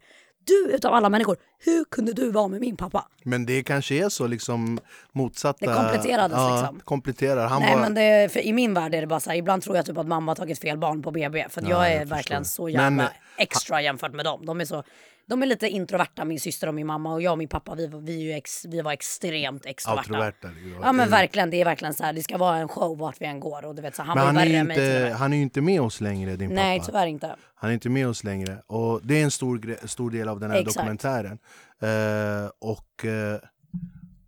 du 0.49 0.75
utav 0.75 0.95
alla 0.95 1.09
människor, 1.09 1.37
hur 1.59 1.85
kunde 1.85 2.13
du 2.13 2.31
vara 2.31 2.49
med 2.49 2.61
min 2.61 2.77
pappa? 2.77 3.09
Men 3.23 3.47
det 3.47 3.63
kanske 3.63 3.95
är 4.05 4.09
så 4.09 4.27
liksom 4.27 4.81
motsatta... 5.13 5.67
Det 5.67 5.75
kompletterades 5.75 6.37
ja, 6.39 6.61
liksom. 6.61 6.81
Kompletterar. 6.85 7.47
Han 7.47 7.63
Nej 7.63 7.75
var... 7.75 7.81
men 7.81 7.95
det, 7.95 8.33
för 8.33 8.41
i 8.41 8.53
min 8.53 8.75
värld 8.75 8.95
är 8.95 9.01
det 9.01 9.07
bara 9.07 9.21
så 9.21 9.31
här, 9.31 9.37
ibland 9.37 9.63
tror 9.63 9.77
jag 9.77 9.87
typ 9.87 9.99
att 9.99 10.07
mamma 10.07 10.31
har 10.31 10.37
tagit 10.37 10.59
fel 10.59 10.79
barn 10.79 11.03
på 11.03 11.11
BB. 11.11 11.47
För 11.51 11.63
Ja, 11.63 11.69
jag 11.69 11.93
är 11.93 11.99
jag 11.99 12.07
verkligen 12.07 12.45
så 12.45 12.69
jävla 12.69 12.91
Men- 12.91 13.07
extra 13.37 13.83
jämfört 13.83 14.13
med 14.13 14.25
dem. 14.25 14.47
De 14.47 14.61
är, 14.61 14.65
så, 14.65 14.83
de 15.29 15.43
är 15.43 15.47
lite 15.47 15.69
introverta, 15.69 16.25
min 16.25 16.41
syster 16.41 16.67
och 16.69 16.75
min 16.75 16.87
mamma. 16.87 17.13
Och 17.15 17.23
jag 17.23 17.33
och 17.33 17.39
min 17.39 17.49
pappa, 17.49 17.75
vi, 17.75 17.87
var- 17.87 18.01
vi, 18.01 18.33
ex, 18.33 18.65
vi 18.65 18.81
var 18.81 18.93
extremt 18.93 19.67
extroverta. 19.67 20.01
Outroverta, 20.01 20.49
liksom. 20.49 20.83
Ja 20.83 20.93
men 20.93 21.07
Det- 21.07 21.11
verkligen, 21.11 21.51
det 21.51 21.61
är 21.61 21.65
verkligen 21.65 21.95
så 21.95 22.05
här, 22.05 22.13
det 22.13 22.23
ska 22.23 22.39
vara 22.39 22.57
en 22.57 22.69
show 22.69 22.99
vart 22.99 23.21
vi 23.21 23.27
än 23.27 23.41
går. 23.41 23.65
Och 23.65 23.75
du 23.75 23.83
vet, 23.83 23.97
så 23.97 24.03
han 24.03 24.17
Men 24.17 24.27
var 24.27 24.33
han 24.33 24.37
är, 24.37 24.65
mig 24.65 24.77
inte, 24.77 25.01
med. 25.01 25.13
han 25.15 25.33
är 25.33 25.37
ju 25.37 25.43
inte 25.43 25.61
med 25.61 25.81
oss 25.81 26.01
längre, 26.01 26.37
din 26.37 26.51
Nej 26.55 26.79
pappa. 26.79 26.87
tyvärr 26.93 27.07
inte. 27.07 27.37
Han 27.55 27.71
är 27.71 27.75
inte 27.75 27.89
med 27.89 28.09
oss 28.09 28.25
längre. 28.25 28.63
Och 28.67 29.01
det 29.07 29.21
är 29.21 29.25
en 29.25 29.31
stor, 29.31 29.87
stor 29.87 30.11
del 30.11 30.29
av 30.29 30.41
den 30.41 30.51
här 30.51 30.59
Exakt. 30.59 30.77
dokumentären. 30.77 31.39
Eh, 31.83 32.51
och 32.61 33.05
eh, 33.05 33.41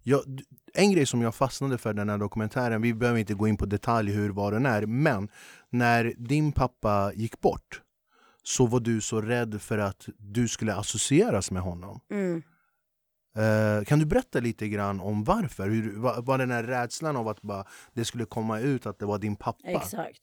jag, 0.03 0.21
en 0.75 0.93
grej 0.93 1.07
som 1.07 1.23
jag 1.23 1.35
fastnade 1.35 1.79
för 1.79 1.93
den 1.95 2.09
här 2.09 2.19
dokumentären, 2.19 2.83
vi 2.83 2.95
behöver 2.95 3.21
inte 3.21 3.35
gå 3.35 3.49
in 3.49 3.57
på 3.57 3.67
detalj 3.67 4.13
hur 4.13 4.31
vad 4.31 4.53
den 4.53 4.67
är, 4.67 4.87
men 4.87 5.29
när 5.71 6.13
din 6.17 6.53
pappa 6.53 7.13
gick 7.15 7.41
bort 7.41 7.81
så 8.43 8.67
var 8.67 8.81
du 8.81 9.01
så 9.01 9.21
rädd 9.21 9.61
för 9.63 9.79
att 9.79 10.09
du 10.19 10.49
skulle 10.49 10.75
associeras 10.75 11.51
med 11.51 11.63
honom. 11.63 12.01
Mm. 12.11 12.43
Eh, 13.37 13.85
kan 13.85 13.99
du 13.99 14.07
berätta 14.07 14.41
lite 14.41 14.69
grann 14.69 15.01
om 15.01 15.25
varför? 15.25 15.69
Hur, 15.69 15.99
var, 15.99 16.23
var 16.23 16.39
den 16.39 16.51
här 16.51 16.63
rädslan 16.63 17.17
av 17.17 17.29
att 17.29 17.43
bara, 17.43 17.65
det 17.93 18.05
skulle 18.05 18.25
komma 18.25 18.61
ut 18.61 18.87
att 18.87 18.99
det 18.99 19.07
var 19.07 19.19
din 19.19 19.37
pappa? 19.37 19.69
Exakt. 19.69 20.21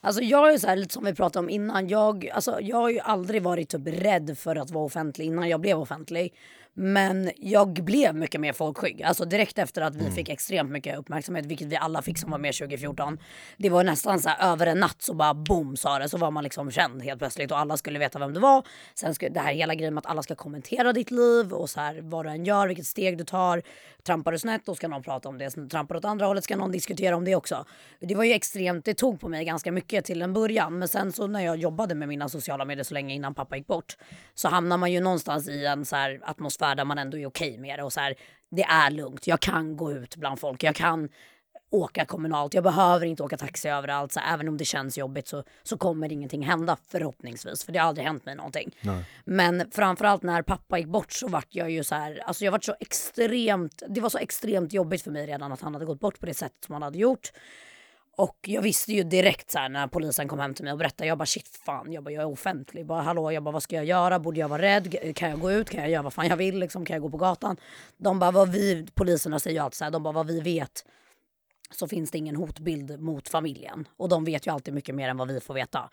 Alltså 0.00 0.22
jag 0.22 0.52
är 0.52 0.58
så 0.58 0.66
här, 0.66 0.76
lite 0.76 0.94
som 0.94 1.04
vi 1.04 1.14
pratade 1.14 1.44
om 1.44 1.50
innan. 1.50 1.88
Jag, 1.88 2.28
alltså, 2.28 2.60
jag 2.60 2.76
har 2.76 2.90
ju 2.90 2.98
aldrig 2.98 3.42
varit 3.42 3.68
typ 3.68 3.86
rädd 3.86 4.38
för 4.38 4.56
att 4.56 4.70
vara 4.70 4.84
offentlig 4.84 5.24
innan 5.24 5.48
jag 5.48 5.60
blev 5.60 5.78
offentlig. 5.78 6.34
Men 6.78 7.30
jag 7.36 7.72
blev 7.72 8.14
mycket 8.14 8.40
mer 8.40 8.52
folkskygg. 8.52 9.02
Alltså 9.02 9.24
direkt 9.24 9.58
efter 9.58 9.82
att 9.82 9.96
vi 9.96 10.10
fick 10.10 10.28
extremt 10.28 10.70
mycket 10.70 10.98
uppmärksamhet, 10.98 11.46
vilket 11.46 11.66
vi 11.66 11.76
alla 11.76 12.02
fick 12.02 12.18
som 12.18 12.30
var 12.30 12.38
med 12.38 12.54
2014. 12.54 13.18
Det 13.56 13.70
var 13.70 13.84
nästan 13.84 14.20
så 14.20 14.28
här 14.28 14.52
över 14.52 14.66
en 14.66 14.80
natt 14.80 15.02
så 15.02 15.14
bara 15.14 15.34
boom 15.34 15.76
sa 15.76 15.98
det, 15.98 16.08
så 16.08 16.18
var 16.18 16.30
man 16.30 16.44
liksom 16.44 16.70
känd 16.70 17.02
helt 17.02 17.18
plötsligt 17.18 17.50
och 17.50 17.58
alla 17.58 17.76
skulle 17.76 17.98
veta 17.98 18.18
vem 18.18 18.34
det 18.34 18.40
var. 18.40 18.66
Sen 18.94 19.14
skulle 19.14 19.30
det 19.30 19.40
här 19.40 19.52
hela 19.52 19.74
grejen 19.74 19.94
med 19.94 20.00
att 20.00 20.10
alla 20.10 20.22
ska 20.22 20.34
kommentera 20.34 20.92
ditt 20.92 21.10
liv 21.10 21.52
och 21.52 21.70
så 21.70 21.80
här 21.80 22.00
vad 22.02 22.26
du 22.26 22.30
än 22.30 22.44
gör, 22.44 22.66
vilket 22.66 22.86
steg 22.86 23.18
du 23.18 23.24
tar. 23.24 23.62
Trampar 24.02 24.32
du 24.32 24.38
snett 24.38 24.66
då 24.66 24.74
ska 24.74 24.88
någon 24.88 25.02
prata 25.02 25.28
om 25.28 25.38
det, 25.38 25.50
trampar 25.50 25.94
du 25.94 25.98
åt 25.98 26.04
andra 26.04 26.26
hållet 26.26 26.44
ska 26.44 26.56
någon 26.56 26.72
diskutera 26.72 27.16
om 27.16 27.24
det 27.24 27.34
också. 27.36 27.64
Det 28.00 28.14
var 28.14 28.24
ju 28.24 28.32
extremt, 28.32 28.84
det 28.84 28.94
tog 28.94 29.20
på 29.20 29.28
mig 29.28 29.44
ganska 29.44 29.72
mycket 29.72 30.04
till 30.04 30.22
en 30.22 30.32
början. 30.32 30.78
Men 30.78 30.88
sen 30.88 31.12
så 31.12 31.26
när 31.26 31.40
jag 31.40 31.56
jobbade 31.56 31.94
med 31.94 32.08
mina 32.08 32.28
sociala 32.28 32.64
medier 32.64 32.84
så 32.84 32.94
länge 32.94 33.14
innan 33.14 33.34
pappa 33.34 33.56
gick 33.56 33.66
bort 33.66 33.96
så 34.34 34.48
hamnar 34.48 34.78
man 34.78 34.92
ju 34.92 35.00
någonstans 35.00 35.48
i 35.48 35.66
en 35.66 35.84
så 35.84 35.96
här 35.96 36.20
atmosfär 36.22 36.65
där 36.74 36.84
man 36.84 36.98
ändå 36.98 37.18
är 37.18 37.26
okej 37.26 37.58
med 37.58 37.78
det 37.78 37.82
och 37.82 37.92
så 37.92 38.00
här 38.00 38.14
det 38.50 38.62
är 38.62 38.90
lugnt. 38.90 39.26
Jag 39.26 39.40
kan 39.40 39.76
gå 39.76 39.92
ut 39.92 40.16
bland 40.16 40.40
folk. 40.40 40.62
Jag 40.62 40.74
kan 40.74 41.08
åka 41.70 42.04
kommunalt. 42.04 42.54
Jag 42.54 42.64
behöver 42.64 43.06
inte 43.06 43.22
åka 43.22 43.36
taxi 43.36 43.68
överallt. 43.68 44.12
Så 44.12 44.20
även 44.20 44.48
om 44.48 44.56
det 44.56 44.64
känns 44.64 44.98
jobbigt 44.98 45.28
så, 45.28 45.44
så 45.62 45.76
kommer 45.78 46.12
ingenting 46.12 46.42
hända 46.42 46.76
förhoppningsvis. 46.88 47.64
För 47.64 47.72
det 47.72 47.78
har 47.78 47.88
aldrig 47.88 48.06
hänt 48.06 48.26
mig 48.26 48.34
någonting. 48.34 48.76
Men 49.24 49.70
framförallt 49.70 50.22
när 50.22 50.42
pappa 50.42 50.78
gick 50.78 50.86
bort 50.86 51.12
så 51.12 51.28
vart 51.28 51.48
jag 51.50 51.70
ju 51.70 51.84
så 51.84 51.94
här, 51.94 52.22
alltså 52.26 52.44
jag 52.44 52.52
vart 52.52 52.64
så 52.64 52.74
extremt, 52.80 53.82
det 53.88 54.00
var 54.00 54.08
så 54.08 54.18
extremt 54.18 54.72
jobbigt 54.72 55.02
för 55.02 55.10
mig 55.10 55.26
redan 55.26 55.52
att 55.52 55.60
han 55.60 55.74
hade 55.74 55.86
gått 55.86 56.00
bort 56.00 56.20
på 56.20 56.26
det 56.26 56.34
sättet 56.34 56.64
som 56.64 56.72
han 56.72 56.82
hade 56.82 56.98
gjort. 56.98 57.32
Och 58.16 58.36
jag 58.46 58.62
visste 58.62 58.92
ju 58.92 59.02
direkt 59.02 59.50
så 59.50 59.58
här 59.58 59.68
när 59.68 59.86
polisen 59.86 60.28
kom 60.28 60.38
hem 60.38 60.54
till 60.54 60.64
mig 60.64 60.72
och 60.72 60.78
berättade, 60.78 61.08
jag 61.08 61.18
bara 61.18 61.26
shit 61.26 61.60
fan, 61.66 61.92
jag 61.92 62.04
bara 62.04 62.10
jag 62.10 62.22
är 62.22 62.28
offentlig, 62.28 62.86
bara 62.86 63.02
hallå, 63.02 63.32
jag 63.32 63.42
bara 63.42 63.50
vad 63.52 63.62
ska 63.62 63.76
jag 63.76 63.84
göra, 63.84 64.18
borde 64.18 64.40
jag 64.40 64.48
vara 64.48 64.62
rädd, 64.62 65.16
kan 65.16 65.30
jag 65.30 65.40
gå 65.40 65.52
ut, 65.52 65.70
kan 65.70 65.80
jag 65.80 65.90
göra 65.90 66.02
vad 66.02 66.12
fan 66.12 66.26
jag 66.26 66.36
vill, 66.36 66.58
liksom, 66.58 66.84
kan 66.84 66.94
jag 66.94 67.02
gå 67.02 67.10
på 67.10 67.16
gatan? 67.16 67.56
De 67.96 68.18
bara 68.18 68.30
vad 68.30 68.48
vi, 68.48 68.86
poliserna 68.94 69.38
säger 69.38 69.56
ju 69.56 69.64
alltid 69.64 69.76
så 69.76 69.84
här, 69.84 69.90
de 69.90 70.02
bara 70.02 70.12
vad 70.12 70.26
vi 70.26 70.40
vet 70.40 70.84
så 71.70 71.88
finns 71.88 72.10
det 72.10 72.18
ingen 72.18 72.36
hotbild 72.36 73.00
mot 73.00 73.28
familjen. 73.28 73.88
Och 73.96 74.08
de 74.08 74.24
vet 74.24 74.46
ju 74.46 74.52
alltid 74.52 74.74
mycket 74.74 74.94
mer 74.94 75.08
än 75.08 75.16
vad 75.16 75.28
vi 75.28 75.40
får 75.40 75.54
veta. 75.54 75.90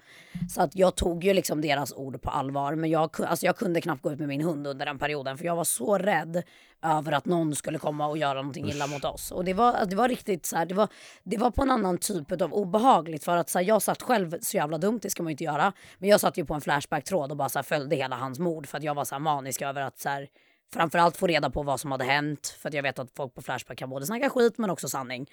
Så 0.49 0.61
att 0.61 0.75
jag 0.75 0.95
tog 0.95 1.23
ju 1.23 1.33
liksom 1.33 1.61
deras 1.61 1.93
ord 1.93 2.21
på 2.21 2.29
allvar. 2.29 2.75
Men 2.75 2.89
jag, 2.89 3.21
alltså 3.21 3.45
jag 3.45 3.57
kunde 3.57 3.81
knappt 3.81 4.01
gå 4.01 4.11
ut 4.11 4.19
med 4.19 4.27
min 4.27 4.41
hund 4.41 4.67
under 4.67 4.85
den 4.85 4.99
perioden. 4.99 5.37
För 5.37 5.45
jag 5.45 5.55
var 5.55 5.63
så 5.63 5.97
rädd 5.97 6.43
över 6.83 7.11
att 7.11 7.25
någon 7.25 7.55
skulle 7.55 7.79
komma 7.79 8.07
och 8.07 8.17
göra 8.17 8.33
någonting 8.33 8.69
illa 8.69 8.87
mot 8.87 9.05
oss. 9.05 9.31
Och 9.31 9.45
det 9.45 9.53
var, 9.53 9.85
det 9.85 9.95
var 9.95 10.09
riktigt 10.09 10.45
så 10.45 10.55
här, 10.55 10.65
det 10.65 10.73
var, 10.73 10.87
det 11.23 11.37
var 11.37 11.51
på 11.51 11.61
en 11.61 11.71
annan 11.71 11.97
typ 11.97 12.41
av 12.41 12.53
obehagligt. 12.53 13.23
För 13.23 13.37
att 13.37 13.49
så 13.49 13.59
här, 13.59 13.65
jag 13.65 13.81
satt 13.81 14.01
själv, 14.01 14.37
så 14.41 14.57
jävla 14.57 14.77
dumt, 14.77 14.99
det 15.01 15.09
ska 15.09 15.23
man 15.23 15.29
ju 15.29 15.33
inte 15.33 15.43
göra. 15.43 15.73
Men 15.97 16.09
jag 16.09 16.19
satt 16.19 16.37
ju 16.37 16.45
på 16.45 16.53
en 16.53 16.61
Flashback-tråd 16.61 17.31
och 17.31 17.37
bara 17.37 17.49
så 17.49 17.59
här, 17.59 17.63
följde 17.63 17.95
hela 17.95 18.15
hans 18.15 18.39
mord. 18.39 18.67
För 18.67 18.77
att 18.77 18.83
jag 18.83 18.95
var 18.95 19.05
så 19.05 19.15
här 19.15 19.19
manisk 19.19 19.61
över 19.61 19.81
att 19.81 19.99
så 19.99 20.09
här, 20.09 20.27
framförallt 20.73 21.17
få 21.17 21.27
reda 21.27 21.49
på 21.49 21.63
vad 21.63 21.79
som 21.79 21.91
hade 21.91 22.03
hänt. 22.03 22.57
För 22.59 22.69
att 22.69 22.73
jag 22.73 22.83
vet 22.83 22.99
att 22.99 23.11
folk 23.15 23.35
på 23.35 23.41
Flashback 23.41 23.77
kan 23.77 23.89
både 23.89 24.05
snacka 24.05 24.29
skit 24.29 24.57
men 24.57 24.69
också 24.69 24.89
sanning. 24.89 25.27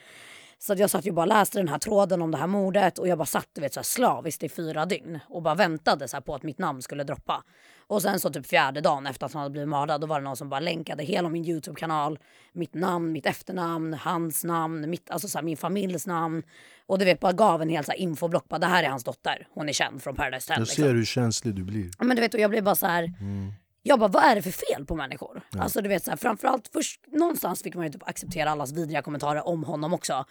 Så 0.58 0.74
jag 0.76 0.90
satt 0.90 1.06
ju 1.06 1.12
bara 1.12 1.26
läste 1.26 1.58
den 1.58 1.68
här 1.68 1.78
tråden 1.78 2.22
om 2.22 2.30
det 2.30 2.38
här 2.38 2.46
mordet 2.46 2.98
och 2.98 3.08
jag 3.08 3.18
bara 3.18 3.26
satt 3.26 3.48
du 3.52 3.60
vet, 3.60 3.74
så 3.74 3.80
här 3.80 3.84
slaviskt 3.84 4.42
i 4.42 4.48
fyra 4.48 4.86
dygn 4.86 5.18
och 5.28 5.42
bara 5.42 5.54
väntade 5.54 6.08
så 6.08 6.20
på 6.20 6.34
att 6.34 6.42
mitt 6.42 6.58
namn 6.58 6.82
skulle 6.82 7.04
droppa. 7.04 7.44
Och 7.86 8.02
sen 8.02 8.20
så 8.20 8.30
typ 8.30 8.46
fjärde 8.46 8.80
dagen 8.80 9.06
efter 9.06 9.26
att 9.26 9.32
han 9.32 9.42
hade 9.42 9.52
blivit 9.52 9.68
mördad 9.68 10.00
då 10.00 10.06
var 10.06 10.20
det 10.20 10.24
någon 10.24 10.36
som 10.36 10.48
bara 10.48 10.60
länkade 10.60 11.02
hela 11.02 11.28
min 11.28 11.44
Youtube-kanal, 11.44 12.18
mitt 12.52 12.74
namn, 12.74 13.12
mitt 13.12 13.26
efternamn, 13.26 13.94
hans 13.94 14.44
namn, 14.44 14.90
mitt, 14.90 15.10
alltså 15.10 15.28
så 15.28 15.38
här, 15.38 15.44
min 15.44 15.56
familjs 15.56 16.06
namn. 16.06 16.42
Och 16.86 16.98
du 16.98 17.04
vet 17.04 17.20
bara 17.20 17.32
gav 17.32 17.62
en 17.62 17.68
hel 17.68 17.84
så 17.84 17.90
här 17.90 17.98
infoblock, 17.98 18.48
bara 18.48 18.58
det 18.58 18.66
här 18.66 18.82
är 18.82 18.88
hans 18.88 19.04
dotter, 19.04 19.46
hon 19.50 19.68
är 19.68 19.72
känd 19.72 20.02
från 20.02 20.14
Paradise 20.16 20.52
Hotel. 20.52 20.60
Jag 20.60 20.68
ser 20.68 20.94
hur 20.94 21.04
känslig 21.04 21.54
du 21.54 21.64
blir. 21.64 21.90
Men 21.98 22.16
du 22.16 22.22
vet, 22.22 22.34
och 22.34 22.40
jag 22.40 22.50
blev 22.50 22.64
bara 22.64 22.74
så 22.74 22.86
här. 22.86 23.12
Jag 23.82 23.98
bara, 23.98 24.08
vad 24.08 24.22
är 24.22 24.34
det 24.34 24.42
för 24.42 24.50
fel 24.50 24.86
på 24.86 24.96
människor? 24.96 25.42
Alltså 25.58 25.80
du 25.80 25.88
vet 25.88 26.04
så 26.04 26.10
här, 26.10 26.16
framförallt 26.16 26.70
först, 26.72 27.00
någonstans 27.06 27.62
fick 27.62 27.74
man 27.74 27.86
ju 27.86 27.92
typ 27.92 28.08
acceptera 28.08 28.50
allas 28.50 28.72
vidriga 28.72 29.02
kommentarer 29.02 29.48
om 29.48 29.64
honom 29.64 29.94
också. 29.94 30.24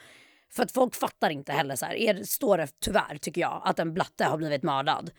För 0.52 0.64
att 0.64 0.72
folk 0.72 0.96
fattar 0.96 1.30
inte 1.30 1.52
heller 1.52 1.76
så 1.76 1.86
här, 1.86 1.94
är, 1.94 2.24
står 2.24 2.58
det 2.58 2.68
tyvärr 2.80 3.18
tycker 3.22 3.42
jag 3.42 3.62
att 3.66 3.80
en 3.80 3.94
blatte 3.94 4.26
har 4.26 4.38
blivit 4.38 4.64
mördad 4.64 5.12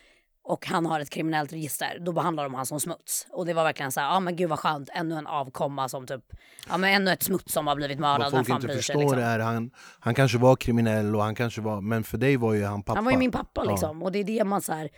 och 0.43 0.67
han 0.67 0.87
har 0.87 1.01
ett 1.01 1.11
kriminellt 1.11 1.53
register, 1.53 1.99
då 2.01 2.13
behandlar 2.13 2.45
de 2.45 2.55
han 2.55 2.67
som 2.67 2.81
smuts. 2.81 3.27
Och 3.31 3.47
det 3.47 3.55
var 3.55 3.65
verkligen 3.65 3.93
så 3.93 4.01
här, 4.01 4.07
ja 4.07 4.21
men 4.21 4.37
gud 4.37 4.49
vad 4.49 4.59
skönt, 4.59 4.89
ännu 4.93 5.15
en 5.15 5.27
avkomma 5.27 5.89
som 5.89 6.07
typ, 6.07 6.25
ja 6.69 6.77
men 6.77 6.95
ännu 6.95 7.11
ett 7.13 7.23
smuts 7.23 7.53
som 7.53 7.67
har 7.67 7.77
blivit 7.77 7.99
mördad, 7.99 8.33
Vad 8.33 8.47
folk 8.47 8.49
inte 8.49 8.67
sig 8.67 8.77
förstår 8.77 9.01
liksom. 9.01 9.19
är 9.19 9.39
han, 9.39 9.71
han 10.01 10.15
kanske 10.15 10.39
var 10.39 10.57
kriminell 10.57 11.17
och 11.17 11.23
han 11.23 11.35
kanske 11.35 11.61
var, 11.61 11.81
men 11.81 12.05
för 12.05 12.19
dig 12.19 12.37
var 12.37 12.55
ju 12.55 12.65
han 12.65 12.83
pappa. 12.83 12.99
Han 12.99 13.05
var 13.05 13.13
ju 13.13 13.19
min 13.19 13.33
pappa 13.33 13.65
liksom. 13.65 14.03
Och 14.03 14.13
det 14.13 14.19
är 14.19 14.25
det 14.25 14.45
man 14.45 14.63
så 14.63 14.73
här, 14.73 14.89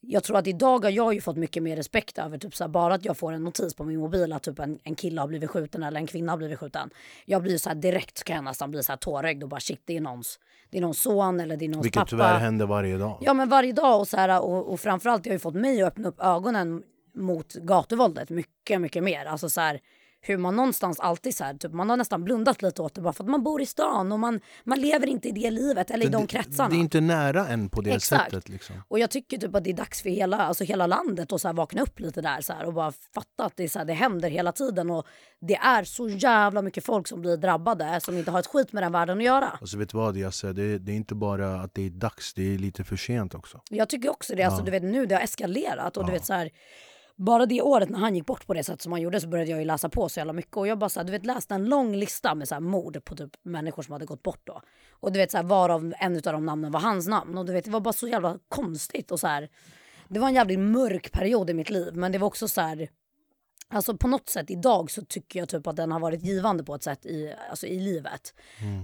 jag 0.00 0.24
tror 0.24 0.36
att 0.36 0.46
idag 0.46 0.84
har 0.84 0.90
jag 0.90 1.14
ju 1.14 1.20
fått 1.20 1.36
mycket 1.36 1.62
mer 1.62 1.76
respekt 1.76 2.18
över 2.18 2.38
typ 2.38 2.54
så 2.54 2.64
här, 2.64 2.68
bara 2.68 2.94
att 2.94 3.04
jag 3.04 3.16
får 3.16 3.32
en 3.32 3.44
notis 3.44 3.74
på 3.74 3.84
min 3.84 3.98
mobil 4.00 4.32
att 4.32 4.42
typ 4.42 4.58
en, 4.58 4.78
en 4.84 4.94
kille 4.94 5.20
har 5.20 5.28
blivit 5.28 5.50
skjuten 5.50 5.82
eller 5.82 6.00
en 6.00 6.06
kvinna 6.06 6.32
har 6.32 6.36
blivit 6.36 6.58
skjuten. 6.58 6.90
Jag 7.24 7.42
blir 7.42 7.58
så 7.58 7.68
här 7.68 7.76
direkt 7.76 8.24
kan 8.24 8.36
jag 8.36 8.44
nästan 8.44 8.70
bli 8.70 8.82
så 8.82 8.92
här 8.92 8.96
tårögd 8.96 9.42
och 9.42 9.48
bara 9.48 9.60
shit 9.60 9.82
det 9.84 9.96
är 9.96 10.00
någons, 10.00 10.38
det 10.70 10.76
är 10.78 10.80
någons 10.80 11.02
son 11.02 11.40
eller 11.40 11.56
det 11.56 11.64
är 11.64 11.68
någons 11.68 11.84
Vilket 11.84 11.98
pappa. 11.98 12.10
tyvärr 12.10 12.38
händer 12.38 12.66
varje 12.66 12.96
dag. 12.98 13.18
Ja 13.20 13.34
men 13.34 13.48
varje 13.48 13.72
dag 13.72 14.00
och 14.00 14.08
så 14.08 14.16
här 14.16 14.42
och, 14.42 14.72
och 14.72 14.80
framförallt 14.80 15.24
det 15.24 15.30
har 15.30 15.34
ju 15.34 15.38
fått 15.38 15.54
mig 15.54 15.82
att 15.82 15.88
öppna 15.88 16.08
upp 16.08 16.20
ögonen 16.20 16.82
mot 17.14 17.54
gatuvåldet 17.54 18.30
mycket, 18.30 18.80
mycket 18.80 19.02
mer. 19.02 19.24
Alltså 19.26 19.48
så 19.48 19.60
här 19.60 19.80
hur 20.20 20.36
man 20.36 20.56
någonstans 20.56 21.00
alltid 21.00 21.36
så 21.36 21.44
här, 21.44 21.54
typ, 21.54 21.72
man 21.72 21.90
har 21.90 21.96
nästan 21.96 22.24
blundat 22.24 22.62
lite 22.62 22.82
åt 22.82 22.94
det 22.94 23.00
bara 23.00 23.12
för 23.12 23.24
att 23.24 23.30
man 23.30 23.42
bor 23.42 23.62
i 23.62 23.66
stan 23.66 24.12
och 24.12 24.18
man, 24.18 24.40
man 24.64 24.80
lever 24.80 25.06
inte 25.06 25.28
i 25.28 25.32
det 25.32 25.50
livet 25.50 25.90
eller 25.90 26.06
i 26.06 26.08
de 26.08 26.22
det, 26.22 26.26
kretsarna. 26.26 26.68
det 26.68 26.76
är 26.76 26.80
inte 26.80 27.00
nära 27.00 27.48
än 27.48 27.68
på 27.68 27.80
det 27.80 27.90
Exakt. 27.90 28.24
sättet. 28.24 28.48
Liksom. 28.48 28.82
Och 28.88 28.98
jag 28.98 29.10
tycker 29.10 29.38
typ 29.38 29.54
att 29.54 29.64
det 29.64 29.70
är 29.70 29.74
dags 29.74 30.02
för 30.02 30.10
hela, 30.10 30.38
alltså 30.38 30.64
hela 30.64 30.86
landet 30.86 31.32
att 31.32 31.40
så 31.40 31.48
här 31.48 31.52
vakna 31.52 31.82
upp 31.82 32.00
lite 32.00 32.20
där 32.20 32.40
så 32.40 32.52
här, 32.52 32.64
och 32.64 32.74
bara 32.74 32.92
fatta 33.14 33.44
att 33.44 33.56
det, 33.56 33.64
är 33.64 33.68
så 33.68 33.78
här, 33.78 33.86
det 33.86 33.92
händer 33.92 34.30
hela 34.30 34.52
tiden 34.52 34.90
och 34.90 35.06
det 35.40 35.56
är 35.56 35.84
så 35.84 36.08
jävla 36.08 36.62
mycket 36.62 36.84
folk 36.84 37.08
som 37.08 37.20
blir 37.20 37.36
drabbade 37.36 38.00
som 38.00 38.18
inte 38.18 38.30
har 38.30 38.38
ett 38.40 38.46
skit 38.46 38.72
med 38.72 38.82
den 38.82 38.92
världen 38.92 39.18
att 39.18 39.24
göra. 39.24 39.58
Alltså 39.60 39.78
vet 39.78 39.88
du 39.88 39.98
vad 39.98 40.16
Jasse, 40.16 40.52
det, 40.52 40.78
det 40.78 40.92
är 40.92 40.96
inte 40.96 41.14
bara 41.14 41.60
att 41.60 41.74
det 41.74 41.86
är 41.86 41.90
dags, 41.90 42.34
det 42.34 42.54
är 42.54 42.58
lite 42.58 42.84
för 42.84 42.96
sent 42.96 43.34
också. 43.34 43.60
Jag 43.70 43.88
tycker 43.88 44.10
också 44.10 44.34
det, 44.34 44.42
alltså, 44.42 44.62
du 44.62 44.70
vet 44.70 44.82
nu 44.82 45.06
det 45.06 45.14
har 45.14 45.22
eskalerat 45.22 45.96
och 45.96 46.06
du 46.06 46.12
vet 46.12 46.24
så 46.24 46.32
här 46.32 46.50
bara 47.20 47.46
det 47.46 47.62
året 47.62 47.88
när 47.88 47.98
han 47.98 48.14
gick 48.14 48.26
bort 48.26 48.46
på 48.46 48.54
det 48.54 48.64
sätt 48.64 48.82
som 48.82 48.92
han 48.92 49.00
gjorde 49.00 49.20
så 49.20 49.28
började 49.28 49.50
jag 49.50 49.58
ju 49.60 49.64
läsa 49.64 49.88
på 49.88 50.08
så 50.08 50.20
jävla 50.20 50.32
mycket 50.32 50.56
och 50.56 50.66
jag 50.66 50.78
bara 50.78 50.90
så 50.90 51.00
här, 51.00 51.04
du 51.04 51.12
vet 51.12 51.26
läste 51.26 51.54
en 51.54 51.64
lång 51.64 51.96
lista 51.96 52.34
med 52.34 52.48
så 52.48 52.54
här 52.54 52.60
mord 52.60 53.04
på 53.04 53.16
typ 53.16 53.30
människor 53.42 53.82
som 53.82 53.92
hade 53.92 54.06
gått 54.06 54.22
bort 54.22 54.40
då. 54.44 54.62
Och 54.90 55.12
du 55.12 55.18
vet 55.18 55.30
så 55.30 55.36
här 55.36 55.44
varav 55.44 55.94
en 55.98 56.16
av 56.16 56.22
de 56.22 56.46
namnen 56.46 56.72
var 56.72 56.80
hans 56.80 57.08
namn 57.08 57.38
och 57.38 57.46
du 57.46 57.52
vet 57.52 57.64
det 57.64 57.70
var 57.70 57.80
bara 57.80 57.92
så 57.92 58.08
jävla 58.08 58.38
konstigt 58.48 59.10
och 59.10 59.20
så 59.20 59.26
här. 59.26 59.48
Det 60.08 60.20
var 60.20 60.28
en 60.28 60.34
jävligt 60.34 60.58
mörk 60.58 61.12
period 61.12 61.50
i 61.50 61.54
mitt 61.54 61.70
liv 61.70 61.96
men 61.96 62.12
det 62.12 62.18
var 62.18 62.26
också 62.26 62.48
så 62.48 62.60
här 62.60 62.88
Alltså 63.72 63.96
på 63.96 64.08
något 64.08 64.28
sätt 64.28 64.50
idag 64.50 64.90
så 64.90 65.02
tycker 65.04 65.38
jag 65.38 65.48
typ 65.48 65.66
att 65.66 65.76
den 65.76 65.92
har 65.92 66.00
varit 66.00 66.22
givande 66.22 66.64
på 66.64 66.74
ett 66.74 66.82
sätt 66.82 67.06
i, 67.06 67.34
alltså 67.50 67.66
i 67.66 67.80
livet. 67.80 68.34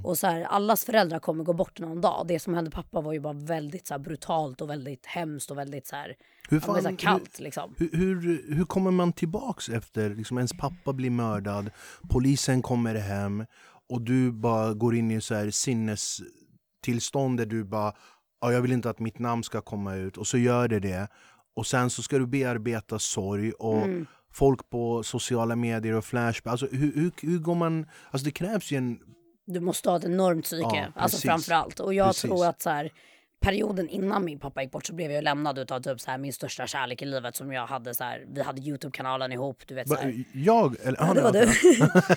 Och 0.05 0.18
så 0.18 0.27
här, 0.27 0.42
allas 0.42 0.85
föräldrar 0.85 1.18
kommer 1.18 1.44
gå 1.44 1.53
bort 1.53 1.79
någon 1.79 2.01
dag. 2.01 2.25
Det 2.29 2.38
som 2.38 2.55
hände 2.55 2.70
pappa 2.70 3.01
var 3.01 3.12
ju 3.12 3.20
bara 3.20 3.33
väldigt 3.33 3.87
så 3.87 3.94
här, 3.94 3.99
brutalt 3.99 4.61
och 4.61 4.70
väldigt 4.70 5.07
hemskt 5.07 5.51
och 5.51 5.59
väldigt 5.59 5.87
så 5.87 5.96
här, 5.96 6.14
Hur, 6.49 6.57
men 6.57 6.61
så 6.66 6.72
här 6.72 6.83
fan- 6.83 6.96
kallt 6.96 7.38
liksom. 7.40 7.75
Hur, 7.79 8.20
hur, 8.20 8.55
hur 8.55 8.64
kommer 8.64 8.90
man 8.90 9.12
tillbaks 9.12 9.68
efter 9.68 10.14
liksom 10.14 10.38
ens 10.38 10.53
pappa 10.53 10.92
blir 10.92 11.11
mördad, 11.11 11.70
polisen 12.11 12.62
kommer 12.62 12.94
hem 12.94 13.46
och 13.88 14.03
du 14.03 14.33
bara 14.33 14.75
går 14.75 14.94
in 14.96 15.11
i 15.11 15.20
så 15.20 15.35
här 15.35 15.51
sinnestillstånd 15.51 17.38
där 17.38 17.46
du 17.46 17.64
bara 17.64 17.92
ja, 18.40 18.53
jag 18.53 18.61
vill 18.62 18.72
inte 18.72 18.90
att 18.90 18.99
mitt 18.99 19.18
namn 19.18 19.42
ska 19.44 19.61
komma 19.61 19.94
ut 19.94 20.16
och 20.16 20.27
så 20.27 20.38
gör 20.38 20.68
det 20.68 20.81
det 20.81 21.09
och 21.57 21.66
sen 21.66 21.90
så 21.90 22.03
ska 22.03 22.18
du 22.18 22.27
bearbeta 22.27 22.99
sorg 22.99 23.53
och 23.53 23.88
folk 24.37 24.70
på 24.70 25.03
sociala 25.03 25.57
medier 25.57 25.92
och 25.92 26.05
Flashback. 26.05 26.51
Alltså, 26.51 26.66
hur, 26.66 26.92
hur, 26.94 27.12
hur 27.20 27.38
går 27.38 27.55
man... 27.55 27.87
Alltså 28.11 28.25
det 28.25 28.31
krävs 28.31 28.70
ju 28.70 28.77
en... 28.77 28.99
Du 29.46 29.61
måste 29.61 29.90
ha 29.90 29.96
ett 29.96 30.05
enormt 30.05 30.44
psyke, 30.44 30.90
Ja, 30.94 31.01
alltså 31.03 31.29
framför 31.29 31.53
allt. 31.53 31.81
Och 31.81 31.94
jag 31.94 32.07
Precis. 32.07 32.22
tror 32.22 32.46
att 32.46 32.62
så 32.62 32.70
här, 32.70 32.92
perioden 33.40 33.88
innan 33.88 34.25
min 34.25 34.38
pappa 34.38 34.62
gick 34.62 34.72
bort 34.72 34.87
så 34.87 34.94
blev 34.94 35.11
jag 35.11 35.25
lämnad 35.25 35.59
utav 35.59 35.81
typ 35.81 36.01
så 36.01 36.11
här, 36.11 36.18
min 36.18 36.33
största 36.33 36.66
kärlek 36.66 37.03
i 37.03 37.05
livet 37.05 37.37
som 37.37 37.53
jag 37.53 37.66
hade 37.66 37.94
så 37.94 38.05
här, 38.05 38.25
vi 38.29 38.42
hade 38.42 38.61
Youtube-kanalen 38.61 39.33
ihop, 39.33 39.62
du 39.66 39.75
vet 39.75 39.88
så 39.88 39.94
här. 39.94 40.25
jag? 40.33 40.77
Eller, 40.83 40.99
Ja, 41.01 41.14
det 41.14 41.22
var 41.22 41.33
du. 41.33 41.46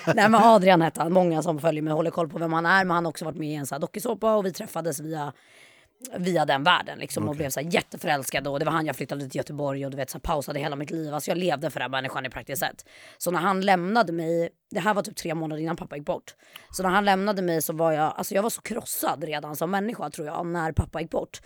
Nej 0.14 0.28
men 0.28 0.34
Adrian 0.34 0.82
hette 0.82 1.02
han. 1.02 1.12
Många 1.12 1.42
som 1.42 1.58
följer 1.58 1.82
mig 1.82 1.92
håller 1.92 2.10
koll 2.10 2.28
på 2.28 2.38
vem 2.38 2.52
han 2.52 2.66
är. 2.66 2.84
Men 2.84 2.94
han 2.94 3.04
har 3.04 3.10
också 3.10 3.24
varit 3.24 3.38
med 3.38 3.48
i 3.48 3.54
en 3.54 3.80
dokusåpa 3.80 4.36
och 4.36 4.46
vi 4.46 4.52
träffades 4.52 5.00
via, 5.00 5.32
via 6.16 6.44
den 6.44 6.62
världen 6.62 6.98
liksom. 6.98 7.28
Och 7.28 7.36
blev 7.36 7.50
så 7.50 7.60
här 7.60 7.74
jätteförälskade. 7.74 8.50
Och 8.50 8.58
det 8.58 8.64
var 8.64 8.72
han 8.72 8.86
jag 8.86 8.96
flyttade 8.96 9.28
till 9.28 9.36
Göteborg 9.36 9.84
och 9.84 9.90
du 9.90 9.96
vet 9.96 10.10
så 10.10 10.18
här, 10.18 10.20
pausade 10.20 10.58
hela 10.58 10.76
mitt 10.76 10.90
liv. 10.90 11.14
Alltså 11.14 11.30
jag 11.30 11.38
levde 11.38 11.70
för 11.70 11.80
den 11.80 11.90
människan 11.90 12.26
i 12.26 12.30
praktiskt 12.30 12.60
sett. 12.60 12.84
Så 13.18 13.30
när 13.30 13.40
han 13.40 13.60
lämnade 13.60 14.12
mig, 14.12 14.50
det 14.70 14.80
här 14.80 14.94
var 14.94 15.02
typ 15.02 15.16
tre 15.16 15.34
månader 15.34 15.62
innan 15.62 15.76
pappa 15.76 15.96
gick 15.96 16.06
bort. 16.06 16.34
Så 16.70 16.82
när 16.82 16.90
han 16.90 17.04
lämnade 17.04 17.42
mig 17.42 17.62
så 17.62 17.72
var 17.72 17.92
jag, 17.92 18.14
alltså 18.16 18.34
jag 18.34 18.42
var 18.42 18.50
så 18.50 18.62
krossad 18.62 19.24
redan 19.24 19.56
som 19.56 19.70
människa 19.70 20.10
tror 20.10 20.26
jag 20.26 20.46
när 20.46 20.72
pappa 20.72 21.00
gick 21.00 21.10
bort. 21.10 21.40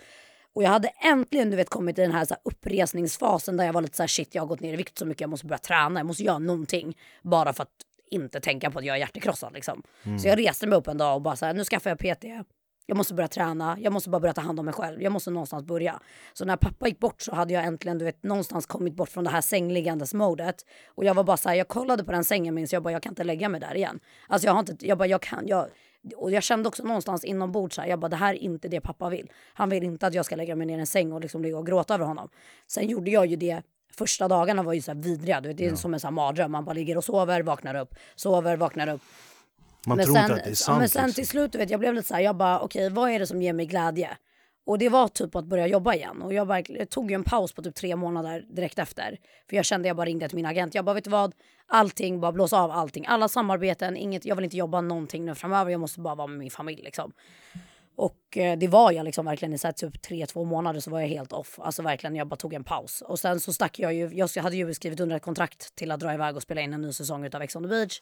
Och 0.55 0.63
jag 0.63 0.69
hade 0.69 0.87
äntligen 0.87 1.49
du 1.49 1.57
vet, 1.57 1.69
kommit 1.69 1.99
i 1.99 2.01
den 2.01 2.11
här, 2.11 2.25
så 2.25 2.33
här 2.33 2.41
uppresningsfasen 2.43 3.57
där 3.57 3.65
jag 3.65 3.73
var 3.73 3.81
lite 3.81 3.97
så 3.97 4.03
här 4.03 4.07
shit 4.07 4.35
jag 4.35 4.41
har 4.41 4.47
gått 4.47 4.59
ner 4.59 4.73
i 4.73 4.75
vikt 4.75 4.97
så 4.97 5.05
mycket 5.05 5.21
jag 5.21 5.29
måste 5.29 5.45
börja 5.45 5.59
träna, 5.59 5.99
jag 5.99 6.07
måste 6.07 6.23
göra 6.23 6.39
någonting. 6.39 6.97
Bara 7.23 7.53
för 7.53 7.63
att 7.63 7.69
inte 8.11 8.39
tänka 8.39 8.71
på 8.71 8.79
att 8.79 8.85
jag 8.85 8.95
är 8.95 8.99
hjärtekrossad 8.99 9.53
liksom. 9.53 9.83
Så 10.21 10.27
jag 10.27 10.39
reste 10.39 10.67
mig 10.67 10.77
upp 10.77 10.87
en 10.87 10.97
dag 10.97 11.15
och 11.15 11.21
bara 11.21 11.35
så 11.35 11.45
här, 11.45 11.53
nu 11.53 11.63
skaffar 11.63 11.89
jag 11.89 11.99
PT. 11.99 12.25
Jag 12.85 12.97
måste 12.97 13.13
börja 13.13 13.27
träna, 13.27 13.77
jag 13.79 13.93
måste 13.93 14.09
bara 14.09 14.19
börja 14.19 14.33
ta 14.33 14.41
hand 14.41 14.59
om 14.59 14.65
mig 14.65 14.73
själv. 14.73 15.01
Jag 15.01 15.11
måste 15.11 15.31
någonstans 15.31 15.63
börja. 15.63 15.99
Så 16.33 16.45
när 16.45 16.57
pappa 16.57 16.87
gick 16.87 16.99
bort 16.99 17.21
så 17.21 17.35
hade 17.35 17.53
jag 17.53 17.65
äntligen 17.65 17.97
du 17.97 18.05
vet, 18.05 18.23
någonstans 18.23 18.65
kommit 18.65 18.95
bort 18.95 19.09
från 19.09 19.23
det 19.23 19.29
här 19.29 19.41
sängliggandes 19.41 20.13
modet. 20.13 20.55
Och 20.87 21.05
jag 21.05 21.13
var 21.13 21.23
bara 21.23 21.37
så 21.37 21.49
här, 21.49 21.55
jag 21.55 21.67
kollade 21.67 22.03
på 22.03 22.11
den 22.11 22.23
sängen 22.23 22.55
min 22.55 22.67
så 22.67 22.75
jag 22.75 22.83
bara, 22.83 22.93
jag 22.93 23.03
kan 23.03 23.11
inte 23.11 23.23
lägga 23.23 23.49
mig 23.49 23.61
där 23.61 23.75
igen. 23.75 23.99
Alltså 24.27 24.47
jag 24.47 24.53
har 24.53 24.59
inte, 24.59 24.87
jag 24.87 24.97
bara, 24.97 25.07
jag 25.07 25.21
kan, 25.21 25.47
jag, 25.47 25.67
och 26.15 26.31
jag 26.31 26.43
kände 26.43 26.69
också 26.69 26.83
någonstans 26.83 27.23
inombords 27.23 27.75
så 27.75 27.83
jag 27.87 27.99
bara 27.99 28.09
det 28.09 28.15
här 28.15 28.33
är 28.33 28.37
inte 28.37 28.67
det 28.67 28.81
pappa 28.81 29.09
vill. 29.09 29.31
Han 29.53 29.69
vill 29.69 29.83
inte 29.83 30.07
att 30.07 30.13
jag 30.13 30.25
ska 30.25 30.35
lägga 30.35 30.55
mig 30.55 30.67
ner 30.67 30.77
i 30.77 30.79
en 30.79 30.87
säng 30.87 31.13
och 31.13 31.21
liksom 31.21 31.41
ligga 31.41 31.57
och 31.57 31.65
gråta 31.65 31.93
över 31.93 32.05
honom. 32.05 32.29
Sen 32.67 32.89
gjorde 32.89 33.11
jag 33.11 33.25
ju 33.25 33.35
det 33.35 33.61
Första 33.97 34.27
dagarna 34.27 34.63
var 34.63 34.73
ju 34.73 34.81
så 34.81 34.91
här 34.91 35.01
vidriga, 35.01 35.41
du 35.41 35.47
vet, 35.47 35.57
det 35.57 35.65
är 35.65 35.75
som 35.75 35.93
en 35.93 35.99
sån 35.99 36.07
här 36.07 36.11
mardröm. 36.11 36.51
Man 36.51 36.65
bara 36.65 36.73
ligger 36.73 36.97
och 36.97 37.03
sover, 37.03 37.41
vaknar 37.41 37.75
upp, 37.75 37.95
sover, 38.15 38.57
vaknar 38.57 38.87
upp. 38.87 39.01
Man 39.87 39.97
Men 39.97 40.05
tror 40.05 40.15
sen, 40.15 40.23
inte 40.23 40.35
att 40.35 40.43
det 40.43 40.49
är 40.49 40.53
sant. 40.55 40.79
men 40.79 40.89
sen 40.89 41.05
liksom. 41.05 41.15
till 41.21 41.27
slut, 41.27 41.51
du 41.51 41.57
vet, 41.57 41.69
jag 41.69 41.79
blev 41.79 41.93
lite 41.93 42.07
så 42.07 42.13
här, 42.13 42.21
jag 42.21 42.35
bara 42.35 42.59
okej 42.59 42.89
vad 42.89 43.09
är 43.11 43.19
det 43.19 43.27
som 43.27 43.41
ger 43.41 43.53
mig 43.53 43.65
glädje? 43.65 44.17
Och 44.67 44.77
det 44.77 44.89
var 44.89 45.07
typ 45.07 45.35
att 45.35 45.45
börja 45.45 45.67
jobba 45.67 45.93
igen. 45.93 46.21
Och 46.21 46.33
jag, 46.33 46.45
verkligen- 46.45 46.79
jag 46.79 46.89
tog 46.89 47.11
ju 47.11 47.15
en 47.15 47.23
paus 47.23 47.53
på 47.53 47.61
typ 47.61 47.75
tre 47.75 47.95
månader 47.95 48.45
direkt 48.55 48.79
efter. 48.79 49.17
För 49.49 49.55
jag 49.55 49.65
kände, 49.65 49.87
jag 49.87 49.97
bara 49.97 50.05
ringde 50.05 50.27
till 50.27 50.35
min 50.35 50.45
agent. 50.45 50.75
Jag 50.75 50.85
bara, 50.85 50.93
vet 50.93 51.03
du 51.03 51.09
vad? 51.09 51.33
Allting, 51.67 52.19
bara 52.19 52.31
blås 52.31 52.53
av 52.53 52.71
allting. 52.71 53.05
Alla 53.07 53.27
samarbeten, 53.27 53.97
inget, 53.97 54.25
jag 54.25 54.35
vill 54.35 54.45
inte 54.45 54.57
jobba 54.57 54.81
någonting 54.81 55.25
nu 55.25 55.35
framöver. 55.35 55.71
Jag 55.71 55.79
måste 55.81 55.99
bara 55.99 56.15
vara 56.15 56.27
med 56.27 56.39
min 56.39 56.51
familj 56.51 56.81
liksom. 56.83 57.11
Och 57.97 58.37
eh, 58.37 58.57
det 58.57 58.67
var 58.67 58.91
jag 58.91 59.03
liksom 59.03 59.25
verkligen 59.25 59.53
i 59.53 59.57
så 59.57 59.67
här, 59.67 59.71
typ 59.73 60.01
tre, 60.01 60.25
två 60.25 60.43
månader 60.43 60.79
så 60.79 60.91
var 60.91 60.99
jag 60.99 61.07
helt 61.07 61.33
off. 61.33 61.59
Alltså 61.59 61.81
verkligen, 61.81 62.15
jag 62.15 62.27
bara 62.27 62.35
tog 62.35 62.53
en 62.53 62.63
paus. 62.63 63.01
Och 63.01 63.19
sen 63.19 63.39
så 63.39 63.53
stack 63.53 63.79
jag 63.79 63.93
ju, 63.93 64.09
jag 64.13 64.29
hade 64.43 64.55
ju 64.55 64.73
skrivit 64.73 64.99
under 64.99 65.15
ett 65.15 65.21
kontrakt 65.23 65.75
till 65.75 65.91
att 65.91 65.99
dra 65.99 66.13
iväg 66.13 66.35
och 66.35 66.41
spela 66.41 66.61
in 66.61 66.73
en 66.73 66.81
ny 66.81 66.93
säsong 66.93 67.25
utav 67.25 67.41
Ex 67.41 67.55
on 67.55 67.63
the 67.63 67.69
beach. 67.69 68.01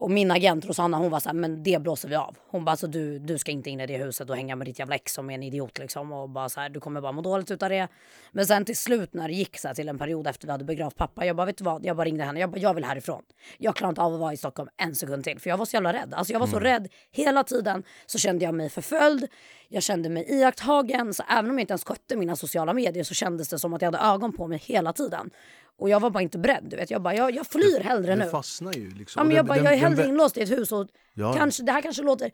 Och 0.00 0.10
min 0.10 0.30
agent 0.30 0.66
Rosanna 0.66 0.96
hon 0.96 1.10
var 1.10 1.20
så 1.20 1.28
här, 1.28 1.34
men 1.34 1.62
det 1.62 1.82
blåser 1.82 2.08
vi 2.08 2.14
av. 2.16 2.36
Hon 2.48 2.64
bara, 2.64 2.70
alltså, 2.70 2.86
du, 2.86 3.18
du 3.18 3.38
ska 3.38 3.50
inte 3.50 3.70
in 3.70 3.80
i 3.80 3.86
det 3.86 3.96
huset 3.96 4.30
och 4.30 4.36
hänga 4.36 4.56
med 4.56 4.66
ditt 4.66 4.78
jävla 4.78 4.94
ex 4.94 5.12
som 5.12 5.30
är 5.30 5.34
en 5.34 5.42
idiot 5.42 5.78
liksom. 5.78 6.12
Och 6.12 6.28
bara 6.28 6.48
så 6.48 6.60
här, 6.60 6.68
du 6.68 6.80
kommer 6.80 7.00
bara 7.00 7.12
må 7.12 7.22
dåligt 7.22 7.50
utav 7.50 7.68
det. 7.68 7.88
Men 8.32 8.46
sen 8.46 8.64
till 8.64 8.76
slut 8.76 9.14
när 9.14 9.28
det 9.28 9.34
gick 9.34 9.58
så 9.58 9.68
här, 9.68 9.74
till 9.74 9.88
en 9.88 9.98
period 9.98 10.26
efter 10.26 10.46
vi 10.46 10.52
hade 10.52 10.64
begravt 10.64 10.96
pappa, 10.96 11.26
jag 11.26 11.36
bara, 11.36 11.46
vet 11.46 11.58
du 11.58 11.64
vad? 11.64 11.84
Jag 11.84 11.96
bara 11.96 12.04
ringde 12.04 12.24
henne, 12.24 12.40
jag 12.40 12.50
bara, 12.50 12.58
jag 12.58 12.74
vill 12.74 12.84
härifrån. 12.84 13.22
Jag 13.58 13.76
klarar 13.76 13.88
inte 13.88 14.00
av 14.00 14.14
att 14.14 14.20
vara 14.20 14.32
i 14.32 14.36
Stockholm 14.36 14.68
en 14.76 14.94
sekund 14.94 15.24
till. 15.24 15.38
För 15.40 15.50
jag 15.50 15.56
var 15.56 15.64
så 15.64 15.76
jävla 15.76 15.92
rädd. 15.92 16.14
Alltså 16.14 16.32
jag 16.32 16.40
var 16.40 16.46
så 16.46 16.58
rädd 16.58 16.88
hela 17.10 17.44
tiden. 17.44 17.82
Så 18.06 18.18
kände 18.18 18.44
jag 18.44 18.54
mig 18.54 18.70
förföljd. 18.70 19.28
Jag 19.68 19.82
kände 19.82 20.08
mig 20.08 20.26
iakttagen. 20.28 21.14
Så 21.14 21.22
även 21.30 21.50
om 21.50 21.58
jag 21.58 21.62
inte 21.62 21.72
ens 21.72 21.84
skötte 21.84 22.16
mina 22.16 22.36
sociala 22.36 22.72
medier 22.72 23.04
så 23.04 23.14
kändes 23.14 23.48
det 23.48 23.58
som 23.58 23.74
att 23.74 23.82
jag 23.82 23.92
hade 23.92 24.14
ögon 24.14 24.32
på 24.32 24.46
mig 24.46 24.58
hela 24.58 24.92
tiden. 24.92 25.30
Och 25.78 25.88
jag 25.90 26.00
var 26.00 26.10
bara 26.10 26.22
inte 26.22 26.38
beredd. 26.38 26.64
Du 26.64 26.76
vet. 26.76 26.90
Jag 26.90 27.02
bara, 27.02 27.14
jag, 27.14 27.34
jag 27.34 27.46
flyr 27.46 27.80
hellre 27.80 28.16
nu. 28.16 28.24
Du 28.24 28.30
fastnar 28.30 28.72
ju 28.74 28.90
liksom. 28.90 29.20
Ja, 29.20 29.24
men 29.24 29.36
jag, 29.36 29.44
den- 29.44 29.48
bara, 29.48 29.58
jag 29.64 29.72
är 29.72 29.76
hellre 29.78 30.06
inlåst 30.06 30.36
i 30.36 30.40
ett 30.42 30.50
hus 30.50 30.72
och 30.72 30.88
Ja. 31.14 31.34
kanske, 31.38 31.62
det 31.62 31.72
här 31.72 31.82
kanske 31.82 32.02
låter 32.02 32.30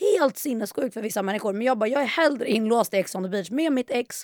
helt 0.00 0.36
sinnessjukt 0.38 0.94
för 0.94 1.02
vissa 1.02 1.22
människor 1.22 1.52
men 1.52 1.62
jag 1.66 1.78
bara, 1.78 1.88
jag 1.88 2.02
är 2.02 2.06
hellre 2.06 2.46
inlåst 2.50 2.94
i 2.94 2.96
Ex 2.96 3.14
on 3.14 3.22
the 3.22 3.28
beach 3.28 3.50
med 3.50 3.72
mitt 3.72 3.90
ex 3.90 4.16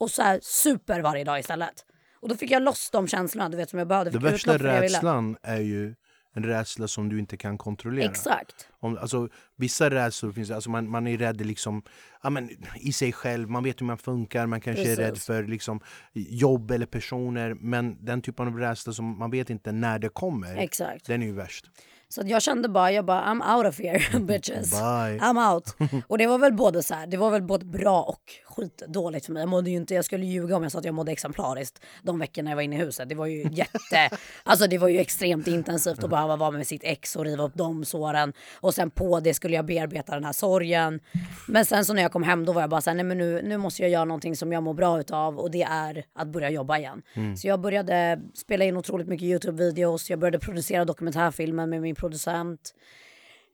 och 0.00 0.10
så 0.10 0.22
här 0.22 0.38
super 0.42 1.00
varje 1.00 1.24
dag 1.24 1.38
istället. 1.40 1.84
Och 2.20 2.28
då 2.28 2.34
fick 2.36 2.50
jag 2.50 2.62
loss 2.62 2.90
de 2.90 3.08
känslorna 3.08 3.48
du 3.48 3.56
vet 3.56 3.70
som 3.70 3.78
jag 3.78 3.88
behövde. 3.88 4.18
Värsta 4.18 4.52
det 4.52 4.58
ville. 4.58 4.80
rädslan 4.80 5.36
är 5.42 5.60
ju 5.60 5.94
en 6.32 6.44
rädsla 6.44 6.88
som 6.88 7.08
du 7.08 7.18
inte 7.18 7.36
kan 7.36 7.58
kontrollera. 7.58 8.10
Exakt. 8.10 8.68
Om, 8.80 8.98
alltså, 8.98 9.28
vissa 9.56 9.90
rädslor 9.90 10.32
finns, 10.32 10.50
alltså 10.50 10.70
man, 10.70 10.90
man 10.90 11.06
är 11.06 11.18
rädd 11.18 11.46
liksom, 11.46 11.82
ja, 12.22 12.30
men, 12.30 12.50
i 12.76 12.92
sig 12.92 13.12
själv, 13.12 13.50
man 13.50 13.64
vet 13.64 13.80
hur 13.80 13.86
man 13.86 13.98
funkar, 13.98 14.46
man 14.46 14.60
kanske 14.60 14.92
är 14.92 14.96
rädd 14.96 15.08
Precis. 15.08 15.26
för 15.26 15.44
liksom, 15.44 15.80
jobb 16.14 16.70
eller 16.70 16.86
personer. 16.86 17.54
Men 17.54 18.04
den 18.04 18.22
typen 18.22 18.46
av 18.46 18.58
rädsla 18.58 18.92
som 18.92 19.18
man 19.18 19.30
vet 19.30 19.50
inte 19.50 19.72
när 19.72 19.98
det 19.98 20.08
kommer, 20.08 20.56
Exakt. 20.56 21.06
den 21.06 21.22
är 21.22 21.26
ju 21.26 21.32
värst. 21.32 21.70
Så 22.12 22.22
jag 22.24 22.42
kände 22.42 22.68
bara, 22.68 22.92
jag 22.92 23.04
bara 23.04 23.24
I'm 23.24 23.56
out 23.56 23.66
of 23.66 23.80
here 23.80 24.20
bitches. 24.20 24.70
Bye. 24.70 25.18
I'm 25.18 25.52
out. 25.52 25.76
Och 26.06 26.18
det 26.18 26.26
var 26.26 26.38
väl 26.38 26.52
både 26.52 26.82
så 26.82 26.94
här, 26.94 27.06
det 27.06 27.16
var 27.16 27.30
väl 27.30 27.42
både 27.42 27.64
bra 27.64 28.02
och 28.02 28.20
skitdåligt 28.44 29.26
för 29.26 29.32
mig. 29.32 29.40
Jag 29.42 29.48
mådde 29.48 29.70
ju 29.70 29.76
inte, 29.76 29.94
jag 29.94 30.04
skulle 30.04 30.26
ljuga 30.26 30.56
om 30.56 30.62
jag 30.62 30.72
sa 30.72 30.78
att 30.78 30.84
jag 30.84 30.94
mådde 30.94 31.12
exemplariskt 31.12 31.84
de 32.02 32.18
veckorna 32.18 32.50
jag 32.50 32.56
var 32.56 32.62
inne 32.62 32.76
i 32.76 32.78
huset. 32.78 33.08
Det 33.08 33.14
var 33.14 33.26
ju 33.26 33.48
jätte, 33.52 34.16
alltså 34.42 34.66
det 34.66 34.78
var 34.78 34.88
ju 34.88 34.98
extremt 34.98 35.46
intensivt 35.46 36.04
att 36.04 36.10
behöva 36.10 36.36
vara 36.36 36.50
med 36.50 36.66
sitt 36.66 36.84
ex 36.84 37.16
och 37.16 37.24
riva 37.24 37.44
upp 37.44 37.54
de 37.54 37.84
såren. 37.84 38.32
Och 38.60 38.74
sen 38.74 38.90
på 38.90 39.20
det 39.20 39.34
skulle 39.34 39.56
jag 39.56 39.66
bearbeta 39.66 40.14
den 40.14 40.24
här 40.24 40.32
sorgen. 40.32 41.00
Men 41.48 41.64
sen 41.64 41.84
så 41.84 41.94
när 41.94 42.02
jag 42.02 42.12
kom 42.12 42.22
hem 42.22 42.44
då 42.44 42.52
var 42.52 42.60
jag 42.60 42.70
bara 42.70 42.80
såhär, 42.80 42.94
nej 42.94 43.04
men 43.04 43.18
nu, 43.18 43.42
nu 43.42 43.56
måste 43.56 43.82
jag 43.82 43.90
göra 43.90 44.04
någonting 44.04 44.36
som 44.36 44.52
jag 44.52 44.62
mår 44.62 44.74
bra 44.74 45.00
utav 45.00 45.38
och 45.38 45.50
det 45.50 45.62
är 45.62 46.04
att 46.14 46.28
börja 46.28 46.50
jobba 46.50 46.78
igen. 46.78 47.02
Så 47.36 47.48
jag 47.48 47.60
började 47.60 48.20
spela 48.34 48.64
in 48.64 48.76
otroligt 48.76 49.08
mycket 49.08 49.26
YouTube-videos, 49.26 50.10
jag 50.10 50.18
började 50.18 50.38
producera 50.38 50.84
dokumentärfilmer 50.84 51.66
med 51.66 51.82
min 51.82 51.94
producent. 52.02 52.74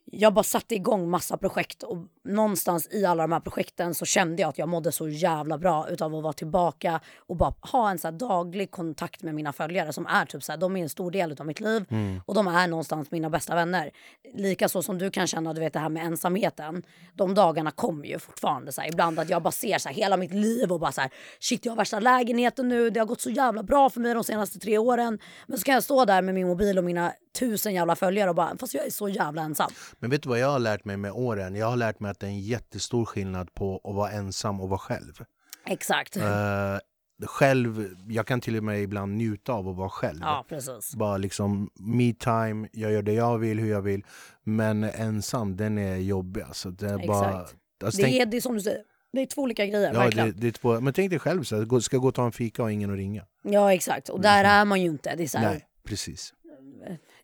Jag 0.04 0.34
bara 0.34 0.42
satte 0.42 0.74
igång 0.74 1.10
massa 1.10 1.36
projekt 1.36 1.82
och 1.82 1.98
någonstans 2.28 2.88
i 2.90 3.04
alla 3.04 3.22
de 3.22 3.32
här 3.32 3.40
projekten 3.40 3.94
så 3.94 4.04
kände 4.04 4.42
jag 4.42 4.48
att 4.48 4.58
jag 4.58 4.68
mådde 4.68 4.92
så 4.92 5.08
jävla 5.08 5.58
bra 5.58 5.88
utav 5.88 6.14
att 6.14 6.22
vara 6.22 6.32
tillbaka 6.32 7.00
och 7.26 7.36
bara 7.36 7.54
ha 7.60 7.90
en 7.90 7.98
så 7.98 8.10
daglig 8.10 8.70
kontakt 8.70 9.22
med 9.22 9.34
mina 9.34 9.52
följare 9.52 9.92
som 9.92 10.06
är 10.06 10.24
typ 10.24 10.42
så 10.42 10.52
här, 10.52 10.56
de 10.56 10.76
är 10.76 10.82
en 10.82 10.88
stor 10.88 11.10
del 11.10 11.36
av 11.38 11.46
mitt 11.46 11.60
liv 11.60 11.84
och 12.26 12.34
de 12.34 12.48
är 12.48 12.68
någonstans 12.68 13.10
mina 13.10 13.30
bästa 13.30 13.54
vänner. 13.54 13.90
Likaså 14.34 14.82
som 14.82 14.98
du 14.98 15.10
kan 15.10 15.26
känna, 15.26 15.52
du 15.52 15.60
vet 15.60 15.72
det 15.72 15.78
här 15.78 15.88
med 15.88 16.06
ensamheten. 16.06 16.82
De 17.14 17.34
dagarna 17.34 17.70
kommer 17.70 18.06
ju 18.06 18.18
fortfarande 18.18 18.72
så 18.72 18.80
här, 18.80 18.88
ibland 18.88 19.18
att 19.18 19.30
jag 19.30 19.42
bara 19.42 19.52
ser 19.52 19.78
så 19.78 19.88
här, 19.88 19.96
hela 19.96 20.16
mitt 20.16 20.34
liv 20.34 20.72
och 20.72 20.80
bara 20.80 20.92
så 20.92 21.00
här, 21.00 21.10
shit 21.40 21.64
jag 21.64 21.72
har 21.72 21.76
värsta 21.76 22.00
lägenheten 22.00 22.68
nu, 22.68 22.90
det 22.90 23.00
har 23.00 23.06
gått 23.06 23.20
så 23.20 23.30
jävla 23.30 23.62
bra 23.62 23.90
för 23.90 24.00
mig 24.00 24.14
de 24.14 24.24
senaste 24.24 24.58
tre 24.58 24.78
åren. 24.78 25.18
Men 25.46 25.58
så 25.58 25.64
kan 25.64 25.74
jag 25.74 25.84
stå 25.84 26.04
där 26.04 26.22
med 26.22 26.34
min 26.34 26.46
mobil 26.46 26.78
och 26.78 26.84
mina 26.84 27.12
tusen 27.38 27.74
jävla 27.74 27.96
följare 27.96 28.30
och 28.30 28.36
bara, 28.36 28.56
fast 28.60 28.74
jag 28.74 28.86
är 28.86 28.90
så 28.90 29.08
jävla 29.08 29.42
ensam. 29.42 29.70
Men 29.98 30.10
vet 30.10 30.22
du 30.22 30.28
vad 30.28 30.38
jag 30.38 30.48
har 30.48 30.58
lärt 30.58 30.84
mig 30.84 30.96
med 30.96 31.12
åren? 31.12 31.56
Jag 31.56 31.66
har 31.66 31.76
lärt 31.76 32.00
mig 32.00 32.10
att 32.10 32.17
det 32.20 32.26
är 32.26 32.30
en 32.30 32.40
jättestor 32.40 33.04
skillnad 33.04 33.54
på 33.54 33.80
att 33.84 33.94
vara 33.94 34.10
ensam 34.10 34.60
och 34.60 34.68
vara 34.68 34.78
själv. 34.78 35.24
Exakt. 35.66 36.16
Eh, 36.16 36.78
själv, 37.26 37.94
jag 38.08 38.26
kan 38.26 38.40
till 38.40 38.56
och 38.56 38.64
med 38.64 38.82
ibland 38.82 39.16
njuta 39.16 39.52
av 39.52 39.68
att 39.68 39.76
vara 39.76 39.88
själv. 39.88 40.18
Ja, 40.20 40.44
precis. 40.48 40.94
Bara 40.94 41.16
liksom 41.16 41.70
me 41.80 42.12
time, 42.12 42.68
jag 42.72 42.92
gör 42.92 43.02
det 43.02 43.12
jag 43.12 43.38
vill, 43.38 43.58
hur 43.58 43.70
jag 43.70 43.82
vill. 43.82 44.04
Men 44.44 44.84
ensam, 44.84 45.56
den 45.56 45.78
är 45.78 45.96
jobbig. 45.96 46.42
Alltså, 46.42 46.70
det 46.70 46.86
är 46.90 47.06
bara, 47.06 47.28
Exakt. 47.42 47.56
alltså, 47.84 48.02
Det 48.02 48.20
är, 48.20 48.26
det 48.26 48.36
är 48.36 48.40
som 48.40 48.54
du 48.54 48.60
säger, 48.60 48.82
det 49.12 49.20
är 49.20 49.26
två 49.26 49.42
olika 49.42 49.66
grejer. 49.66 49.92
ja, 49.94 50.00
verkligen. 50.00 50.28
det, 50.28 50.40
det 50.40 50.46
är 50.46 50.52
två, 50.52 50.80
men 50.80 50.92
tänk 50.92 51.10
dig 51.10 51.18
själv, 51.18 51.42
så 51.44 51.56
här, 51.56 51.80
ska 51.80 51.96
gå 51.96 52.08
och 52.08 52.14
ta 52.14 52.24
en 52.24 52.32
fika 52.32 52.62
och 52.62 52.72
ingen 52.72 52.90
att 52.90 52.96
ringa. 52.96 53.24
Ja, 53.42 53.72
exakt. 53.74 54.08
Och 54.08 54.20
där 54.20 54.44
är 54.44 54.64
man 54.64 54.80
ju 54.82 54.88
inte. 54.88 55.14
Det 55.16 55.22
är 55.22 55.28
så 55.28 55.38
här, 55.38 55.50
Nej, 55.50 55.66
precis. 55.84 56.34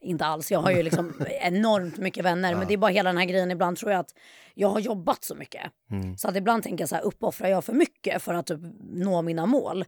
Inte 0.05 0.25
alls. 0.25 0.53
Jag 0.53 0.61
har 0.61 0.71
ju 0.71 0.83
liksom 0.83 1.13
enormt 1.41 1.99
mycket 1.99 2.25
vänner. 2.25 2.55
Men 2.55 2.69
det 2.69 2.75
är 2.75 2.79
bara 2.79 2.91
hela 2.91 3.09
den 3.09 3.19
här 3.19 3.25
grejen. 3.25 3.51
Ibland 3.51 3.77
tror 3.77 3.93
jag 3.93 4.01
att 4.01 4.15
jag 4.55 4.69
har 4.69 4.81
jobbat 4.81 5.25
så 5.25 5.35
mycket. 5.35 5.63
Mm. 5.91 6.17
Så 6.17 6.29
att 6.29 6.37
ibland 6.37 6.63
tänker 6.63 6.83
jag 6.83 6.89
så 6.89 6.95
här, 6.95 7.03
uppoffrar 7.03 7.49
jag 7.49 7.65
för 7.65 7.73
mycket 7.73 8.23
för 8.23 8.35
att 8.35 8.47
typ 8.47 8.61
nå 8.81 9.23
mina 9.23 9.47
mål? 9.47 9.85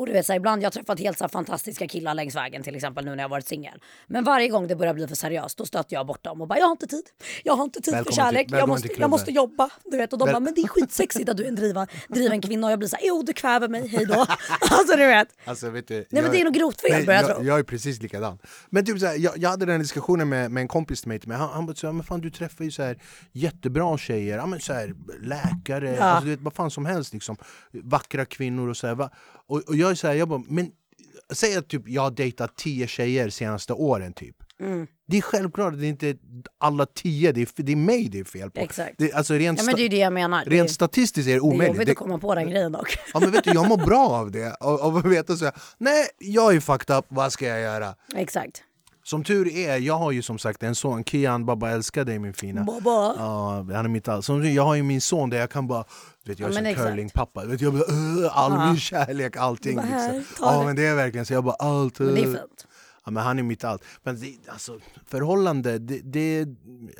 Och 0.00 0.06
du 0.06 0.12
vet, 0.12 0.26
så 0.26 0.32
här, 0.32 0.36
ibland 0.40 0.62
jag 0.62 0.66
har 0.66 0.70
träffat 0.70 0.98
helt 1.00 1.18
så 1.18 1.24
här, 1.24 1.28
fantastiska 1.28 1.88
killar 1.88 2.14
längs 2.14 2.34
vägen 2.36 2.62
till 2.62 2.74
exempel 2.76 3.04
nu 3.04 3.14
när 3.14 3.22
jag 3.24 3.28
varit 3.28 3.46
singel. 3.46 3.80
Men 4.06 4.24
varje 4.24 4.48
gång 4.48 4.66
det 4.68 4.76
börjar 4.76 4.94
bli 4.94 5.08
för 5.08 5.14
seriöst 5.14 5.58
då 5.58 5.66
stöter 5.66 5.96
jag 5.96 6.06
bort 6.06 6.24
dem 6.24 6.40
och 6.40 6.48
bara 6.48 6.58
jag 6.58 6.66
har 6.66 6.70
inte 6.72 6.86
tid. 6.86 7.02
Jag 7.44 7.56
har 7.56 7.64
inte 7.64 7.80
tid 7.80 7.94
Välkommen 7.94 8.14
för 8.14 8.22
kärlek. 8.22 8.48
till- 8.48 8.56
jag, 8.58 8.68
måste, 8.68 8.88
jag 8.88 8.94
klubben." 8.96 9.10
måste 9.10 9.30
jobba. 9.30 9.70
Du 9.84 9.96
vet, 9.96 10.12
och 10.12 10.18
de 10.18 10.24
Väl- 10.24 10.32
bara 10.34 10.40
men 10.40 10.54
det 10.54 10.60
är 10.60 10.68
skitsexigt 10.68 11.28
att 11.28 11.36
du 11.36 11.44
är 11.44 11.48
en 11.48 11.54
driva, 11.54 11.86
driven 12.08 12.40
kvinna 12.40 12.66
och 12.66 12.72
jag 12.72 12.78
blir 12.78 12.88
så 12.88 12.96
här 12.96 13.04
jo 13.06 13.22
du 13.22 13.32
kväver 13.32 13.68
mig, 13.68 13.88
hej 13.88 14.06
då. 14.06 14.14
alltså 14.60 14.96
du 14.96 15.06
vet. 15.06 15.28
Alltså, 15.44 15.70
vet 15.70 15.88
du, 15.88 15.94
Nej 16.10 16.22
men 16.22 16.32
det 16.32 16.40
är 16.40 16.44
nog 16.44 16.54
grovt 16.54 16.80
fel 16.80 17.06
börjar 17.06 17.20
jag 17.22 17.30
jag, 17.30 17.36
tro. 17.36 17.44
jag 17.46 17.58
är 17.58 17.62
precis 17.62 18.02
likadan. 18.02 18.38
Men 18.70 18.84
typ 18.84 18.98
så 19.00 19.06
här, 19.06 19.16
jag, 19.18 19.38
jag 19.38 19.50
hade 19.50 19.66
den 19.66 19.80
diskussionen 19.80 20.28
med, 20.28 20.50
med 20.50 20.60
en 20.60 20.68
kompis 20.68 21.00
till 21.00 21.08
mig, 21.08 21.20
men 21.24 21.40
han, 21.40 21.48
han 21.52 21.66
bara 21.66 21.76
så 21.76 21.86
här, 21.86 21.92
men 21.94 22.04
fan 22.04 22.20
du 22.20 22.30
träffar 22.30 22.64
ju 22.64 22.70
så 22.70 22.82
här 22.82 22.98
jättebra 23.32 23.98
tjejer, 23.98 24.36
ja, 24.36 24.46
men 24.46 24.60
så 24.60 24.72
här, 24.72 24.94
läkare, 25.22 25.94
Ja. 25.98 26.02
alltså, 26.04 26.24
du 26.24 26.30
vet, 26.30 26.40
vad 26.40 26.54
fan 26.54 26.70
som 26.70 26.86
helst 26.86 27.12
liksom. 27.12 27.36
Vackra 27.72 28.24
kvinnor 28.24 28.68
och 28.68 28.76
så 28.76 28.86
här, 28.86 28.94
va? 28.94 29.10
Och, 29.46 29.62
och 29.68 29.76
jag 29.76 29.89
är 29.90 29.94
så 29.94 30.06
här, 30.06 30.14
jag 30.14 30.28
bara, 30.28 30.42
men 30.48 30.70
säg 31.32 31.56
att 31.56 31.68
typ, 31.68 31.82
jag 31.88 32.02
har 32.02 32.10
dejtat 32.10 32.56
tio 32.56 32.86
tjejer 32.86 33.30
senaste 33.30 33.72
åren 33.72 34.12
typ. 34.12 34.36
Mm. 34.60 34.86
Det 35.06 35.16
är 35.16 35.22
självklart, 35.22 35.74
det 35.78 35.86
är 35.86 35.88
inte 35.88 36.14
alla 36.58 36.86
tio, 36.86 37.32
det 37.32 37.40
är, 37.40 37.62
det 37.62 37.72
är 37.72 37.76
mig 37.76 38.08
det 38.08 38.20
är 38.20 38.24
fel 38.24 38.50
på. 38.50 38.60
Exakt. 38.60 38.94
Det, 38.98 39.12
alltså 39.12 39.34
rent, 39.34 39.58
Ja 39.58 39.64
men 39.64 39.74
det 39.74 39.82
är 39.82 39.88
det 39.88 39.96
jag 39.96 40.12
menar. 40.12 40.44
Det 40.44 40.50
är, 40.50 40.54
rent 40.54 40.70
statistiskt 40.70 41.28
är 41.28 41.32
det 41.32 41.38
det 41.38 41.38
är 41.38 41.44
omöjligt. 41.44 41.66
jobbigt 41.68 41.86
Det, 41.86 41.92
att 41.92 41.98
komma 41.98 42.18
på 42.18 42.34
den 42.34 42.50
grejen 42.50 42.72
dock. 42.72 42.98
ja, 43.14 43.20
men 43.20 43.30
vet 43.30 43.44
du, 43.44 43.50
jag 43.50 43.68
mår 43.68 43.76
bra 43.76 44.08
av 44.08 44.30
det. 44.30 44.56
Av, 44.60 44.80
av 44.80 44.96
att 44.96 45.04
veta 45.04 45.36
så 45.36 45.44
här, 45.44 45.54
nej 45.78 46.06
jag 46.18 46.54
är 46.54 46.60
fucked 46.60 46.96
up, 46.96 47.04
vad 47.08 47.32
ska 47.32 47.46
jag 47.46 47.60
göra? 47.60 47.94
Exakt. 48.16 48.62
Som 49.10 49.24
tur 49.24 49.48
är, 49.56 49.76
jag 49.78 49.98
har 49.98 50.10
ju 50.12 50.22
som 50.22 50.38
sagt 50.38 50.62
en 50.62 50.74
son, 50.74 51.04
Kian, 51.04 51.46
babba 51.46 51.70
älskar 51.70 52.04
dig 52.04 52.18
min 52.18 52.34
fina. 52.34 52.64
Baba. 52.64 53.14
Ja, 53.18 53.54
han 53.56 53.84
är 53.84 53.88
mitt 53.88 54.08
allt. 54.08 54.24
Som, 54.24 54.52
jag 54.54 54.62
har 54.64 54.74
ju 54.74 54.82
min 54.82 55.00
son 55.00 55.30
där 55.30 55.38
jag 55.38 55.50
kan 55.50 55.66
bara, 55.66 55.84
vet, 56.24 56.38
jag 56.38 56.50
är 56.56 56.62
Ja, 56.64 56.74
som 56.74 56.84
curlingpappa. 56.84 57.44
Vet, 57.44 57.60
jag 57.60 57.72
bara, 57.72 57.82
"Ugh", 57.92 58.38
all 58.38 58.52
Ja. 58.52 58.66
min 58.66 58.76
kärlek, 58.76 59.36
allting. 59.36 59.76
Liksom. 59.76 60.22
Ja 60.40 60.62
men 60.64 60.76
det 60.76 60.86
är 60.86 60.94
verkligen 60.94 61.26
så, 61.26 61.32
jag 61.32 61.44
bara 61.44 61.54
allt. 61.54 61.98
Men 61.98 62.14
det 62.14 62.20
är 62.20 62.26
"Ugh." 62.26 62.36
fint. 62.36 62.66
Ja, 63.06 63.10
men 63.12 63.22
han 63.22 63.38
är 63.38 63.42
mitt 63.42 63.64
allt. 63.64 63.84
Men 64.02 64.20
det, 64.20 64.34
alltså, 64.48 64.78
förhållande, 65.06 65.78
det, 65.78 66.00
det 66.04 66.46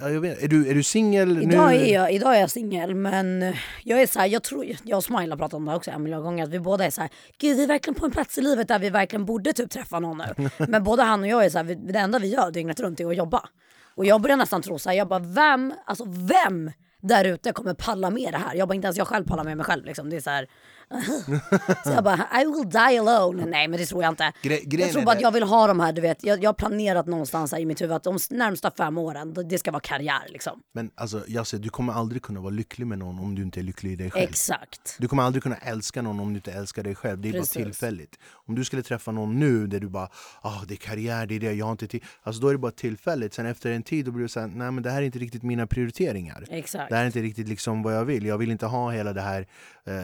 ja, 0.01 0.11
jag 0.11 0.21
vet, 0.21 0.43
är 0.43 0.49
du, 0.49 0.69
är 0.69 0.75
du 0.75 0.83
singel 0.83 1.37
nu? 1.37 1.43
Idag 1.43 1.75
är 1.75 1.95
jag, 1.95 2.13
idag 2.13 2.37
är 2.37 2.41
jag 2.41 2.51
singel 2.51 2.95
men 2.95 3.55
jag 3.85 4.03
är 4.03 4.07
så 4.07 4.19
här, 4.19 4.27
jag 4.27 4.43
tror, 4.43 4.67
jag 4.85 4.97
och 4.97 5.05
Smile 5.05 5.33
har 5.33 5.37
pratat 5.37 5.55
om 5.55 5.65
det 5.65 5.75
också 5.75 5.91
en 5.91 6.03
miljon 6.03 6.23
gånger, 6.23 6.45
att 6.45 6.51
vi 6.51 6.61
båda 6.61 6.85
är 6.85 6.91
så 6.91 7.01
här, 7.01 7.11
gud 7.39 7.57
vi 7.57 7.63
är 7.63 7.69
verkligen 7.69 7.95
på 7.95 8.05
en 8.07 8.13
plats 8.13 8.39
i 8.39 8.41
livet 8.43 8.69
där 8.69 8.79
vi 8.79 8.91
verkligen 8.91 9.25
borde 9.25 9.53
typ 9.53 9.71
träffa 9.71 9.99
någon 10.01 10.23
nu. 10.37 10.51
Men 10.69 10.85
både 10.85 11.03
han 11.03 11.21
och 11.21 11.27
jag 11.29 11.45
är 11.45 11.51
så 11.51 11.59
här, 11.59 11.65
vi- 11.65 11.75
det 11.75 11.99
enda 11.99 12.19
vi 12.19 12.29
gör 12.29 12.51
dygnet 12.51 12.81
runt 12.81 13.01
är 13.01 13.07
att 13.07 13.17
jobba. 13.17 13.49
Och 13.95 14.07
jag 14.07 14.21
börjar 14.21 14.37
nästan 14.37 14.63
tro 14.63 14.79
så 14.79 14.89
här, 14.89 14.97
jag 14.97 15.09
bara 15.09 15.19
vem, 15.19 15.75
alltså 15.87 16.05
vem 16.09 16.71
där 17.03 17.25
ute 17.25 17.53
kommer 17.53 17.75
palla 17.75 18.11
med 18.11 18.33
det 18.33 18.39
här? 18.39 18.55
Jag 18.55 18.69
bara 18.69 18.75
inte 18.75 18.87
ens 18.87 18.97
jag 18.99 19.07
själv 19.07 19.25
pallar 19.25 19.45
med 19.45 19.57
mig 19.57 19.67
själv 19.67 19.85
liksom. 19.85 20.11
Det 20.11 20.17
är 20.17 20.21
så 20.21 20.31
här, 20.31 20.47
så 21.85 21.91
jag 21.91 22.05
bara 22.05 22.43
I 22.43 22.45
will 22.45 22.71
die 22.71 22.99
alone. 22.99 23.47
Nej 23.47 23.69
men 23.69 23.81
det 23.81 23.87
tror 23.87 24.03
jag 24.03 24.13
inte. 24.13 24.33
Gre- 24.43 24.81
jag 24.81 24.93
tror 24.93 25.03
bara 25.03 25.17
att 25.17 25.23
jag 25.23 25.33
vill 25.33 25.43
ha 25.43 25.67
de 25.67 25.81
här, 25.81 25.93
du 25.93 26.01
vet, 26.01 26.25
jag, 26.25 26.43
jag 26.43 26.49
har 26.49 26.55
planerat 26.55 27.07
någonstans 27.07 27.53
i 27.53 27.67
mitt 27.67 27.81
huvud 27.81 27.97
att 27.97 28.03
de 28.03 28.19
närmsta 28.31 28.71
fem 28.71 28.99
åren, 28.99 29.35
det 29.49 29.59
ska 29.59 29.71
vara 29.71 29.81
karriär 29.81 30.23
liksom. 30.29 30.61
Men 30.73 30.91
alltså, 30.95 31.21
säger, 31.45 31.59
du 31.63 31.69
kommer 31.69 31.93
aldrig 31.93 32.23
kunna 32.23 32.41
vara 32.41 32.51
lycklig 32.51 32.87
med 32.87 32.99
någon 32.99 33.19
om 33.19 33.35
du 33.35 33.43
inte 33.43 33.61
är 33.61 33.63
lycklig 33.63 33.93
i 33.93 33.97
dig 33.97 34.11
själv. 34.11 34.29
Exakt. 34.29 34.97
Du 34.99 35.09
kommer 35.09 35.23
aldrig 35.23 35.43
kunna 35.43 35.57
älska 35.57 36.03
någon 36.03 36.21
om 36.21 36.33
du 36.33 36.37
inte 36.37 36.53
älskar 36.53 36.83
dig 36.83 36.95
själv. 36.95 37.21
Det 37.21 37.29
är 37.29 37.33
Precis. 37.33 37.55
bara 37.57 37.65
tillfälligt. 37.65 38.19
Om 38.33 38.55
du 38.55 38.65
skulle 38.65 38.83
träffa 38.83 39.13
någon 39.13 39.39
nu 39.39 39.67
där 39.67 39.81
du 39.81 39.89
bara 39.89 40.09
ah, 40.41 40.61
det 40.69 40.75
är 40.75 40.77
karriär, 40.77 41.27
det 41.27 41.35
är 41.35 41.41
det, 41.41 41.53
jag 41.53 41.67
har 41.67 41.73
inte 41.73 41.87
tid. 41.87 42.05
Alltså 42.23 42.43
då 42.43 42.49
är 42.49 42.53
det 42.53 42.59
bara 42.59 42.73
tillfälligt. 42.73 43.35
Sen 43.35 43.47
efter 43.47 43.71
en 43.71 43.83
tid 43.83 44.05
då 44.05 44.11
blir 44.11 44.23
du 44.23 44.29
såhär, 44.29 44.47
nej 44.47 44.71
men 44.71 44.83
det 44.83 44.91
här 44.91 45.03
är 45.03 45.07
inte 45.07 45.19
riktigt 45.19 45.43
mina 45.43 45.67
prioriteringar. 45.67 46.45
Exakt. 46.51 46.91
Det 46.91 46.97
här 46.97 47.03
är 47.03 47.07
inte 47.07 47.23
riktigt 47.23 47.49
liksom 47.49 47.83
vad 47.83 47.97
jag 47.97 48.05
vill. 48.05 48.27
Jag 48.27 48.39
vill 48.39 48.51
inte 48.51 48.67
ha 48.67 48.91
hela 48.91 49.13
det 49.13 49.21
här 49.21 49.47
eh, 49.85 49.95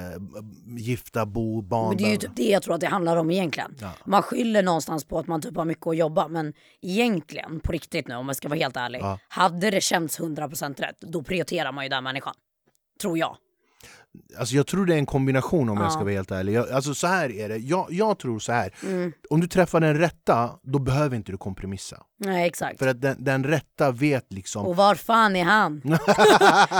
gifta, 0.79 1.27
bo, 1.27 1.63
barn. 1.63 1.89
Men 1.89 1.97
det 1.97 2.05
är 2.05 2.11
ju 2.11 2.17
typ 2.17 2.37
det 2.37 2.43
jag 2.49 2.63
tror 2.63 2.75
att 2.75 2.81
det 2.81 2.87
handlar 2.87 3.17
om 3.17 3.31
egentligen. 3.31 3.77
Ja. 3.81 3.91
Man 4.05 4.23
skyller 4.23 4.63
någonstans 4.63 5.05
på 5.05 5.19
att 5.19 5.27
man 5.27 5.43
typ 5.43 5.57
har 5.57 5.65
mycket 5.65 5.87
att 5.87 5.97
jobba 5.97 6.29
men 6.29 6.53
egentligen, 6.83 7.61
på 7.61 7.73
riktigt 7.73 8.09
nu 8.09 8.15
om 8.15 8.27
jag 8.27 8.37
ska 8.37 8.49
vara 8.49 8.59
helt 8.59 8.77
ärlig, 8.77 8.99
Ja. 9.01 9.19
hade 9.29 9.71
det 9.71 9.81
känts 9.81 10.21
100% 10.21 10.81
rätt 10.81 11.01
då 11.01 11.23
prioriterar 11.23 11.73
man 11.73 11.85
ju 11.85 11.89
den 11.89 12.05
människan. 12.05 12.35
Tror 13.01 13.19
jag. 13.19 13.37
Alltså 14.39 14.55
jag 14.57 14.67
tror 14.67 14.87
det 14.87 14.95
är 14.95 14.99
en 14.99 15.07
kombination 15.07 15.69
om 15.69 15.77
jag 15.77 15.87
Ja. 15.87 15.91
ska 15.91 16.01
vara 16.05 16.13
helt 16.15 16.31
ärlig. 16.31 16.53
Jag, 16.53 16.71
alltså 16.71 16.95
så 16.95 17.07
här 17.07 17.33
är 17.33 17.49
det. 17.49 17.57
Jag, 17.57 17.87
jag 17.91 18.19
tror 18.19 18.39
så 18.39 18.53
här. 18.53 18.75
Mm. 18.83 19.13
Om 19.31 19.41
du 19.41 19.47
träffar 19.47 19.81
den 19.81 19.99
rätta, 19.99 20.51
då 20.63 20.79
behöver 20.79 21.17
inte 21.17 21.33
du 21.33 21.39
kompromissa. 21.39 21.97
Nej 22.19 22.47
exakt. 22.47 22.79
För 22.79 22.87
att 22.89 23.01
den, 23.01 23.25
den 23.25 23.45
rätta 23.45 23.91
vet 23.91 24.33
liksom 24.33 24.67
Och 24.67 24.77
var 24.77 24.95
fan 24.95 25.37
är 25.37 25.45
han? 25.45 25.83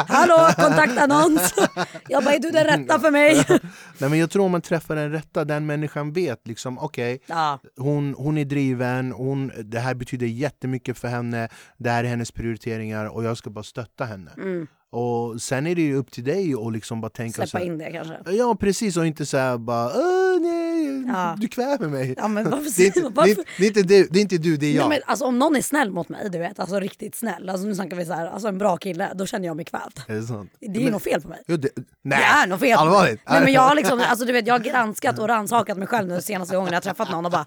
Hallå, 0.09 0.49
kontaktannons! 0.57 1.55
Jag 2.09 2.25
bara, 2.25 2.35
är 2.35 2.39
du 2.39 2.51
den 2.51 2.65
rätta 2.65 3.01
för 3.01 3.11
mig? 3.11 3.45
Nej, 3.99 4.11
men 4.11 4.19
jag 4.19 4.31
tror 4.31 4.45
om 4.45 4.51
man 4.53 4.61
träffar 4.63 4.97
den 4.97 5.13
rätta, 5.13 5.45
den 5.45 5.67
människan 5.67 6.13
vet 6.13 6.47
liksom 6.49 6.79
okej, 6.79 7.19
ja, 7.27 7.59
hon, 7.77 8.15
hon 8.19 8.39
är 8.39 8.45
driven, 8.45 9.13
hon, 9.13 9.53
det 9.65 9.79
här 9.79 9.95
betyder 9.95 10.27
jättemycket 10.27 10.99
för 10.99 11.09
henne, 11.09 11.49
det 11.79 11.91
här 11.91 12.05
är 12.05 12.09
hennes 12.09 12.33
prioriteringar 12.33 13.07
och 13.07 13.25
jag 13.25 13.37
ska 13.37 13.51
bara 13.51 13.65
stötta 13.65 14.05
henne. 14.05 14.31
mm. 14.37 14.67
Och 14.93 15.43
sen 15.43 15.67
är 15.67 15.75
det 15.75 15.83
ju 15.83 15.97
upp 15.97 16.11
till 16.11 16.25
dig 16.25 16.55
att 16.67 16.73
liksom 16.73 17.01
bara 17.01 17.09
tänka 17.11 17.43
så 17.43 17.47
släppa 17.49 17.65
här, 17.65 17.73
in 17.73 17.79
det 17.79 17.91
kanske. 17.93 18.17
Ja 18.33 18.57
precis, 18.61 18.97
och 18.97 19.07
inte 19.07 19.27
säga 19.27 19.59
bara 19.59 19.87
Åh, 19.87 20.41
nej, 20.41 20.67
Ja. 21.07 21.37
du 21.39 21.49
kväver 21.49 21.89
mig. 21.89 22.15
Ja, 22.17 22.29
men 22.29 22.51
varför 22.51 22.71
det, 22.77 22.83
är 22.83 22.87
inte, 22.87 23.09
varför- 23.15 23.45
det, 23.59 23.67
är 23.67 23.73
du, 23.85 24.09
det 24.11 24.19
är 24.19 24.23
inte 24.23 24.39
du, 24.39 24.57
det 24.57 24.67
är 24.67 24.73
jag. 24.75 24.89
Nej, 24.89 24.99
men, 24.99 25.11
alltså, 25.11 25.25
om 25.25 25.39
någon 25.39 25.57
är 25.57 25.63
snäll 25.63 25.91
mot 25.91 26.09
mig, 26.09 26.31
du 26.31 26.39
vet, 26.39 26.59
alltså 26.59 26.81
riktigt 26.81 27.15
snäll, 27.15 27.49
alltså, 27.49 27.67
nu 27.67 27.75
snackar 27.75 27.97
vi 27.97 28.05
så 28.05 28.13
här, 28.13 28.27
alltså 28.27 28.49
en 28.49 28.59
bra 28.59 28.77
kille, 28.77 29.13
då 29.15 29.27
känner 29.27 29.47
jag 29.47 29.57
mig 29.57 29.65
kvävd. 29.65 30.01
Är 30.09 30.15
det 30.15 30.23
sant? 30.23 30.51
Det 30.61 30.87
är 30.87 30.91
något 30.91 31.03
fel 31.03 31.21
på 31.21 31.29
mig. 31.29 31.43
Jo, 31.47 31.57
det, 31.57 31.69
nej, 32.03 32.19
Det 32.19 32.25
är 32.25 32.47
något 32.47 32.61
fel. 32.61 32.79
allvarligt. 32.79 33.21
Nej, 33.29 33.41
men 33.45 33.53
jag, 33.53 33.61
har 33.63 33.75
liksom, 33.75 34.01
alltså, 34.09 34.25
du 34.25 34.33
vet, 34.33 34.47
jag 34.47 34.55
har 34.55 34.59
granskat 34.61 35.19
och 35.19 35.29
rannsakat 35.29 35.79
mig 35.79 35.89
själv 35.89 36.09
nu 36.09 36.21
senaste 36.23 36.57
gången 36.57 36.73
jag 36.73 36.83
träffat 36.83 37.11
någon 37.11 37.27
och 37.27 37.33
bara 37.33 37.47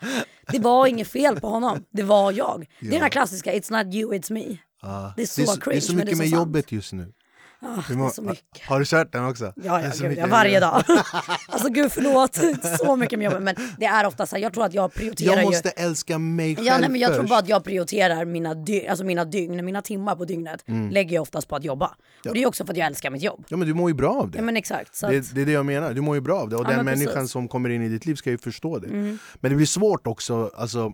det 0.51 0.59
var 0.59 0.87
inget 0.87 1.07
fel 1.07 1.39
på 1.39 1.47
honom, 1.49 1.83
det 1.91 2.03
var 2.03 2.31
jag. 2.31 2.65
Det 2.79 2.87
är 2.87 2.91
den 2.91 3.01
här 3.01 3.09
klassiska 3.09 3.53
it's 3.53 3.83
not 3.85 3.93
you 3.95 4.13
it's 4.13 4.33
me. 4.33 4.57
Ja. 4.81 5.13
Det 5.15 5.21
är 5.21 5.25
så 5.25 5.41
det, 5.41 5.45
är 5.45 5.45
så, 5.47 5.55
det 5.55 5.59
är 5.59 5.63
cringe, 5.63 5.81
så 5.81 5.93
men 5.93 5.97
det 5.99 6.05
mycket 6.05 6.13
är 6.13 6.17
med 6.23 6.29
så 6.29 6.35
sant. 6.35 6.47
jobbet 6.47 6.71
just 6.71 6.93
nu. 6.93 7.13
Ah, 7.61 7.83
det 7.87 7.93
är 7.93 8.09
så 8.09 8.21
mycket. 8.21 8.61
Har 8.67 8.79
du 8.79 8.85
kört 8.85 9.11
den 9.11 9.25
också? 9.25 9.53
Ja, 9.55 9.81
ja, 9.81 9.91
gud, 9.99 10.17
ja, 10.17 10.27
varje 10.27 10.59
dag. 10.59 10.83
alltså 11.49 11.69
gud 11.69 11.91
förlåt, 11.91 12.39
så 12.79 12.95
mycket 12.95 13.19
med 13.19 13.25
jobbet. 13.25 13.43
Men 13.43 13.55
det 13.77 13.85
är 13.85 14.05
ofta 14.05 14.25
så 14.25 14.35
här, 14.35 14.43
jag 14.43 14.53
tror 14.53 14.65
att 14.65 14.73
jag 14.73 14.93
prioriterar 14.93 15.31
Jag 15.33 15.39
ju... 15.39 15.45
måste 15.45 15.69
älska 15.69 16.17
mig 16.17 16.55
själv 16.55 16.67
Ja, 16.67 16.77
nej, 16.77 16.89
men 16.89 16.99
jag 17.01 17.09
tror 17.11 17.19
först. 17.23 17.29
bara 17.29 17.39
att 17.39 17.49
jag 17.49 17.63
prioriterar 17.63 18.25
mina, 18.25 18.53
dy 18.53 18.87
alltså 18.87 19.05
mina 19.05 19.25
dygn, 19.25 19.65
mina 19.65 19.81
timmar 19.81 20.15
på 20.15 20.25
dygnet 20.25 20.63
Mm. 20.67 20.89
lägger 20.89 21.15
jag 21.15 21.21
oftast 21.21 21.47
på 21.47 21.55
att 21.55 21.63
jobba. 21.63 21.95
Och 22.27 22.33
det 22.33 22.43
är 22.43 22.47
också 22.47 22.65
för 22.65 22.73
att 22.73 22.77
jag 22.77 22.87
älskar 22.87 23.09
mitt 23.09 23.21
jobb. 23.23 23.45
Ja 23.49 23.57
men 23.57 23.67
du 23.67 23.73
mår 23.73 23.89
ju 23.89 23.93
bra 23.95 24.09
av 24.13 24.31
det. 24.31 24.37
Ja 24.37 24.43
men 24.43 24.57
exakt. 24.57 25.03
Att, 25.03 25.09
det, 25.11 25.35
det 25.35 25.41
är 25.41 25.45
det 25.45 25.51
jag 25.51 25.65
menar, 25.65 25.93
du 25.93 26.01
mår 26.01 26.15
ju 26.15 26.21
bra 26.21 26.39
av 26.39 26.49
det 26.49 26.55
och 26.55 26.65
Ja, 26.65 26.69
den 26.69 26.85
människan 26.85 27.05
precis. 27.05 27.15
Mm. 27.15 27.27
som 27.27 27.47
kommer 27.47 27.69
in 27.69 27.81
i 27.81 27.89
ditt 27.89 28.05
liv 28.05 28.15
ska 28.15 28.29
ju 28.29 28.37
förstå 28.37 28.79
det. 28.79 28.87
Men 28.87 29.19
det 29.51 29.55
blir 29.55 29.65
svårt 29.65 30.07
också, 30.07 30.51
alltså, 30.55 30.93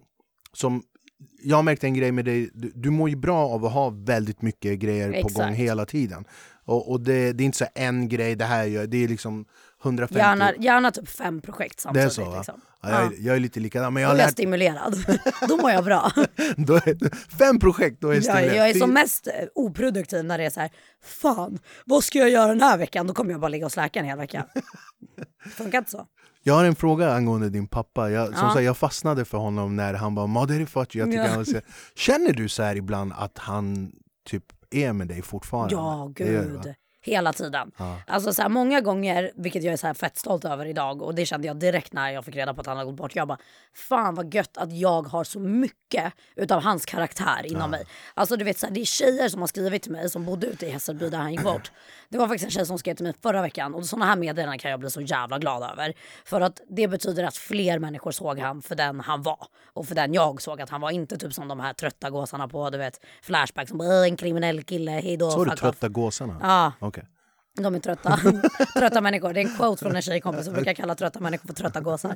som 0.54 0.84
jag 1.42 1.56
har 1.56 1.64
märkt 1.64 1.84
en 1.84 1.94
grej 1.94 2.12
med 2.12 2.26
dig, 2.26 2.50
du, 2.54 2.72
du 2.76 2.90
mår 2.90 3.10
ju 3.10 3.16
bra 3.16 3.48
av 3.50 3.66
att 3.66 3.72
ha 3.74 3.90
väldigt 3.90 4.42
mycket 4.42 4.80
grejer 4.80 5.08
på 5.08 5.14
gång 5.14 5.26
Exakt. 5.28 5.56
hela 5.58 5.86
tiden. 5.86 6.26
Och, 6.66 6.92
och 6.92 7.02
det, 7.02 7.34
det 7.34 7.44
är 7.44 7.46
inte 7.46 7.58
så 7.58 7.66
en 7.76 8.10
grej 8.10 8.36
det 8.36 8.46
här 8.46 8.64
gör, 8.64 8.88
det 8.88 9.04
är 9.04 9.08
liksom 9.08 9.46
150 9.84 10.18
gärna, 10.20 10.56
gärna 10.56 10.92
typ 10.92 11.10
fem 11.10 11.42
projekt 11.42 11.78
Det 11.78 11.82
samtidigt. 11.82 12.06
är 12.08 12.10
så? 12.10 12.36
Liksom. 12.38 12.62
Ja, 12.82 12.90
jag, 12.90 13.02
är, 13.14 13.18
jag 13.20 13.36
är 13.36 13.40
lite 13.40 13.60
likadan, 13.60 13.94
men 13.94 14.04
jag 14.04 14.10
Då 14.10 14.12
har 14.12 14.16
är 14.16 14.20
jag 14.20 14.26
lärt 14.28 14.34
stimulerad. 14.34 15.06
Då 15.50 15.58
mår 15.58 15.72
jag 15.72 15.84
bra. 15.84 16.12
är, 16.38 17.36
Fem 17.38 17.60
projekt, 17.60 18.02
då 18.02 18.08
är 18.08 18.12
jag 18.14 18.18
Jag, 18.18 18.24
stimulerad. 18.24 18.58
jag 18.58 18.70
är 18.70 18.74
Fy- 18.74 18.80
som 18.80 18.94
mest 18.94 19.28
eh, 19.28 19.34
oproduktiv 19.56 20.26
när 20.26 20.38
det 20.38 20.46
är 20.46 20.50
så 20.50 20.60
här, 20.60 20.70
fan, 21.04 21.60
vad 21.86 22.04
ska 22.04 22.20
jag 22.20 22.30
göra 22.30 22.48
den 22.48 22.62
här 22.62 22.78
veckan? 22.78 23.08
Då 23.08 23.14
kommer 23.14 23.32
jag 23.32 23.40
bara 23.40 23.50
ligga 23.50 23.66
och 23.66 23.72
släka 23.72 24.00
en 24.00 24.06
hel 24.06 24.18
vecka. 24.18 24.46
Funkar 25.56 25.78
inte 25.78 25.92
så. 25.92 26.06
Jag 26.44 26.54
har 26.54 26.66
en 26.66 26.76
fråga 26.76 27.12
angående 27.14 27.50
din 27.50 27.68
pappa. 27.68 28.10
Jag, 28.10 28.26
som 28.28 28.48
Ja. 28.48 28.54
sagt, 28.54 28.64
jag 28.66 28.78
fastnade 28.78 29.26
för 29.26 29.38
honom 29.38 29.76
när 29.76 29.94
han 29.94 30.16
bara 30.16 30.28
Maderi 30.28 30.66
Fachi, 30.66 31.00
jag 31.00 31.08
tycker 31.08 31.24
Ja. 31.24 31.28
han 31.30 31.38
var 31.38 31.44
så... 31.46 31.60
Känner 31.96 32.34
du 32.34 32.50
så 32.50 32.64
här 32.64 32.76
ibland 32.76 33.14
att 33.18 33.38
han 33.38 33.92
typ 34.28 34.44
är 34.72 34.94
med 34.94 35.08
dig 35.08 35.22
fortfarande? 35.22 35.74
Ja, 35.76 36.12
Det 36.16 36.24
gud. 36.24 36.74
Hela 37.06 37.34
tiden. 37.34 37.72
Ja. 37.78 37.98
Alltså 38.08 38.34
så 38.34 38.42
här, 38.42 38.50
många 38.50 38.82
gånger, 38.82 39.32
vilket 39.36 39.64
jag 39.64 39.74
är 39.74 39.78
så 39.78 39.88
här 39.88 39.94
fett 39.94 40.18
stolt 40.18 40.46
över 40.46 40.66
idag 40.66 41.02
och 41.02 41.16
det 41.16 41.26
kände 41.26 41.48
jag 41.48 41.58
direkt 41.60 41.94
när 41.94 42.10
jag 42.10 42.26
fick 42.26 42.36
reda 42.36 42.54
på 42.54 42.62
att 42.62 42.68
han 42.68 42.78
hade 42.78 42.90
gått 42.92 42.98
bort. 42.98 43.16
Jag 43.16 43.28
bara, 43.28 43.38
fan 43.90 44.16
vad 44.16 44.34
gött 44.34 44.58
att 44.58 44.72
jag 44.72 45.02
har 45.08 45.24
så 45.24 45.40
mycket 45.40 46.14
utav 46.36 46.62
hans 46.64 46.86
karaktär 46.86 47.46
inom 47.46 47.72
mig. 47.72 47.84
Alltså 48.14 48.36
du 48.36 48.46
vet, 48.46 48.58
så 48.60 48.66
här, 48.66 48.74
det 48.74 48.82
är 48.82 48.86
tjejer 48.86 49.30
som 49.30 49.40
har 49.42 49.48
skrivit 49.48 49.84
till 49.84 49.92
mig 49.92 50.10
som 50.10 50.26
bodde 50.26 50.48
ute 50.48 50.66
i 50.66 50.70
Hässelby 50.70 51.10
där 51.10 51.18
han 51.18 51.32
gick 51.32 51.44
bort. 51.44 51.72
Det 52.10 52.18
var 52.18 52.28
faktiskt 52.28 52.46
en 52.46 52.52
tjej 52.52 52.66
som 52.66 52.78
skrev 52.80 52.96
till 52.96 53.04
mig 53.06 53.14
förra 53.24 53.42
veckan 53.42 53.74
och 53.76 53.86
sådana 53.86 54.06
här 54.06 54.16
meddelanden 54.16 54.60
kan 54.60 54.72
jag 54.72 54.80
bli 54.80 54.90
så 54.90 55.02
jävla 55.02 55.38
glad 55.40 55.64
över. 55.72 55.94
För 56.26 56.42
att 56.42 56.62
det 56.70 56.88
betyder 56.88 57.24
att 57.24 57.38
fler 57.38 57.80
människor 57.80 58.12
såg 58.12 58.40
han 58.40 58.62
för 58.62 58.76
den 58.76 59.00
han 59.00 59.22
var. 59.22 59.48
Och 59.74 59.86
för 59.88 59.96
den 59.96 60.14
jag 60.14 60.42
såg 60.42 60.62
att 60.62 60.70
han 60.70 60.82
var. 60.82 60.92
Inte 60.92 61.18
typ 61.18 61.34
som 61.34 61.48
de 61.48 61.60
här 61.60 61.74
trötta 61.74 62.10
gåsarna 62.10 62.48
på 62.48 62.70
du 62.70 62.78
vet 62.78 63.00
Flashback 63.22 63.70
som 63.70 63.78
bara 63.78 63.88
"Åh, 63.88 64.04
en 64.08 64.18
kriminell 64.18 64.64
kille, 64.64 64.92
hejdå, 64.92 65.32
Så 65.32 65.44
du 65.46 65.52
off. 65.52 65.60
trötta 65.60 65.90
gåsarna? 65.90 66.38
Ja, 66.42 66.72
Okej. 66.80 66.95
De 67.62 67.76
är 67.76 67.80
trötta. 67.80 68.20
trötta 68.74 69.02
människor. 69.02 69.34
Det 69.34 69.40
är 69.40 69.46
en 69.46 69.56
quote 69.56 69.84
från 69.84 69.96
en 69.96 70.02
tjejkompis 70.02 70.46
som 70.46 70.54
brukar 70.54 70.74
kalla 70.74 70.96
trötta 70.96 71.20
människor 71.20 71.48
för 71.48 71.54
trötta 71.54 71.80
gåsar. 71.82 72.16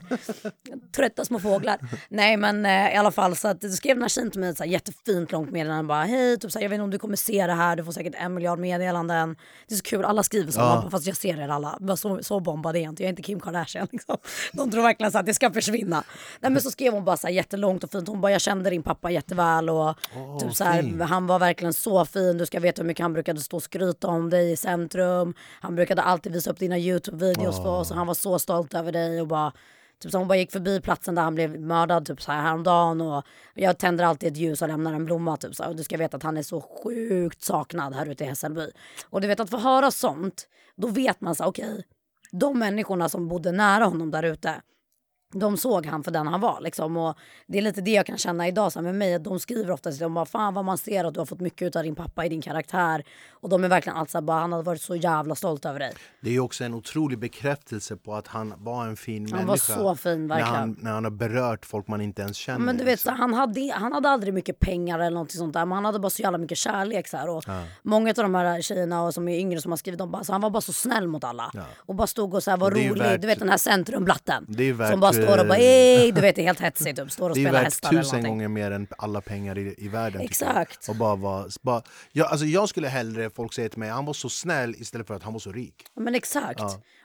Trötta 0.95 1.25
små 1.25 1.39
fåglar. 1.39 1.77
Nej 2.09 2.37
men 2.37 2.65
eh, 2.65 2.93
i 2.93 2.95
alla 2.95 3.11
fall 3.11 3.35
så 3.35 3.47
att, 3.47 3.73
skrev 3.73 4.07
tjejen 4.07 4.31
till 4.31 4.39
mig 4.39 4.49
ett 4.49 4.67
jättefint 4.67 5.31
långt 5.31 5.51
meddelande. 5.51 5.83
Bara 5.83 6.03
hej, 6.03 6.37
typ 6.39 6.51
så 6.51 6.59
här, 6.59 6.63
jag 6.63 6.69
vet 6.69 6.75
inte 6.75 6.83
om 6.83 6.91
du 6.91 6.99
kommer 6.99 7.15
se 7.15 7.47
det 7.47 7.53
här. 7.53 7.75
Du 7.75 7.83
får 7.83 7.91
säkert 7.91 8.15
en 8.17 8.33
miljard 8.33 8.59
meddelanden. 8.59 9.35
Det 9.67 9.73
är 9.73 9.77
så 9.77 9.83
kul, 9.83 10.05
alla 10.05 10.23
skriver 10.23 10.51
så. 10.51 10.59
Ja. 10.59 10.87
Fast 10.91 11.07
jag 11.07 11.17
ser 11.17 11.39
er 11.39 11.49
alla. 11.49 11.95
Så, 11.97 12.19
så 12.23 12.39
bombad 12.39 12.75
är 12.75 12.79
jag 12.79 12.91
inte. 12.91 13.03
Jag 13.03 13.07
är 13.07 13.09
inte 13.09 13.21
Kim 13.21 13.39
Kardashian. 13.39 13.87
Liksom. 13.91 14.17
De 14.53 14.71
tror 14.71 14.83
verkligen 14.83 15.11
så 15.11 15.17
att 15.17 15.25
det 15.25 15.33
ska 15.33 15.51
försvinna. 15.51 16.03
Nej 16.39 16.51
men 16.51 16.61
så 16.61 16.71
skrev 16.71 16.93
hon 16.93 17.05
bara 17.05 17.17
så 17.17 17.27
här 17.27 17.33
jättelångt 17.33 17.83
och 17.83 17.91
fint. 17.91 18.07
Hon 18.07 18.21
bara 18.21 18.31
jag 18.31 18.41
kände 18.41 18.69
din 18.69 18.83
pappa 18.83 19.11
jätteväl 19.11 19.69
och 19.69 19.97
typ 20.41 20.55
så 20.55 20.63
här, 20.63 20.81
fint. 20.81 21.01
han 21.01 21.27
var 21.27 21.39
verkligen 21.39 21.73
så 21.73 22.05
fin. 22.05 22.37
Du 22.37 22.45
ska 22.45 22.59
veta 22.59 22.81
hur 22.81 22.87
mycket 22.87 23.03
han 23.03 23.13
brukade 23.13 23.41
stå 23.41 23.57
och 23.57 23.63
skryta 23.63 24.07
om 24.07 24.29
dig 24.29 24.51
i 24.51 24.57
centrum. 24.57 25.28
Liksom, 25.29 25.43
han 25.61 25.75
brukade 25.75 26.01
alltid 26.01 26.33
visa 26.33 26.51
upp 26.51 26.59
dina 26.59 26.77
Youtube-videos 26.77 27.63
för 27.63 27.79
oss 27.79 27.91
och 27.91 27.97
han 27.97 28.07
var 28.07 28.13
så 28.13 28.39
stolt 28.39 28.73
över 28.73 28.91
dig 28.91 29.21
och 29.21 29.27
bara 29.27 29.53
Typ 30.01 30.11
så 30.11 30.17
hon 30.17 30.27
bara 30.27 30.37
gick 30.37 30.51
förbi 30.51 30.81
platsen 30.81 31.15
där 31.15 31.21
han 31.21 31.35
blev 31.35 31.59
mördad 31.59 32.05
typ 32.05 32.21
så 32.21 32.31
här 32.31 32.41
häromdagen 32.41 33.01
och 33.01 33.23
jag 33.53 33.77
tänder 33.77 34.03
alltid 34.03 34.31
ett 34.31 34.37
ljus 34.37 34.61
och 34.61 34.67
lämnar 34.67 34.93
en 34.93 35.05
blomma 35.05 35.37
typ 35.37 35.55
så 35.55 35.63
här. 35.63 35.69
och 35.69 35.75
du 35.75 35.83
ska 35.83 35.97
veta 35.97 36.17
att 36.17 36.23
han 36.23 36.37
är 36.37 36.43
så 36.43 36.61
sjukt 36.61 37.41
saknad 37.41 37.93
här 37.93 38.05
ute 38.05 38.23
i 38.23 38.27
Hässelby. 38.27 38.71
Och 39.09 39.21
du 39.21 39.27
vet 39.27 39.39
att 39.39 39.49
få 39.49 39.57
höra 39.57 39.91
sånt, 39.91 40.47
då 40.75 40.87
vet 40.87 41.21
man 41.21 41.35
så 41.35 41.45
okej, 41.45 41.69
okej, 41.71 41.85
de 42.31 42.59
människorna 42.59 43.09
som 43.09 43.27
bodde 43.27 43.51
nära 43.51 43.85
honom 43.85 44.11
där 44.11 44.23
ute, 44.23 44.61
de 45.33 45.57
såg 45.57 45.85
han 45.85 46.03
för 46.03 46.11
den 46.11 46.27
han 46.27 46.41
var. 46.41 46.61
Liksom. 46.61 46.97
Och 46.97 47.17
det 47.47 47.57
är 47.57 47.61
lite 47.61 47.81
det 47.81 47.91
jag 47.91 48.05
kan 48.05 48.17
känna 48.17 48.47
idag 48.47 48.71
så 48.71 48.81
med 48.81 48.95
mig. 48.95 49.13
Att 49.13 49.23
de 49.23 49.39
skriver 49.39 49.71
oftast 49.71 49.99
de 49.99 50.13
bara, 50.13 50.25
fan 50.25 50.53
vad 50.53 50.65
man 50.65 50.77
ser 50.77 51.03
att 51.05 51.13
du 51.13 51.19
har 51.19 51.25
fått 51.25 51.39
mycket 51.39 51.75
av 51.75 51.83
din 51.83 51.95
pappa 51.95 52.25
i 52.25 52.29
din 52.29 52.41
karaktär. 52.41 53.03
Och 53.31 53.49
de 53.49 53.63
är 53.63 53.67
verkligen 53.69 53.97
alltså 53.97 54.21
bara, 54.21 54.39
han 54.39 54.51
hade 54.51 54.63
varit 54.63 54.81
så 54.81 54.95
jävla 54.95 55.35
stolt 55.35 55.65
över 55.65 55.79
dig. 55.79 55.93
Det 56.21 56.35
är 56.35 56.39
också 56.39 56.63
en 56.63 56.73
otrolig 56.73 57.19
bekräftelse 57.19 57.95
på 57.95 58.15
att 58.15 58.27
han 58.27 58.53
var 58.57 58.85
en 58.87 58.95
fin 58.95 59.21
Han 59.31 59.45
människa. 59.45 59.75
var 59.75 59.83
så 59.83 59.95
fin 59.95 60.27
när 60.27 60.35
verkligen. 60.35 60.55
han, 60.55 60.77
när 60.81 60.91
han 60.91 61.03
har 61.03 61.11
berört 61.11 61.65
folk 61.65 61.87
man 61.87 62.01
inte 62.01 62.21
ens 62.21 62.37
känner. 62.37 62.59
Men 62.59 62.77
du 62.77 62.83
vet, 62.83 62.91
liksom. 62.91 63.15
så 63.15 63.21
han, 63.21 63.33
hade, 63.33 63.71
han 63.75 63.93
hade 63.93 64.09
aldrig 64.09 64.33
mycket 64.33 64.59
pengar 64.59 64.99
eller 64.99 65.17
något 65.17 65.31
sånt 65.31 65.53
där. 65.53 65.65
Men 65.65 65.75
han 65.75 65.85
hade 65.85 65.99
bara 65.99 66.09
så 66.09 66.21
jävla 66.21 66.37
mycket 66.37 66.57
kärlek. 66.57 67.07
Så 67.07 67.17
här, 67.17 67.29
och 67.29 67.43
Många 67.83 68.09
av 68.09 68.15
de 68.15 68.35
här 68.35 68.61
tjejerna 68.61 69.03
och 69.03 69.13
som 69.13 69.27
är 69.27 69.39
yngre 69.39 69.61
som 69.61 69.71
har 69.71 69.77
skrivit 69.77 70.01
om 70.01 70.11
bara, 70.11 70.23
så 70.23 70.31
han 70.31 70.41
var 70.41 70.49
bara 70.49 70.61
så 70.61 70.73
snäll 70.73 71.07
mot 71.07 71.23
alla. 71.23 71.51
Och 71.77 71.95
bara 71.95 72.07
stod 72.07 72.33
och 72.33 72.43
så 72.43 72.51
här, 72.51 72.57
var 72.57 72.71
rolig. 72.71 72.97
värt- 72.97 73.21
Du 73.21 73.27
vet 73.27 73.39
den 73.39 73.49
här 73.49 73.57
centrumblatten. 73.57 74.45
Det 74.47 74.63
är 74.69 74.73
värt, 74.73 74.91
Som 74.91 74.99
bara 74.99 75.13
står 75.23 75.37
och 75.39 75.47
bara 75.47 75.57
eh, 75.57 75.63
ej, 75.63 76.11
du 76.11 76.21
vet 76.21 76.35
det 76.35 76.41
är 76.41 76.45
helt 76.45 76.59
hetsigt. 76.67 76.97
Typ, 76.99 77.11
står 77.11 77.29
och 77.29 77.35
Det 77.35 77.41
är 77.41 77.43
spelar 77.43 77.59
värt 77.59 77.63
hästar 77.65 77.89
eller 77.89 78.01
tusen 78.01 78.23
gånger 78.23 78.47
mer 78.47 78.71
än 78.71 78.87
alla 78.97 79.21
pengar 79.21 79.57
i, 79.57 79.75
i 79.77 79.87
världen. 79.87 80.21
Exakt. 80.21 80.89
Och 80.89 80.95
bara, 80.95 81.15
vara- 81.15 81.47
bara, 81.61 81.81
jag, 82.11 82.27
alltså 82.27 82.45
jag 82.45 82.69
skulle 82.69 82.87
hellre 82.87 83.29
folk 83.29 83.53
säger 83.53 83.69
till 83.69 83.79
mig 83.79 83.89
han 83.89 84.05
var 84.05 84.13
så 84.13 84.29
snäll 84.29 84.75
istället 84.77 85.07
för 85.07 85.13
att 85.13 85.23
han 85.23 85.33
var 85.33 85.39
så 85.39 85.51
rik. 85.51 85.75
Ja, 85.95 86.01
Men 86.01 86.15
exakt. 86.15 86.61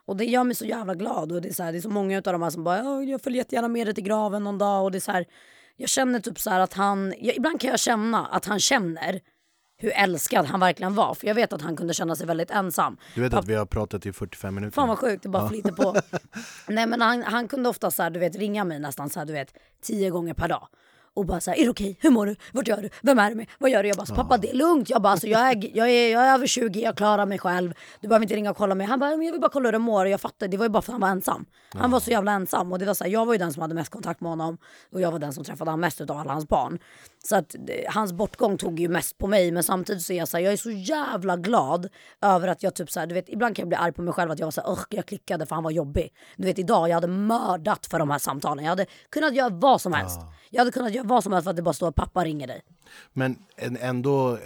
Och 0.06 0.16
det 0.16 0.24
gör 0.24 0.44
mig 0.44 0.54
så 0.54 0.64
jävla 0.64 0.94
glad. 0.94 1.32
Och 1.32 1.42
det, 1.42 1.48
är 1.48 1.52
så 1.52 1.62
här, 1.62 1.72
det 1.72 1.78
är 1.78 1.80
så 1.82 1.90
många 1.90 2.16
av 2.16 2.22
de 2.22 2.42
här 2.42 2.50
som 2.50 2.64
bara 2.64 2.78
"Ja, 2.78 3.02
jag 3.02 3.22
följer 3.22 3.38
jättegärna 3.38 3.68
med 3.68 3.86
dig 3.86 3.94
till 3.94 4.04
graven 4.04 4.44
någon 4.44 4.58
dag. 4.58 4.84
Och 4.84 4.92
det 4.92 4.98
är 4.98 5.00
så 5.00 5.12
här, 5.12 5.24
jag 5.76 5.88
känner 5.88 6.20
typ 6.20 6.40
så 6.40 6.50
att 6.50 6.72
han, 6.72 7.14
jag, 7.20 7.36
ibland 7.36 7.60
kan 7.60 7.70
jag 7.70 7.80
känna 7.80 8.26
att 8.26 8.44
han 8.44 8.60
känner 8.60 9.20
hur 9.76 9.92
älskad 9.94 10.46
han 10.46 10.60
verkligen 10.60 10.94
var. 10.94 11.14
För 11.14 11.26
jag 11.26 11.34
vet 11.34 11.52
att 11.52 11.62
han 11.62 11.76
kunde 11.76 11.94
känna 11.94 12.16
sig 12.16 12.26
väldigt 12.26 12.50
ensam. 12.50 12.96
Du 13.14 13.20
vet 13.20 13.34
att 13.34 13.48
vi 13.48 13.54
har 13.54 13.66
pratat 13.66 14.06
i 14.06 14.12
45 14.12 14.54
minuter. 14.54 14.74
Fan 14.74 14.88
vad 14.88 14.98
sjukt, 14.98 15.22
det 15.22 15.28
bara 15.28 15.48
flyter 15.48 15.72
på. 15.72 15.96
Nej 16.68 16.86
men 16.86 17.00
han, 17.00 17.22
han 17.22 17.48
kunde 17.48 17.68
ofta 17.68 17.90
så 17.90 18.02
här, 18.02 18.10
du 18.10 18.20
vet, 18.20 18.36
ringa 18.36 18.64
mig 18.64 18.78
nästan 18.78 19.10
så 19.10 19.18
här, 19.18 19.26
du 19.26 19.32
vet, 19.32 19.54
tio 19.82 20.10
gånger 20.10 20.34
per 20.34 20.48
dag. 20.48 20.68
Och 21.14 21.26
bara 21.26 21.40
så 21.40 21.50
här, 21.50 21.58
är 21.58 21.64
det 21.64 21.70
okej? 21.70 21.98
Hur 22.00 22.10
mår 22.10 22.26
du? 22.26 22.36
Vart 22.52 22.68
gör 22.68 22.82
du? 22.82 22.90
Vem 23.02 23.18
är 23.18 23.30
du 23.30 23.36
med? 23.36 23.46
Vad 23.58 23.70
gör 23.70 23.82
du? 23.82 23.88
Jag 23.88 23.96
bara, 23.96 24.14
pappa 24.14 24.38
det 24.38 24.50
är 24.50 24.54
lugnt. 24.54 24.90
Jag 24.90 25.02
bara, 25.02 25.12
alltså, 25.12 25.26
jag, 25.26 25.40
är, 25.40 25.76
jag, 25.76 25.90
är, 25.90 26.12
jag 26.12 26.22
är 26.26 26.34
över 26.34 26.46
20, 26.46 26.80
jag 26.82 26.96
klarar 26.96 27.26
mig 27.26 27.38
själv. 27.38 27.72
Du 28.00 28.08
behöver 28.08 28.24
inte 28.24 28.34
ringa 28.34 28.50
och 28.50 28.56
kolla 28.56 28.74
mig. 28.74 28.86
Han 28.86 28.98
bara, 28.98 29.10
jag 29.10 29.18
vill 29.18 29.40
bara 29.40 29.50
kolla 29.50 29.66
hur 29.68 29.72
du 29.72 29.78
mår. 29.78 30.08
Jag 30.08 30.20
fattar, 30.20 30.48
det 30.48 30.56
var 30.56 30.64
ju 30.64 30.68
bara 30.70 30.82
för 30.82 30.92
att 30.92 30.94
han 30.94 31.00
var 31.00 31.08
ensam. 31.08 31.44
Han 31.74 31.90
var 31.90 32.00
så 32.00 32.10
jävla 32.10 32.32
ensam. 32.32 32.72
Och 32.72 32.78
det 32.78 32.84
var 32.84 32.94
så 32.94 33.04
här, 33.04 33.10
jag 33.10 33.26
var 33.26 33.34
ju 33.34 33.38
den 33.38 33.52
som 33.52 33.62
hade 33.62 33.74
mest 33.74 33.90
kontakt 33.90 34.20
med 34.20 34.30
honom. 34.30 34.58
Och 34.92 35.00
jag 35.00 35.12
var 35.12 35.18
den 35.18 35.32
som 35.32 35.44
träffade 35.44 35.70
honom 35.70 35.80
mest 35.80 36.00
av 36.00 36.10
alla 36.16 36.32
hans 36.32 36.48
barn. 36.48 36.78
Så 37.24 37.36
att 37.36 37.54
eh, 37.54 37.60
hans 37.94 38.12
bortgång 38.12 38.58
tog 38.58 38.80
ju 38.80 38.88
mest 38.88 39.18
på 39.18 39.26
mig. 39.26 39.50
Men 39.52 39.62
samtidigt 39.62 40.02
så 40.02 40.12
är 40.12 40.16
jag 40.16 40.28
så 40.28 40.36
här, 40.36 40.44
jag 40.44 40.52
är 40.52 40.56
så 40.56 40.70
jävla 40.70 41.36
glad 41.36 41.88
över 42.22 42.48
att 42.48 42.62
jag 42.62 42.74
typ 42.74 42.90
så 42.90 43.00
här, 43.00 43.06
du 43.06 43.14
vet 43.14 43.28
ibland 43.28 43.56
kan 43.56 43.62
jag 43.62 43.68
bli 43.68 43.76
arg 43.76 43.92
på 43.92 44.02
mig 44.02 44.14
själv 44.14 44.30
att 44.30 44.38
jag 44.38 44.46
var 44.46 44.50
så 44.50 44.60
här, 44.60 44.72
"Ugh, 44.72 44.82
jag 44.88 45.06
klickade 45.06 45.46
för 45.46 45.54
han 45.54 45.64
var 45.64 45.70
jobbig. 45.70 46.12
Du 46.36 46.44
vet 46.46 46.58
idag, 46.58 46.88
jag 46.88 46.94
hade 46.94 47.06
mördat 47.06 47.86
för 47.86 47.98
de 47.98 48.10
här 48.10 48.18
samtalen. 48.18 48.64
Jag 48.64 48.70
hade 48.70 48.86
kunnat 49.10 49.34
göra 49.34 49.48
vad 49.48 49.80
som 49.80 49.92
helst. 49.92 50.20
Jag 50.50 50.60
hade 50.60 50.72
kunnat 50.72 50.92
göra 50.92 51.03
vad 51.04 51.22
som 51.22 51.32
helst 51.32 51.44
för 51.44 51.50
att 51.50 51.56
det 51.56 51.62
bara 51.62 51.74
står 51.74 51.88
att 51.88 51.94
pappa 51.94 52.24
ringer 52.24 52.46
dig. 52.46 52.62
Men 53.12 53.36
ändå, 53.80 54.38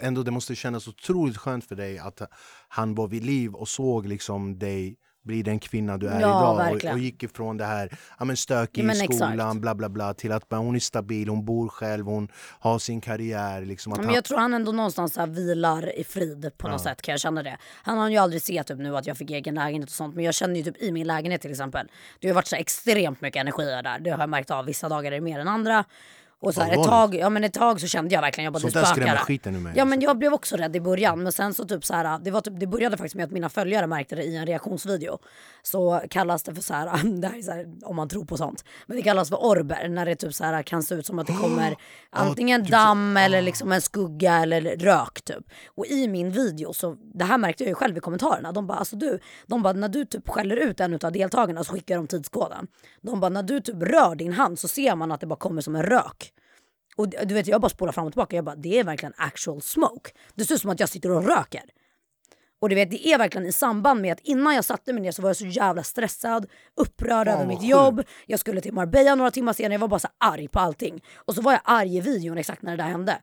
ändå 0.00 0.22
det 0.22 0.30
måste 0.30 0.54
kännas 0.54 0.88
otroligt 0.88 1.36
skönt 1.36 1.64
för 1.64 1.76
dig 1.76 1.98
att 1.98 2.22
han 2.68 2.94
var 2.94 3.08
vid 3.08 3.24
liv 3.24 3.54
och 3.54 3.68
såg 3.68 4.06
liksom 4.06 4.58
dig 4.58 4.96
bli 5.22 5.42
den 5.42 5.58
kvinna 5.58 5.98
du 5.98 6.08
är 6.08 6.20
Ja, 6.20 6.28
idag 6.28 6.74
och, 6.74 6.92
och 6.92 6.98
gick 6.98 7.22
ifrån 7.22 7.56
det 7.56 7.64
här 7.64 7.98
ja, 8.18 8.24
men 8.24 8.36
stökig 8.36 8.84
Ja, 8.84 8.92
i 8.92 8.94
skolan, 8.96 9.32
exakt. 9.32 9.60
bla 9.60 9.74
bla 9.74 9.88
bla 9.88 10.14
till 10.14 10.32
att 10.32 10.44
hon 10.50 10.74
är 10.76 10.80
stabil, 10.80 11.28
hon 11.28 11.44
bor 11.44 11.68
själv, 11.68 12.06
hon 12.06 12.28
har 12.60 12.78
sin 12.78 13.00
karriär. 13.00 13.62
Liksom, 13.64 13.92
Men 13.96 14.04
han, 14.04 14.14
jag 14.14 14.24
tror 14.24 14.38
han 14.38 14.54
ändå 14.54 14.72
någonstans 14.72 15.16
här 15.16 15.26
vilar 15.26 15.98
i 15.98 16.04
frid 16.04 16.50
på 16.56 16.68
något 16.68 16.80
sätt 16.80 17.02
kan 17.02 17.12
jag 17.12 17.20
känna 17.20 17.42
det. 17.42 17.56
Han 17.82 17.98
har 17.98 18.08
ju 18.08 18.16
aldrig 18.16 18.42
sett 18.42 18.66
typ 18.66 18.78
nu 18.78 18.96
att 18.96 19.06
jag 19.06 19.16
fick 19.16 19.30
egen 19.30 19.54
lägenhet 19.54 19.88
och 19.88 19.94
sånt 19.94 20.14
men 20.14 20.24
jag 20.24 20.34
känner 20.34 20.56
ju 20.56 20.62
typ 20.62 20.82
i 20.82 20.92
min 20.92 21.06
lägenhet 21.06 21.40
till 21.40 21.50
exempel. 21.50 21.88
Det 22.20 22.28
har 22.28 22.34
varit 22.34 22.46
så 22.46 22.56
extremt 22.56 23.20
mycket 23.20 23.40
energi 23.40 23.64
där. 23.64 23.98
Det 23.98 24.10
har 24.10 24.18
jag 24.18 24.28
märkt 24.28 24.50
av. 24.50 24.64
Vissa 24.64 24.88
dagar 24.88 25.12
är 25.12 25.16
det 25.16 25.20
mer 25.20 25.40
än 25.40 25.48
andra. 25.48 25.84
Och 26.42 26.54
så 26.54 26.60
här, 26.60 26.72
ett, 26.72 26.84
tag, 26.84 27.14
ja, 27.14 27.30
men 27.30 27.44
ett 27.44 27.52
tag 27.52 27.80
så 27.80 27.86
kände 27.86 28.14
jag 28.14 28.22
verkligen 28.22 28.44
jag 28.44 28.52
bara, 28.52 28.60
Sånt 28.60 28.74
det 28.74 28.80
där 28.80 28.86
spökar 28.86 29.02
skrämmer 29.02 29.18
skiten 29.18 29.54
ur 29.54 29.60
mig, 29.60 29.72
Ja 29.76 29.82
alltså. 29.82 29.90
men 29.90 30.00
jag 30.00 30.18
blev 30.18 30.32
också 30.32 30.56
rädd 30.56 30.76
i 30.76 30.80
början 30.80 31.22
men 31.22 31.32
sen 31.32 31.54
så 31.54 31.64
typ 31.64 31.84
så 31.84 31.94
här, 31.94 32.18
det, 32.18 32.30
var 32.30 32.40
typ, 32.40 32.60
det 32.60 32.66
började 32.66 32.96
faktiskt 32.96 33.14
med 33.14 33.24
att 33.24 33.30
mina 33.30 33.48
följare 33.48 33.86
märkte 33.86 34.14
det 34.16 34.22
i 34.22 34.36
en 34.36 34.46
reaktionsvideo. 34.46 35.18
Så 35.62 36.02
kallas 36.10 36.42
det 36.42 36.54
för 36.54 36.62
så 36.62 36.74
här, 36.74 36.86
det 37.20 37.28
här 37.28 37.38
är 37.38 37.42
så 37.42 37.52
här 37.52 37.66
om 37.82 37.96
man 37.96 38.08
tror 38.08 38.24
på 38.24 38.36
sånt. 38.36 38.64
Men 38.86 38.96
det 38.96 39.02
kallas 39.02 39.28
för 39.28 39.44
orber 39.44 39.88
när 39.88 40.06
det 40.06 40.16
typ 40.16 40.34
så 40.34 40.44
här 40.44 40.62
kan 40.62 40.82
se 40.82 40.94
ut 40.94 41.06
som 41.06 41.18
att 41.18 41.26
det 41.26 41.32
kommer 41.40 41.76
antingen 42.10 42.64
damm 42.64 43.16
eller 43.16 43.42
liksom 43.42 43.72
en 43.72 43.80
skugga 43.80 44.34
eller 44.34 44.60
rök 44.76 45.22
typ. 45.24 45.50
Och 45.74 45.86
i 45.86 46.08
min 46.08 46.30
video 46.30 46.72
så, 46.72 46.96
det 47.14 47.24
här 47.24 47.38
märkte 47.38 47.64
jag 47.64 47.68
ju 47.68 47.74
själv 47.74 47.96
i 47.96 48.00
kommentarerna. 48.00 48.52
De 48.52 48.66
bara 48.66 48.78
alltså 48.78 48.96
du, 48.96 49.18
de 49.46 49.62
bara 49.62 49.72
när 49.72 49.88
du 49.88 50.04
typ 50.04 50.28
skäller 50.28 50.56
ut 50.56 50.80
en 50.80 50.98
av 51.02 51.12
deltagarna 51.12 51.64
så 51.64 51.72
skickar 51.72 51.96
de 51.96 52.06
tidskoden. 52.06 52.66
De 53.00 53.20
bara 53.20 53.28
när 53.28 53.42
du 53.42 53.60
typ 53.60 53.82
rör 53.82 54.14
din 54.14 54.32
hand 54.32 54.58
så 54.58 54.68
ser 54.68 54.96
man 54.96 55.12
att 55.12 55.20
det 55.20 55.26
bara 55.26 55.38
kommer 55.38 55.62
som 55.62 55.76
en 55.76 55.82
rök. 55.82 56.29
Och 57.00 57.08
du 57.08 57.34
vet 57.34 57.46
jag 57.46 57.60
bara 57.60 57.68
spolar 57.68 57.92
fram 57.92 58.06
och 58.06 58.12
tillbaka. 58.12 58.36
Jag 58.36 58.44
bara 58.44 58.56
det 58.56 58.78
är 58.78 58.84
verkligen 58.84 59.14
actual 59.16 59.62
smoke. 59.62 60.10
Det 60.34 60.44
ser 60.44 60.54
ut 60.54 60.60
som 60.60 60.70
att 60.70 60.80
jag 60.80 60.88
sitter 60.88 61.10
och 61.10 61.24
röker. 61.24 61.62
Och 62.60 62.68
du 62.68 62.74
vet 62.74 62.90
det 62.90 63.08
är 63.08 63.18
verkligen 63.18 63.46
i 63.46 63.52
samband 63.52 64.00
med 64.00 64.12
att 64.12 64.20
innan 64.20 64.54
jag 64.54 64.64
satte 64.64 64.92
mig 64.92 65.02
ner 65.02 65.12
så 65.12 65.22
var 65.22 65.28
jag 65.28 65.36
så 65.36 65.46
jävla 65.46 65.82
stressad, 65.82 66.46
upprörd 66.76 67.28
över 67.28 67.46
mitt 67.46 67.62
jobb. 67.62 68.02
Jag 68.26 68.40
skulle 68.40 68.60
till 68.60 68.72
Marbella 68.72 69.14
några 69.14 69.30
timmar 69.30 69.52
senare, 69.52 69.72
jag 69.72 69.80
var 69.80 69.88
bara 69.88 70.00
så 70.00 70.08
arg 70.18 70.48
på 70.48 70.58
allting. 70.58 71.04
Och 71.14 71.34
så 71.34 71.42
var 71.42 71.52
jag 71.52 71.60
arg 71.64 71.96
i 71.96 72.00
videon 72.00 72.38
exakt 72.38 72.62
när 72.62 72.76
det 72.76 72.82
där 72.82 72.90
hände. 72.90 73.18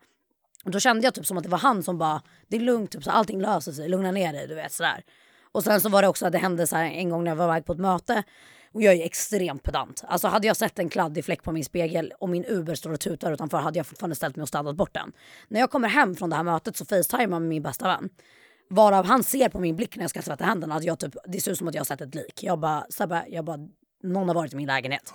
Och 0.65 0.71
då 0.71 0.80
kände 0.80 1.07
jag 1.07 1.13
typ 1.13 1.25
som 1.25 1.38
att 1.38 1.43
det 1.43 1.49
var 1.49 1.57
han 1.57 1.84
som 1.84 1.97
bara, 1.97 2.21
det 2.47 2.55
är 2.55 2.61
lugnt, 2.61 2.91
typ, 2.91 3.03
så 3.03 3.11
allting 3.11 3.41
löser 3.41 3.71
sig, 3.71 3.89
lugna 3.89 4.11
ner 4.11 4.34
dig, 4.34 4.47
du 4.47 4.55
vet 4.55 4.71
sådär. 4.71 5.03
Och 5.51 5.63
sen 5.63 5.82
så 5.82 5.89
var 5.89 6.01
det 6.01 6.07
också 6.07 6.25
att 6.25 6.32
det 6.32 6.38
hände 6.38 6.67
så 6.67 6.75
en 6.75 7.09
gång 7.09 7.23
när 7.23 7.32
jag 7.32 7.36
var 7.36 7.45
iväg 7.45 7.65
på 7.65 7.73
ett 7.73 7.80
möte. 7.80 8.23
Och 8.72 8.82
jag 8.82 8.93
är 8.93 9.05
extremt 9.05 9.63
pedant. 9.63 10.03
Alltså 10.07 10.28
hade 10.28 10.47
jag 10.47 10.57
sett 10.57 10.80
en 10.80 10.89
kladdig 10.89 11.26
fläck 11.26 11.43
på 11.43 11.51
min 11.51 11.65
spegel 11.65 12.13
och 12.20 12.30
min 12.30 12.45
Uber 12.45 12.76
står 12.76 12.93
och 12.93 12.99
tutar 12.99 13.32
utanför 13.32 13.57
hade 13.57 13.80
jag 13.80 13.86
fortfarande 13.86 14.15
ställt 14.15 14.36
mig 14.36 14.41
och 14.41 14.47
städat 14.47 14.76
bort 14.76 14.93
den. 14.93 15.11
När 15.47 15.59
jag 15.59 15.72
kommer 15.72 15.88
hem 15.88 16.15
från 16.15 16.30
det 16.30 16.36
här 16.36 16.43
mötet 16.43 16.78
så 16.78 16.86
facetimar 16.86 17.39
med 17.39 17.49
min 17.49 17.63
bästa 17.63 17.88
vän. 17.88 18.09
Varav 18.70 19.05
han 19.05 19.24
ser 19.24 19.49
på 19.49 19.59
min 19.59 19.76
blick 19.76 19.95
när 19.95 20.03
jag 20.03 20.09
ska 20.09 20.22
tvätta 20.22 20.45
händerna 20.45 20.76
att 20.76 20.84
jag 20.84 20.99
typ, 20.99 21.15
det 21.28 21.41
ser 21.41 21.51
ut 21.51 21.57
som 21.57 21.68
att 21.68 21.74
jag 21.74 21.80
har 21.80 21.86
sett 21.86 22.01
ett 22.01 22.15
lik. 22.15 22.43
Jag 22.43 22.59
bara, 22.59 22.86
Sebbe, 22.89 23.26
jag 23.30 23.45
bara, 23.45 23.57
någon 24.03 24.28
har 24.28 24.36
varit 24.36 24.53
i 24.53 24.55
min 24.55 24.68
lägenhet. 24.68 25.13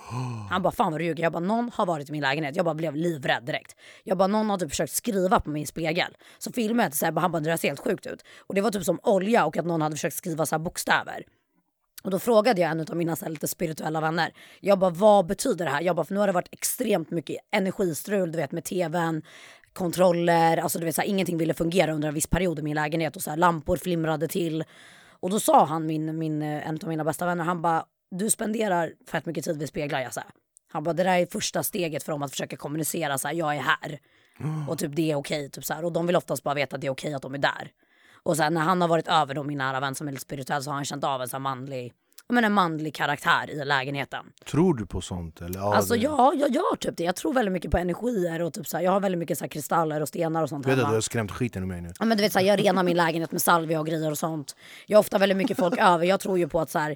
Han 0.49 0.61
bara, 0.61 0.73
fan 0.73 0.91
vad 0.91 1.01
du 1.01 1.05
ljuger. 1.05 1.23
Jag 1.23 1.31
bara, 1.31 1.39
någon 1.39 1.71
har 1.73 1.85
varit 1.85 2.09
i 2.09 2.11
min 2.11 2.21
lägenhet. 2.21 2.55
Jag 2.55 2.65
bara 2.65 2.75
blev 2.75 2.95
livrädd 2.95 3.45
direkt. 3.45 3.75
Jag 4.03 4.17
bara, 4.17 4.27
någon 4.27 4.49
har 4.49 4.57
typ 4.57 4.69
försökt 4.69 4.93
skriva 4.93 5.39
på 5.39 5.49
min 5.49 5.67
spegel. 5.67 6.17
Så 6.37 6.51
filmade 6.51 6.83
jag 6.83 6.91
till 6.91 6.99
Sebbe, 6.99 7.21
han 7.21 7.31
bara, 7.31 7.39
det 7.39 7.49
där 7.49 7.57
ser 7.57 7.67
helt 7.67 7.79
sjukt 7.79 8.05
ut. 8.05 8.23
Och 8.47 8.55
det 8.55 8.61
var 8.61 8.71
typ 8.71 8.83
som 8.83 8.99
olja 9.03 9.45
och 9.45 9.57
att 9.57 9.65
någon 9.65 9.81
hade 9.81 9.95
försökt 9.95 10.15
skriva 10.15 10.45
så 10.45 10.55
här 10.55 10.59
bokstäver. 10.59 11.23
Och 12.03 12.11
då 12.11 12.19
frågade 12.19 12.61
jag 12.61 12.71
en 12.71 12.79
av 12.79 12.95
mina 12.95 13.15
så 13.15 13.25
här, 13.25 13.31
lite 13.31 13.47
spirituella 13.47 14.01
vänner. 14.01 14.33
Jag 14.59 14.79
bara, 14.79 14.91
vad 14.91 15.25
betyder 15.25 15.65
det 15.65 15.71
här? 15.71 15.81
Jag 15.81 15.95
bara, 15.95 16.05
för 16.05 16.13
nu 16.13 16.19
har 16.19 16.27
det 16.27 16.33
varit 16.33 16.53
extremt 16.53 17.11
mycket 17.11 17.37
energistrul, 17.51 18.31
du 18.31 18.37
vet 18.37 18.51
med 18.51 18.63
tvn, 18.63 19.21
kontroller, 19.73 20.57
alltså 20.57 20.79
du 20.79 20.85
vet 20.85 20.95
så 20.95 21.01
här, 21.01 21.09
ingenting 21.09 21.37
ville 21.37 21.53
fungera 21.53 21.93
under 21.93 22.07
en 22.07 22.13
viss 22.13 22.27
period 22.27 22.59
i 22.59 22.61
min 22.61 22.75
lägenhet 22.75 23.15
och 23.15 23.21
så 23.21 23.29
här, 23.29 23.37
lampor 23.37 23.77
flimrade 23.77 24.27
till. 24.27 24.63
Och 25.19 25.29
då 25.29 25.39
sa 25.39 25.65
han, 25.65 25.85
min, 25.85 26.17
min, 26.17 26.41
eh, 26.41 26.67
en 26.67 26.79
av 26.83 26.89
mina 26.89 27.03
bästa 27.03 27.25
vänner, 27.25 27.43
han 27.43 27.61
bara, 27.61 27.85
du 28.11 28.29
spenderar 28.29 28.93
fett 29.07 29.25
mycket 29.25 29.45
tid 29.45 29.59
vid 29.59 29.69
speglar 29.69 29.99
Jasse. 29.99 30.23
Han 30.71 30.83
bara, 30.83 30.93
det 30.93 31.03
där 31.03 31.17
är 31.17 31.25
första 31.25 31.63
steget 31.63 32.03
för 32.03 32.11
dem 32.11 32.23
att 32.23 32.31
försöka 32.31 32.57
kommunicera 32.57 33.17
så 33.17 33.27
här, 33.27 33.35
jag 33.35 33.55
är 33.55 33.61
här. 33.61 33.99
Och 34.69 34.77
typ 34.77 34.95
det 34.95 35.11
är 35.11 35.15
okej, 35.15 35.49
typ 35.49 35.65
så 35.65 35.73
här. 35.73 35.85
Och 35.85 35.91
de 35.91 36.07
vill 36.07 36.15
oftast 36.15 36.43
bara 36.43 36.53
veta 36.53 36.75
att 36.75 36.81
det 36.81 36.87
är 36.87 36.91
okej 36.91 37.13
att 37.13 37.21
de 37.21 37.33
är 37.33 37.37
där. 37.37 37.71
Och 38.25 38.37
sen 38.37 38.53
när 38.53 38.61
han 38.61 38.81
har 38.81 38.87
varit 38.87 39.07
över 39.07 39.33
då 39.33 39.43
min 39.43 39.57
nära 39.57 39.79
vän 39.79 39.95
som 39.95 40.07
är 40.07 40.11
lite 40.11 40.21
spirituell 40.21 40.63
så 40.63 40.69
har 40.69 40.75
han 40.75 40.85
känt 40.85 41.03
av 41.03 41.21
en 41.21 41.27
sån 41.29 41.41
manlig, 41.41 41.93
menar, 42.29 42.45
en 42.45 42.53
manlig 42.53 42.95
karaktär 42.95 43.49
i 43.49 43.65
lägenheten. 43.65 44.25
Tror 44.45 44.73
du 44.73 44.85
på 44.85 45.01
sånt? 45.01 45.41
Eller? 45.41 45.59
Ja, 45.59 45.75
Alltså 45.75 45.93
det- 45.93 45.99
ja, 45.99 46.33
jag 46.35 46.49
gör 46.49 46.75
typ 46.75 46.97
det. 46.97 47.03
Jag 47.03 47.15
tror 47.15 47.33
väldigt 47.33 47.51
mycket 47.51 47.71
på 47.71 47.77
energier 47.77 48.41
och 48.41 48.53
typ 48.53 48.67
så 48.67 48.77
här, 48.77 48.83
jag 48.83 48.91
har 48.91 48.99
väldigt 48.99 49.19
mycket 49.19 49.37
så 49.37 49.43
här 49.43 49.49
kristaller 49.49 50.01
och 50.01 50.07
stenar 50.07 50.43
och 50.43 50.49
sånt 50.49 50.63
Du 50.63 50.69
vet 50.69 50.77
hemma. 50.77 50.89
du 50.89 50.95
har 50.95 51.01
skrämt 51.01 51.31
skiten 51.31 51.63
ur 51.63 51.67
mig 51.67 51.81
nu. 51.81 51.91
Ja, 51.99 52.05
men 52.05 52.17
du 52.17 52.23
vet, 52.23 52.33
så 52.33 52.39
här, 52.39 52.45
jag 52.45 52.59
renar 52.59 52.83
min 52.83 52.97
lägenhet 52.97 53.31
med 53.31 53.41
salvia 53.41 53.79
och 53.79 53.85
grejer 53.87 54.11
och 54.11 54.17
sånt. 54.17 54.55
Jag 54.85 54.97
har 54.97 54.99
ofta 54.99 55.17
väldigt 55.17 55.37
mycket 55.37 55.57
folk 55.57 55.77
över. 55.79 56.05
Jag 56.05 56.19
tror 56.19 56.39
ju 56.39 56.47
på 56.47 56.59
att 56.59 56.69
så 56.69 56.79
här, 56.79 56.95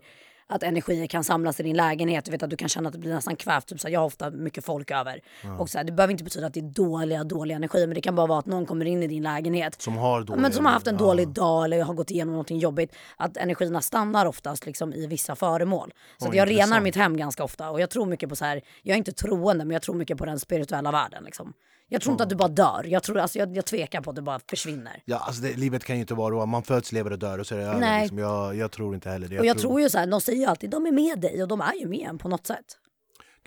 att 0.50 0.64
energier 0.64 1.08
kan 1.08 1.24
samlas 1.24 1.60
i 1.60 1.64
din 1.64 1.78
lägenhet. 1.78 2.26
Du 2.26 2.32
vet 2.32 2.44
att 2.44 2.50
du 2.50 2.56
kan 2.56 2.70
känna 2.70 2.88
att 2.88 2.94
det 2.94 3.00
blir 3.00 3.14
nästan 3.14 3.36
kvävt. 3.36 3.68
Typ, 3.68 3.80
så 3.80 3.88
här, 3.88 3.94
jag 3.94 4.00
har 4.00 4.06
ofta 4.06 4.30
mycket 4.30 4.66
folk 4.66 4.92
över. 4.92 5.22
Och 5.60 5.70
så 5.70 5.78
här, 5.78 5.86
det 5.86 5.92
behöver 5.92 6.12
inte 6.12 6.24
betyda 6.24 6.48
att 6.48 6.54
det 6.54 6.60
är 6.60 6.72
dåliga, 6.72 7.24
dåliga 7.24 7.56
energier. 7.56 7.88
Men 7.88 7.96
det 7.96 8.02
kan 8.02 8.16
bara 8.16 8.28
vara 8.28 8.40
att 8.40 8.46
någon 8.46 8.66
kommer 8.66 8.86
in 8.86 9.04
i 9.04 9.08
din 9.08 9.24
lägenhet. 9.24 9.82
Som 9.82 9.98
har 9.98 10.20
Ja, 10.20 10.24
dåliga... 10.24 10.42
men 10.42 10.54
som 10.54 10.66
har 10.66 10.74
haft 10.74 10.88
en 10.88 10.96
ja. 10.96 11.06
dålig 11.06 11.28
dag 11.28 11.66
eller 11.66 11.84
har 11.84 11.94
gått 11.94 12.12
igenom 12.12 12.32
någonting 12.32 12.60
jobbigt. 12.60 12.96
Att 13.18 13.38
energierna 13.38 13.82
stannar 13.82 14.26
oftast 14.26 14.66
liksom 14.66 14.94
i 14.94 15.08
vissa 15.08 15.36
föremål. 15.36 15.94
Så 16.18 16.28
att 16.28 16.36
jag 16.36 16.50
renar 16.50 16.82
mitt 16.82 16.96
hem 16.96 17.18
ganska 17.18 17.44
ofta. 17.44 17.70
Och 17.70 17.82
jag 17.82 17.90
tror 17.90 18.06
mycket 18.06 18.30
på 18.30 18.36
så 18.36 18.46
här, 18.46 18.62
jag 18.84 18.94
är 18.94 18.98
inte 18.98 19.12
troende 19.12 19.66
men 19.66 19.74
jag 19.74 19.82
tror 19.82 19.96
mycket 19.96 20.18
på 20.18 20.26
den 20.26 20.40
spirituella 20.40 20.92
världen. 20.92 21.24
Liksom. 21.24 21.54
Jag 21.90 22.02
tror 22.02 22.12
inte 22.12 22.24
att 22.24 22.30
du 22.30 22.36
bara 22.36 22.48
dör. 22.48 22.86
Jag, 22.88 23.04
tror, 23.04 23.20
alltså, 23.20 23.40
jag, 23.40 23.58
jag 23.58 23.66
tvekar 23.66 24.02
på 24.02 24.10
att 24.10 24.16
du 24.16 24.22
bara 24.22 24.40
försvinner. 24.50 25.02
Ja, 25.06 25.18
alltså 25.18 25.42
det, 25.42 25.54
livet 25.58 25.84
kan 25.84 25.96
ju 25.96 26.00
inte 26.00 26.14
vara 26.14 26.36
då. 26.36 26.46
Man 26.46 26.64
föds, 26.64 26.92
lever 26.92 27.12
och 27.12 27.20
dör 27.20 27.40
och 27.40 27.48
så 27.48 27.56
är 27.56 27.60
det 27.60 27.66
över. 27.66 27.80
Nej. 27.80 28.02
Liksom. 28.02 28.18
Jag, 28.18 28.56
jag 28.56 28.72
tror 28.72 28.96
inte 28.96 29.10
heller 29.10 29.28
det. 29.28 29.40
och 29.40 29.46
jag 29.46 29.58
tror 29.58 29.82
ju 29.82 29.90
så 29.90 29.98
här, 29.98 30.08
de 30.08 30.22
säger 30.22 30.40
ju 30.40 30.46
alltid 30.46 30.70
de 30.70 30.86
är 30.86 30.92
med 30.92 31.20
dig 31.20 31.42
och 31.42 31.48
de 31.48 31.62
är 31.62 31.74
ju 31.80 31.88
med 31.88 32.08
en 32.10 32.18
på 32.18 32.30
något 32.30 32.48
sätt. 32.48 32.78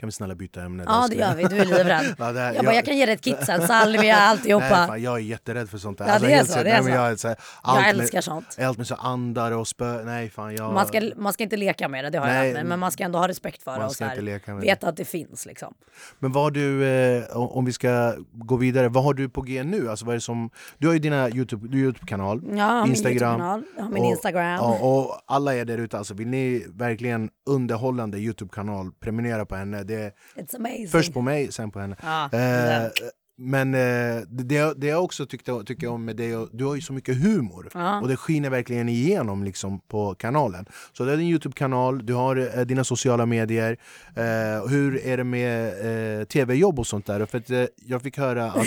Kan 0.00 0.06
vi 0.06 0.12
snälla 0.12 0.34
byta 0.34 0.62
ämne? 0.62 0.84
Ja 0.86 1.06
det 1.10 1.16
gör 1.16 1.34
vi, 1.34 1.44
du 1.44 1.58
är 1.58 1.64
livrädd. 1.64 2.14
Ja, 2.18 2.24
här- 2.24 2.54
jag 2.54 2.64
bara, 2.64 2.74
jag 2.74 2.84
kan 2.84 2.96
ge 2.96 3.06
dig 3.06 3.14
ett 3.14 3.20
kit 3.20 3.36
sen, 3.46 3.66
salvia, 3.66 4.16
alltihopa. 4.16 4.78
Nej, 4.78 4.86
fan, 4.86 5.02
jag 5.02 5.14
är 5.14 5.18
jätterädd 5.18 5.70
för 5.70 5.78
sånt 5.78 5.98
där. 5.98 6.08
Ja, 6.08 6.18
det 6.18 6.26
är 6.26 6.36
helt 6.36 6.48
så, 6.48 6.52
seriöst. 6.52 6.64
det 6.64 6.70
är 6.70 6.82
Nej, 6.82 6.92
så. 6.92 6.98
jag, 6.98 7.10
är 7.10 7.16
så 7.16 7.28
här, 7.28 7.36
jag 7.64 7.76
allt 7.76 7.86
älskar 7.86 8.16
med, 8.16 8.24
sånt. 8.24 8.56
Allt 8.58 8.78
med 8.78 8.86
så 8.86 8.94
andar 8.94 9.52
och 9.52 9.68
spö... 9.68 10.04
Nej, 10.04 10.30
fan 10.30 10.54
jag... 10.54 10.74
Man 10.74 10.86
ska, 10.86 11.10
man 11.16 11.32
ska 11.32 11.42
inte 11.42 11.56
leka 11.56 11.88
med 11.88 12.04
det, 12.04 12.10
det 12.10 12.18
har 12.18 12.26
jag 12.26 12.34
Nej, 12.34 12.46
lärt 12.46 12.54
mig. 12.54 12.64
Men 12.64 12.78
man 12.78 12.92
ska 12.92 13.04
ändå 13.04 13.18
ha 13.18 13.28
respekt 13.28 13.62
för 13.62 13.78
det 13.78 13.84
och 13.84 13.92
så 13.92 14.04
här, 14.04 14.52
med 14.52 14.60
veta 14.60 14.88
att 14.88 14.96
det 14.96 15.04
finns. 15.04 15.46
Liksom. 15.46 15.74
Men 16.18 16.32
vad 16.32 16.54
du, 16.54 16.84
eh, 16.84 17.36
om 17.36 17.64
vi 17.64 17.72
ska 17.72 18.14
gå 18.32 18.56
vidare, 18.56 18.88
vad 18.88 19.04
har 19.04 19.14
du 19.14 19.28
på 19.28 19.42
G 19.42 19.62
nu? 19.62 19.90
Alltså, 19.90 20.06
vad 20.06 20.14
är 20.14 20.18
som, 20.18 20.50
du 20.78 20.86
har 20.86 20.94
ju 20.94 21.00
dina 21.00 21.30
YouTube, 21.30 21.76
YouTube-kanal, 21.76 22.42
Ja, 22.50 22.56
jag 22.56 22.64
har 22.64 22.82
min 22.82 22.90
Instagram. 22.90 23.12
YouTube-kanal, 23.12 23.62
jag 23.76 23.82
har 23.82 23.90
min 23.90 24.04
och, 24.04 24.10
Instagram. 24.10 24.44
Ja, 24.44 24.78
och 24.80 25.20
alla 25.26 25.54
är 25.54 25.64
där 25.64 25.78
ute, 25.78 25.98
alltså, 25.98 26.14
vill 26.14 26.28
ni 26.28 26.66
verkligen 26.68 27.30
underhållande 27.46 28.18
YouTube-kanal, 28.18 28.90
prenumerera 29.00 29.46
på 29.46 29.56
henne. 29.56 29.82
Det 29.90 30.02
är 30.02 30.12
It's 30.42 30.56
amazing. 30.56 30.88
först 30.88 31.12
på 31.12 31.20
mig, 31.20 31.52
sen 31.52 31.70
på 31.70 31.80
henne. 31.80 31.96
Ja, 32.02 32.24
Eh, 32.24 32.30
det. 32.32 32.92
men 33.38 33.74
eh, 33.74 34.22
det, 34.28 34.74
det 34.80 34.86
jag 34.86 35.04
också 35.04 35.26
tyckte, 35.26 35.62
tycker 35.66 35.86
om 35.88 36.04
med 36.04 36.16
dig, 36.16 36.46
du 36.52 36.64
har 36.64 36.74
ju 36.74 36.80
så 36.80 36.92
mycket 36.92 37.22
humor. 37.22 37.70
Ja. 37.74 38.00
Och 38.00 38.08
det 38.08 38.16
skiner 38.16 38.50
verkligen 38.50 38.88
igenom 38.88 39.44
liksom, 39.44 39.80
på 39.80 40.14
kanalen. 40.14 40.66
Så 40.92 41.04
det 41.04 41.12
är 41.12 41.16
din 41.16 41.28
Youtube-kanal, 41.28 42.06
du 42.06 42.14
har 42.14 42.58
eh, 42.58 42.64
dina 42.64 42.84
sociala 42.84 43.26
medier. 43.26 43.76
Eh, 44.16 44.68
hur 44.68 45.06
är 45.06 45.16
det 45.16 45.24
med 45.24 46.18
eh, 46.20 46.24
tv-jobb 46.24 46.78
och 46.78 46.86
sånt 46.86 47.06
där? 47.06 47.26
För 47.26 47.38
att, 47.38 47.50
eh, 47.50 47.64
jag 47.76 48.02
fick 48.02 48.18
höra 48.18 48.44
att... 48.52 48.66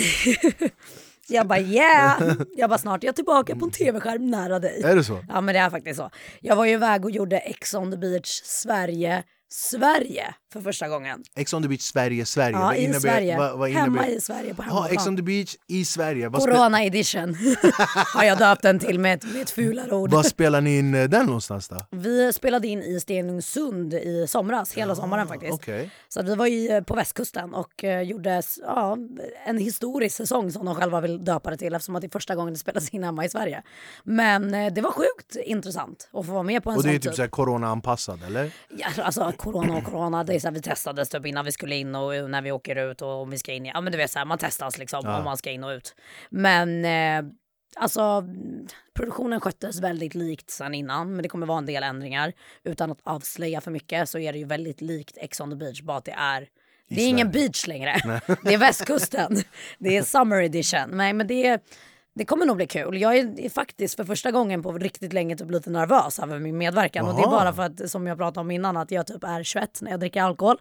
Jag 1.28 1.46
bara 1.46 1.60
yeah! 1.60 2.22
Jag 2.56 2.70
bara 2.70 2.78
snart 2.78 3.02
är 3.04 3.08
jag 3.08 3.16
tillbaka 3.16 3.56
på 3.56 3.64
en 3.64 3.70
tv-skärm 3.70 4.30
nära 4.30 4.58
dig. 4.58 4.82
är 4.84 4.96
det 4.96 5.04
så? 5.04 5.24
Ja 5.28 5.40
men 5.40 5.54
det 5.54 5.60
är 5.60 5.70
faktiskt 5.70 5.96
så. 5.96 6.10
Jag 6.40 6.56
var 6.56 6.64
ju 6.64 6.72
iväg 6.72 7.04
och 7.04 7.10
gjorde 7.10 7.38
Ex 7.38 7.74
on 7.74 7.90
the 7.90 7.96
beach 7.96 8.42
Sverige, 8.44 9.22
Sverige 9.56 10.34
för 10.52 10.60
första 10.60 10.88
gången. 10.88 11.22
Ex 11.36 11.54
on 11.54 11.62
the 11.62 11.68
beach 11.68 11.80
Sverige, 11.80 12.26
Sverige. 12.26 12.56
Ja, 12.56 12.64
vad 12.64 12.76
i 12.76 12.82
innebär, 12.82 13.00
Sverige. 13.00 13.38
Vad, 13.38 13.58
vad 13.58 13.70
Hemma 13.70 13.86
innebär? 13.86 14.16
i 14.16 14.20
Sverige 14.20 14.54
på 14.54 14.64
Ja, 14.68 14.84
Ex 14.88 14.92
on 14.92 14.98
hemmaplan. 14.98 15.16
the 15.16 15.22
beach 15.22 15.56
i 15.68 15.84
Sverige. 15.84 16.28
Vad, 16.28 16.42
Corona 16.42 16.84
edition 16.84 17.34
har 18.14 18.24
jag 18.24 18.38
döpt 18.38 18.62
den 18.62 18.78
till 18.78 18.98
med 18.98 19.14
ett, 19.14 19.32
med 19.32 19.42
ett 19.42 19.50
fulare 19.50 19.94
ord. 19.94 20.10
vad 20.10 20.26
spelar 20.26 20.60
ni 20.60 20.78
in 20.78 20.94
eh, 20.94 21.04
den 21.08 21.26
någonstans 21.26 21.68
då? 21.68 21.76
Vi 21.90 22.32
spelade 22.32 22.68
in 22.68 22.82
i 22.82 23.00
Stenungsund 23.00 23.94
i 23.94 24.26
somras, 24.28 24.72
hela 24.72 24.94
sommaren 24.94 25.28
faktiskt. 25.28 25.52
Okej. 25.54 25.90
Så 26.08 26.22
vi 26.22 26.34
var 26.34 26.46
ju 26.46 26.84
på 26.84 26.94
västkusten 26.94 27.54
och 27.54 27.84
eh, 27.84 28.02
gjorde 28.02 28.42
ja, 28.62 28.98
en 29.46 29.58
historisk 29.58 30.16
säsong 30.16 30.52
som 30.52 30.66
de 30.66 30.74
själva 30.74 31.00
vill 31.00 31.24
döpa 31.24 31.50
det 31.50 31.56
till 31.56 31.74
eftersom 31.74 31.96
att 31.96 32.00
det 32.02 32.06
är 32.06 32.10
första 32.10 32.34
gången 32.34 32.54
det 32.54 32.58
spelas 32.60 32.88
in 32.90 33.04
hemma 33.04 33.24
i 33.24 33.28
Sverige. 33.28 33.62
Men 34.02 34.54
eh, 34.54 34.72
det 34.72 34.80
var 34.80 34.90
sjukt 34.90 35.36
intressant 35.44 36.08
att 36.12 36.26
få 36.26 36.32
vara 36.32 36.42
med 36.42 36.64
på 36.64 36.70
en 36.70 36.76
Och 36.76 36.82
det 36.82 36.88
sån 36.88 36.94
är 36.94 36.98
typ 36.98 37.14
så 37.14 37.22
här 37.22 37.28
corona-anpassad 37.28 38.22
eller? 38.26 38.50
Ja, 38.76 38.86
alltså 39.02 39.32
corona 39.44 39.76
och 39.76 39.84
corona, 39.84 40.24
det 40.24 40.34
är 40.34 40.38
så 40.38 40.48
här, 40.48 40.54
vi 40.54 40.60
testades 40.60 41.08
typ 41.08 41.26
innan 41.26 41.44
vi 41.44 41.52
skulle 41.52 41.76
in 41.76 41.94
och 41.94 42.30
när 42.30 42.42
vi 42.42 42.52
åker 42.52 42.90
ut 42.90 43.02
och 43.02 43.22
om 43.22 43.30
vi 43.30 43.38
ska 43.38 43.52
in. 43.52 43.64
Ja 43.64 43.80
men 43.80 43.92
du 43.92 43.98
vet 43.98 44.10
så 44.10 44.18
här, 44.18 44.26
man 44.26 44.38
testas 44.38 44.78
liksom 44.78 45.08
om 45.08 45.24
man 45.24 45.36
ska 45.36 45.50
in 45.50 45.64
och 45.64 45.70
ut. 45.70 45.94
Men 46.30 46.84
eh, 46.84 47.30
alltså 47.76 48.24
produktionen 48.94 49.40
sköttes 49.40 49.80
väldigt 49.80 50.14
likt 50.14 50.50
sen 50.50 50.74
innan 50.74 51.12
men 51.12 51.22
det 51.22 51.28
kommer 51.28 51.46
vara 51.46 51.58
en 51.58 51.66
del 51.66 51.82
ändringar. 51.82 52.32
Utan 52.64 52.92
att 52.92 53.00
avslöja 53.02 53.60
för 53.60 53.70
mycket 53.70 54.08
så 54.08 54.18
är 54.18 54.32
det 54.32 54.38
ju 54.38 54.44
väldigt 54.44 54.80
likt 54.80 55.18
Ex 55.20 55.40
on 55.40 55.50
the 55.50 55.56
beach 55.56 55.82
bara 55.82 55.96
att 55.96 56.04
det 56.04 56.14
är 56.18 56.48
det 56.88 57.02
är 57.02 57.08
ingen 57.08 57.30
beach 57.30 57.66
längre. 57.66 58.00
Det 58.42 58.54
är 58.54 58.58
västkusten. 58.58 59.36
Det 59.78 59.96
är 59.96 60.02
summer 60.02 60.42
edition. 60.42 60.90
Nej 60.90 61.12
men 61.12 61.26
det 61.26 61.46
är 61.46 61.60
det 62.14 62.24
kommer 62.24 62.46
nog 62.46 62.56
bli 62.56 62.66
kul. 62.66 63.00
Jag 63.00 63.16
är, 63.16 63.48
faktiskt 63.48 63.96
för 63.96 64.04
första 64.04 64.30
gången 64.30 64.62
på 64.62 64.72
riktigt 64.72 65.12
länge 65.12 65.36
typ 65.36 65.50
lite 65.50 65.70
nervös 65.70 66.18
över 66.18 66.38
min 66.38 66.58
medverkan. 66.58 67.08
Och 67.08 67.14
det 67.14 67.20
är 67.20 67.26
Aha. 67.26 67.38
bara 67.38 67.52
för 67.52 67.62
att, 67.62 67.90
som 67.90 68.06
jag 68.06 68.18
pratade 68.18 68.40
om 68.40 68.50
innan, 68.50 68.76
att 68.76 68.90
jag 68.90 69.06
typ 69.06 69.24
är 69.24 69.42
21 69.42 69.78
när 69.82 69.90
jag 69.90 70.00
dricker 70.00 70.22
alkohol. 70.22 70.58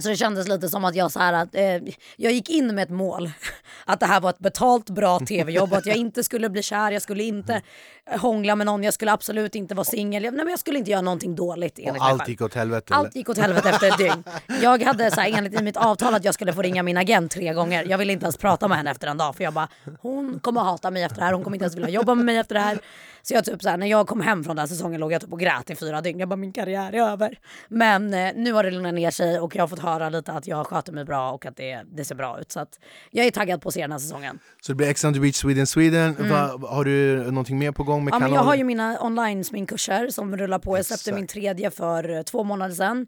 Så 0.00 0.08
det 0.08 0.16
kändes 0.16 0.48
lite 0.48 0.68
som 0.68 0.84
att 0.84 0.94
jag 0.94 1.12
så 1.12 1.18
här 1.18 1.32
att, 1.32 1.54
eh, 1.54 1.76
jag 2.16 2.32
gick 2.32 2.50
in 2.50 2.74
med 2.74 2.82
ett 2.82 2.90
mål. 2.90 3.30
Att 3.84 4.00
det 4.00 4.06
här 4.06 4.20
var 4.20 4.30
ett 4.30 4.38
betalt 4.38 4.90
bra 4.90 5.18
tv-jobb 5.18 5.72
och 5.72 5.78
att 5.78 5.86
jag 5.86 5.96
inte 5.96 6.24
skulle 6.24 6.50
bli 6.50 6.62
kär, 6.62 6.90
jag 6.90 7.02
skulle 7.02 7.22
inte 7.22 7.62
eh, 8.10 8.20
hångla 8.20 8.56
med 8.56 8.66
någon, 8.66 8.82
jag 8.82 8.94
skulle 8.94 9.12
absolut 9.12 9.54
inte 9.54 9.74
vara 9.74 9.84
singel. 9.84 10.24
Jag, 10.24 10.34
nej, 10.34 10.44
men 10.44 10.50
jag 10.50 10.58
skulle 10.58 10.78
inte 10.78 10.90
göra 10.90 11.00
någonting 11.00 11.34
dåligt 11.34 11.78
enligt 11.78 12.02
Och 12.02 12.08
allt 12.08 12.28
gick 12.28 12.40
åt 12.40 12.54
helvete? 12.54 12.94
Allt 12.94 13.16
gick 13.16 13.28
åt 13.28 13.38
helvete 13.38 13.68
efter 13.68 13.88
ett 13.88 13.98
dygn. 13.98 14.24
Jag 14.62 14.82
hade 14.82 15.10
så 15.10 15.20
här, 15.20 15.38
enligt 15.38 15.60
mitt 15.62 15.76
avtal 15.76 16.14
att 16.14 16.24
jag 16.24 16.34
skulle 16.34 16.52
få 16.52 16.62
ringa 16.62 16.82
min 16.82 16.96
agent 16.96 17.32
tre 17.32 17.52
gånger. 17.52 17.84
Jag 17.84 17.98
ville 17.98 18.12
inte 18.12 18.24
ens 18.24 18.36
prata 18.36 18.68
med 18.68 18.76
henne 18.76 18.90
efter 18.90 19.08
en 19.08 19.16
dag 19.16 19.36
för 19.36 19.44
jag 19.44 19.52
bara 19.52 19.68
hon 20.00 20.40
kommer 20.40 20.60
hata 20.60 20.90
mig 20.90 21.02
efter 21.02 21.18
det 21.18 21.24
här, 21.24 21.32
hon 21.32 21.44
kommer 21.44 21.56
inte 21.56 21.64
ens 21.64 21.76
vilja 21.76 21.88
jobba 21.88 22.14
med 22.14 22.24
mig 22.24 22.36
efter 22.36 22.54
det 22.54 22.60
här. 22.60 22.78
Så 23.22 23.34
jag 23.34 23.44
typ 23.44 23.62
så 23.62 23.68
här, 23.68 23.76
när 23.76 23.86
jag 23.86 24.06
kom 24.06 24.20
hem 24.20 24.44
från 24.44 24.56
den 24.56 24.62
här 24.62 24.66
säsongen 24.66 25.00
låg 25.00 25.12
jag 25.12 25.20
typ 25.20 25.32
och 25.32 25.40
grät 25.40 25.70
i 25.70 25.76
fyra 25.76 26.00
dygn. 26.00 26.20
Jag 26.20 26.28
bara 26.28 26.36
min 26.36 26.52
karriär 26.52 26.92
är 26.94 27.02
över. 27.12 27.38
Men 27.68 28.14
eh, 28.14 28.32
nu 28.34 28.52
har 28.52 28.64
det 28.64 28.70
lugnat 28.70 28.94
ner 28.94 29.10
sig 29.10 29.40
och 29.40 29.56
jag 29.56 29.62
har 29.62 29.68
fått 29.68 29.78
höra 29.78 29.89
lite 29.98 30.32
att 30.32 30.46
jag 30.46 30.66
sköter 30.66 30.92
mig 30.92 31.04
bra 31.04 31.32
och 31.32 31.46
att 31.46 31.56
det, 31.56 31.82
det 31.92 32.04
ser 32.04 32.14
bra 32.14 32.40
ut. 32.40 32.52
Så 32.52 32.60
att 32.60 32.78
jag 33.10 33.26
är 33.26 33.30
taggad 33.30 33.62
på 33.62 33.68
att 33.68 33.74
se 33.74 33.80
den 33.80 33.92
här 33.92 33.98
säsongen. 33.98 34.38
Så 34.62 34.72
det 34.72 34.76
blir 34.76 34.88
Ex 34.88 35.04
on 35.04 35.14
the 35.14 35.20
beach 35.20 35.36
Sweden 35.36 35.66
Sweden. 35.66 36.16
Va, 36.30 36.58
har 36.68 36.84
du 36.84 37.16
någonting 37.30 37.58
mer 37.58 37.72
på 37.72 37.82
gång 37.84 38.04
med 38.04 38.14
Mm. 38.14 38.22
Ja, 38.22 38.26
kanalen? 38.28 38.34
jag 38.34 38.42
har 38.50 38.54
ju 38.56 38.64
mina 38.64 39.02
online 39.02 39.44
sminkkurser 39.44 40.08
som 40.08 40.36
rullar 40.36 40.58
på. 40.58 40.76
Jag 40.78 40.86
släppte 40.86 41.10
Exakt. 41.10 41.16
min 41.16 41.26
tredje 41.26 41.70
för 41.70 42.10
eh, 42.10 42.22
två 42.22 42.44
månader 42.44 42.74
sedan. 42.74 43.06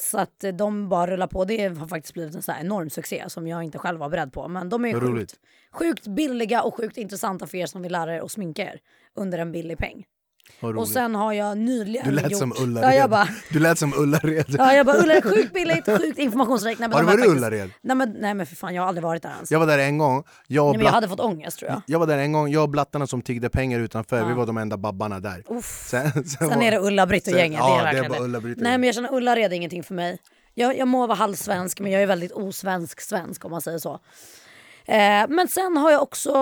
Så 0.00 0.18
att 0.18 0.44
eh, 0.44 0.52
de 0.52 0.88
bara 0.88 1.10
rullar 1.10 1.26
på. 1.26 1.44
Det 1.44 1.78
har 1.78 1.86
faktiskt 1.86 2.14
blivit 2.14 2.34
en 2.34 2.42
så 2.42 2.52
enorm 2.60 2.90
succé 2.90 3.24
som 3.28 3.46
jag 3.46 3.62
inte 3.62 3.78
själv 3.78 3.98
var 4.00 4.08
beredd 4.08 4.32
på. 4.32 4.48
Men 4.48 4.68
de 4.68 4.84
är 4.84 5.00
sjukt, 5.00 5.34
sjukt 5.72 6.06
billiga 6.06 6.62
och 6.62 6.74
sjukt 6.76 6.96
intressanta 6.96 7.46
för 7.46 7.56
er 7.58 7.66
som 7.66 7.82
vill 7.82 7.92
lära 7.92 8.16
er 8.16 8.20
att 8.20 8.30
sminka 8.32 8.62
er 8.62 8.80
under 9.16 9.38
en 9.38 9.52
billig 9.52 9.78
peng. 9.78 10.04
Och 10.76 10.88
sen 10.88 11.14
har 11.14 11.32
jag 11.32 11.58
nyligen 11.58 12.04
Du 12.06 12.10
lät 12.14 12.30
gjort... 12.30 12.38
som 12.38 12.52
Ullared. 12.60 12.88
Ja, 12.90 12.94
jag 12.94 13.10
bara, 13.10 13.28
Du 13.50 13.58
lät 13.58 13.78
som 13.78 13.94
Ullared. 13.94 14.44
ja, 14.48 14.74
jag 14.74 14.86
bara 14.86 14.96
Ullared, 14.96 15.22
sjukt 15.24 15.52
billigt, 15.52 15.86
sjukt 15.86 16.18
informationsrikt. 16.18 16.80
Har 16.80 16.88
du 16.88 16.94
är 16.96 17.02
varit 17.02 17.14
i 17.14 17.18
faktiskt- 17.18 17.36
Ullared? 17.36 17.70
Nej 17.82 17.96
men, 17.96 18.10
nej 18.20 18.34
men 18.34 18.46
för 18.46 18.56
fan, 18.56 18.74
jag 18.74 18.82
har 18.82 18.88
aldrig 18.88 19.02
varit 19.04 19.22
där 19.22 19.30
ens. 19.30 19.50
Jag 19.50 19.58
var 19.58 19.66
där 19.66 19.78
en 19.78 19.98
gång. 19.98 20.24
Jag, 20.46 20.64
nej, 20.64 20.72
men 20.72 20.72
jag 20.72 20.80
blatt- 20.80 20.94
hade 20.94 21.08
fått 21.08 21.20
ångest 21.20 21.58
tror 21.58 21.70
jag. 21.70 21.82
jag 21.86 21.98
var 21.98 22.06
där 22.06 22.18
en 22.18 22.32
gång, 22.32 22.48
jag 22.52 22.62
och 22.62 22.68
blattarna 22.68 23.06
som 23.06 23.22
tiggde 23.22 23.48
pengar 23.50 23.80
utanför, 23.80 24.24
vi 24.24 24.34
var 24.34 24.46
de 24.46 24.58
enda 24.58 24.76
babbarna 24.76 25.20
där. 25.20 25.42
Uff. 25.48 25.86
Sen, 25.88 26.10
sen, 26.12 26.24
Sen 26.24 26.48
var- 26.48 26.62
är 26.62 26.70
det 26.70 26.78
Ulla-Britt 26.80 27.26
och 27.28 27.38
gänget. 27.38 27.58
ja, 27.58 27.82
det 27.92 27.98
är 27.98 28.02
det 28.02 28.08
det. 28.08 28.20
Ulla-Britt 28.20 28.58
Nej 28.58 28.78
men 28.78 28.86
jag 28.86 28.94
känner 28.94 29.14
Ullared 29.14 29.52
är 29.52 29.56
ingenting 29.56 29.82
för 29.82 29.94
mig. 29.94 30.18
Jag, 30.54 30.78
jag 30.78 30.88
må 30.88 31.06
vara 31.06 31.16
halvsvensk 31.18 31.80
men 31.80 31.92
jag 31.92 32.02
är 32.02 32.06
väldigt 32.06 32.32
osvensk 32.32 33.00
svensk 33.00 33.44
om 33.44 33.50
man 33.50 33.60
säger 33.62 33.78
så. 33.78 33.92
Eh, 34.84 35.26
men 35.28 35.48
sen 35.48 35.76
har 35.76 35.90
jag 35.90 36.02
också 36.02 36.32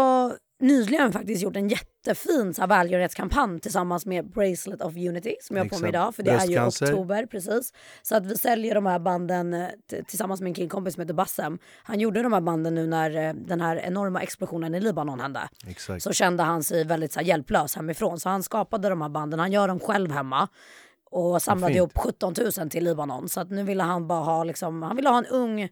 nyligen 0.60 1.12
faktiskt 1.12 1.42
gjort 1.42 1.56
en 1.56 1.68
jättefin 1.68 2.54
så 2.54 2.60
här, 2.60 2.68
välgörenhetskampanj 2.68 3.60
tillsammans 3.60 4.06
med 4.06 4.30
Bracelet 4.30 4.82
of 4.82 4.96
Unity 4.96 5.36
som 5.40 5.56
jag 5.56 5.64
har 5.64 5.68
på 5.68 5.78
mig 5.78 5.88
idag 5.88 6.14
för 6.14 6.22
det 6.22 6.30
är 6.30 6.46
ju 6.46 6.46
Bröstcancer. 6.46 6.86
oktober 6.86 7.26
precis. 7.26 7.72
Så 8.02 8.16
att 8.16 8.26
vi 8.26 8.36
säljer 8.36 8.74
de 8.74 8.86
här 8.86 8.98
banden 8.98 9.54
eh, 9.54 9.68
tillsammans 10.06 10.40
med 10.40 10.48
en 10.48 10.54
killkompis 10.54 10.94
som 10.94 11.00
heter 11.00 11.14
Bassem. 11.14 11.58
Han 11.82 12.00
gjorde 12.00 12.22
de 12.22 12.32
här 12.32 12.40
banden 12.40 12.74
nu 12.74 12.86
när 12.86 13.28
eh, 13.28 13.34
den 13.34 13.60
här 13.60 13.76
enorma 13.76 14.22
explosionen 14.22 14.74
i 14.74 14.80
Libanon 14.80 15.20
hände 15.20 15.48
Exakt. 15.66 16.02
så 16.02 16.12
kände 16.12 16.42
han 16.42 16.62
sig 16.62 16.84
väldigt 16.84 17.12
så 17.12 17.20
här, 17.20 17.26
hjälplös 17.26 17.76
hemifrån. 17.76 18.20
Så 18.20 18.28
han 18.28 18.42
skapade 18.42 18.88
de 18.88 19.02
här 19.02 19.08
banden, 19.08 19.40
han 19.40 19.52
gör 19.52 19.68
dem 19.68 19.80
själv 19.80 20.10
hemma. 20.10 20.48
Och 21.12 21.42
samlade 21.42 21.74
ihop 21.74 21.98
17 21.98 22.34
000 22.58 22.70
till 22.70 22.84
Libanon. 22.84 23.28
Så 23.28 23.40
att 23.40 23.50
nu 23.50 23.62
ville 23.62 23.82
han 23.82 24.06
bara 24.06 24.20
ha, 24.20 24.44
liksom, 24.44 24.82
han 24.82 24.96
ville 24.96 25.08
ha 25.08 25.18
en 25.18 25.26
ung 25.26 25.68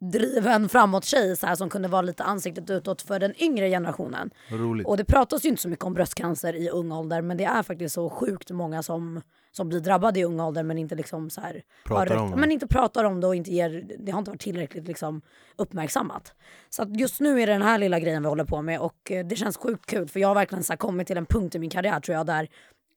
driven 0.00 0.68
framåt 0.68 1.04
tjej 1.04 1.36
så 1.36 1.46
här, 1.46 1.54
som 1.54 1.70
kunde 1.70 1.88
vara 1.88 2.02
lite 2.02 2.22
ansiktet 2.24 2.70
utåt 2.70 3.02
för 3.02 3.18
den 3.18 3.42
yngre 3.42 3.68
generationen. 3.70 4.30
Roligt. 4.50 4.86
Och 4.86 4.96
det 4.96 5.04
pratas 5.04 5.44
ju 5.44 5.48
inte 5.48 5.62
så 5.62 5.68
mycket 5.68 5.84
om 5.84 5.94
bröstcancer 5.94 6.54
i 6.56 6.68
ung 6.70 6.92
ålder 6.92 7.22
men 7.22 7.36
det 7.36 7.44
är 7.44 7.62
faktiskt 7.62 7.94
så 7.94 8.10
sjukt 8.10 8.50
många 8.50 8.82
som, 8.82 9.20
som 9.52 9.68
blir 9.68 9.80
drabbade 9.80 10.20
i 10.20 10.24
ung 10.24 10.40
ålder 10.40 10.62
men 10.62 10.78
inte 10.78 10.94
liksom 10.94 11.30
så 11.30 11.40
här, 11.40 11.62
Pratar 11.84 12.16
om 12.16 12.30
det. 12.30 12.36
men 12.36 12.50
inte 12.50 12.66
pratar 12.66 13.04
om 13.04 13.20
det 13.20 13.26
och 13.26 13.34
inte 13.34 13.50
ger, 13.50 13.84
det 13.98 14.12
har 14.12 14.18
inte 14.18 14.30
varit 14.30 14.40
tillräckligt 14.40 14.88
liksom 14.88 15.22
uppmärksammat. 15.56 16.32
Så 16.70 16.82
att 16.82 17.00
just 17.00 17.20
nu 17.20 17.40
är 17.42 17.46
det 17.46 17.52
den 17.52 17.62
här 17.62 17.78
lilla 17.78 18.00
grejen 18.00 18.22
vi 18.22 18.28
håller 18.28 18.44
på 18.44 18.62
med 18.62 18.80
och 18.80 19.10
eh, 19.10 19.26
det 19.26 19.36
känns 19.36 19.56
sjukt 19.56 19.86
kul 19.86 20.08
för 20.08 20.20
jag 20.20 20.28
har 20.28 20.34
verkligen 20.34 20.64
så 20.64 20.72
här 20.72 20.78
kommit 20.78 21.06
till 21.06 21.16
en 21.16 21.26
punkt 21.26 21.54
i 21.54 21.58
min 21.58 21.70
karriär 21.70 22.00
tror 22.00 22.16
jag 22.16 22.26
där 22.26 22.48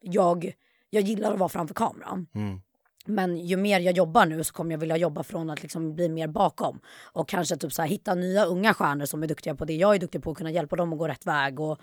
jag, 0.02 0.54
jag 0.90 1.04
gillar 1.04 1.34
att 1.34 1.40
vara 1.40 1.50
framför 1.50 1.76
kameran. 1.76 2.28
Mm. 2.36 2.62
Men 3.08 3.38
ju 3.38 3.58
mer 3.58 3.80
jag 3.80 3.98
jobbar 3.98 4.26
nu 4.26 4.44
så 4.44 4.54
kommer 4.54 4.72
jag 4.72 4.80
vilja 4.80 4.98
jobba 4.98 5.24
från 5.24 5.50
att 5.50 5.62
liksom 5.62 5.96
bli 5.96 6.10
mer 6.10 6.28
bakom. 6.28 6.80
Och 7.04 7.30
kanske 7.30 7.58
typ 7.58 7.74
så 7.74 7.82
här, 7.82 7.90
hitta 7.90 8.16
nya 8.16 8.46
unga 8.46 8.74
stjärnor 8.74 9.06
som 9.06 9.24
är 9.24 9.28
duktiga 9.28 9.56
på 9.56 9.66
det 9.66 9.74
jag 9.76 9.96
är 9.96 10.00
duktig 10.00 10.24
på 10.24 10.32
och 10.32 10.38
kunna 10.38 10.52
hjälpa 10.52 10.76
dem 10.76 10.94
att 10.94 11.00
gå 11.00 11.08
rätt 11.08 11.26
väg. 11.26 11.60
Och, 11.60 11.80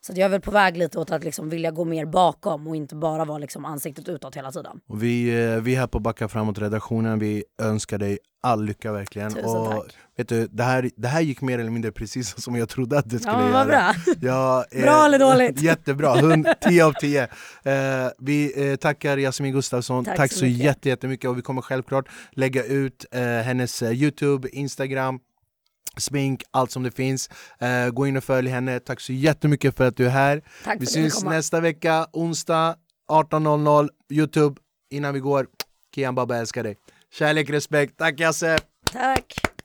så 0.00 0.12
jag 0.16 0.18
är 0.24 0.28
väl 0.28 0.40
på 0.40 0.50
väg 0.50 0.76
lite 0.76 0.98
åt 0.98 1.10
att 1.10 1.24
liksom 1.24 1.48
vilja 1.50 1.70
gå 1.70 1.84
mer 1.84 2.04
bakom 2.06 2.66
och 2.66 2.76
inte 2.76 2.94
bara 2.94 3.24
vara 3.24 3.38
liksom 3.38 3.64
ansiktet 3.64 4.08
utåt 4.08 4.36
hela 4.36 4.52
tiden. 4.52 4.80
Och 4.88 5.02
vi, 5.02 5.44
eh, 5.44 5.56
vi 5.60 5.74
här 5.74 5.86
på 5.86 5.98
Backa 6.00 6.28
framåt-redaktionen, 6.28 7.18
vi 7.18 7.44
önskar 7.62 7.98
dig 7.98 8.18
all 8.42 8.64
lycka 8.64 8.92
verkligen. 8.92 9.30
Tusen 9.30 9.44
och 9.50 9.70
tack. 9.70 9.96
Vet 10.16 10.28
du, 10.28 10.46
det, 10.46 10.62
här, 10.62 10.90
det 10.96 11.08
här 11.08 11.20
gick 11.20 11.40
mer 11.40 11.58
eller 11.58 11.70
mindre 11.70 11.92
precis 11.92 12.42
som 12.42 12.56
jag 12.56 12.68
trodde 12.68 12.98
att 12.98 13.10
det 13.10 13.18
skulle 13.18 13.32
Ja, 13.34 13.38
men 13.42 13.52
göra. 13.52 13.54
vad 13.56 13.66
bra. 13.66 13.94
Ja, 14.28 14.64
eh, 14.70 14.82
Bra 14.82 15.04
eller 15.06 15.18
dåligt? 15.18 15.60
Jättebra, 15.62 16.18
100 16.18 16.54
10 16.60 16.82
av 16.86 16.92
10. 16.92 17.22
Eh, 17.22 17.28
vi 18.18 18.70
eh, 18.70 18.76
tackar 18.76 19.16
Jasmin 19.18 19.52
Gustafsson, 19.52 20.04
tack, 20.04 20.16
Tack 20.16 20.32
så, 20.32 20.38
så 20.38 20.44
mycket. 20.44 20.64
jätte- 20.64 20.88
jättemycket 20.88 21.30
och 21.30 21.38
vi 21.38 21.42
kommer 21.42 21.62
självklart 21.62 22.08
lägga 22.32 22.64
ut 22.64 23.06
eh, 23.12 23.20
hennes 23.22 23.82
eh, 23.82 23.90
Youtube, 23.92 24.48
Instagram, 24.48 25.18
smink, 25.96 26.42
allt 26.50 26.70
som 26.70 26.82
det 26.82 26.90
finns. 26.90 27.30
Eh, 27.58 27.88
gå 27.88 28.06
in 28.06 28.16
och 28.16 28.24
följ 28.24 28.48
henne, 28.50 28.80
tack 28.80 29.00
så 29.00 29.12
jättemycket 29.12 29.76
för 29.76 29.88
att 29.88 29.96
du 29.96 30.06
är 30.06 30.10
här. 30.10 30.42
Tack 30.64 30.76
Vi 30.80 30.86
syns 30.86 31.24
nästa 31.24 31.60
vecka, 31.60 32.06
onsdag 32.12 32.76
18.00, 33.08 33.88
Youtube. 34.10 34.60
Innan 34.90 35.14
vi 35.14 35.20
går, 35.20 35.46
Kian 35.94 36.14
Baba 36.14 36.36
älskar 36.36 36.62
dig. 36.62 36.76
Kärlek, 37.12 37.50
respekt. 37.50 37.96
Tack 37.98 38.20
Jasse! 38.20 38.58
Tack. 38.92 39.55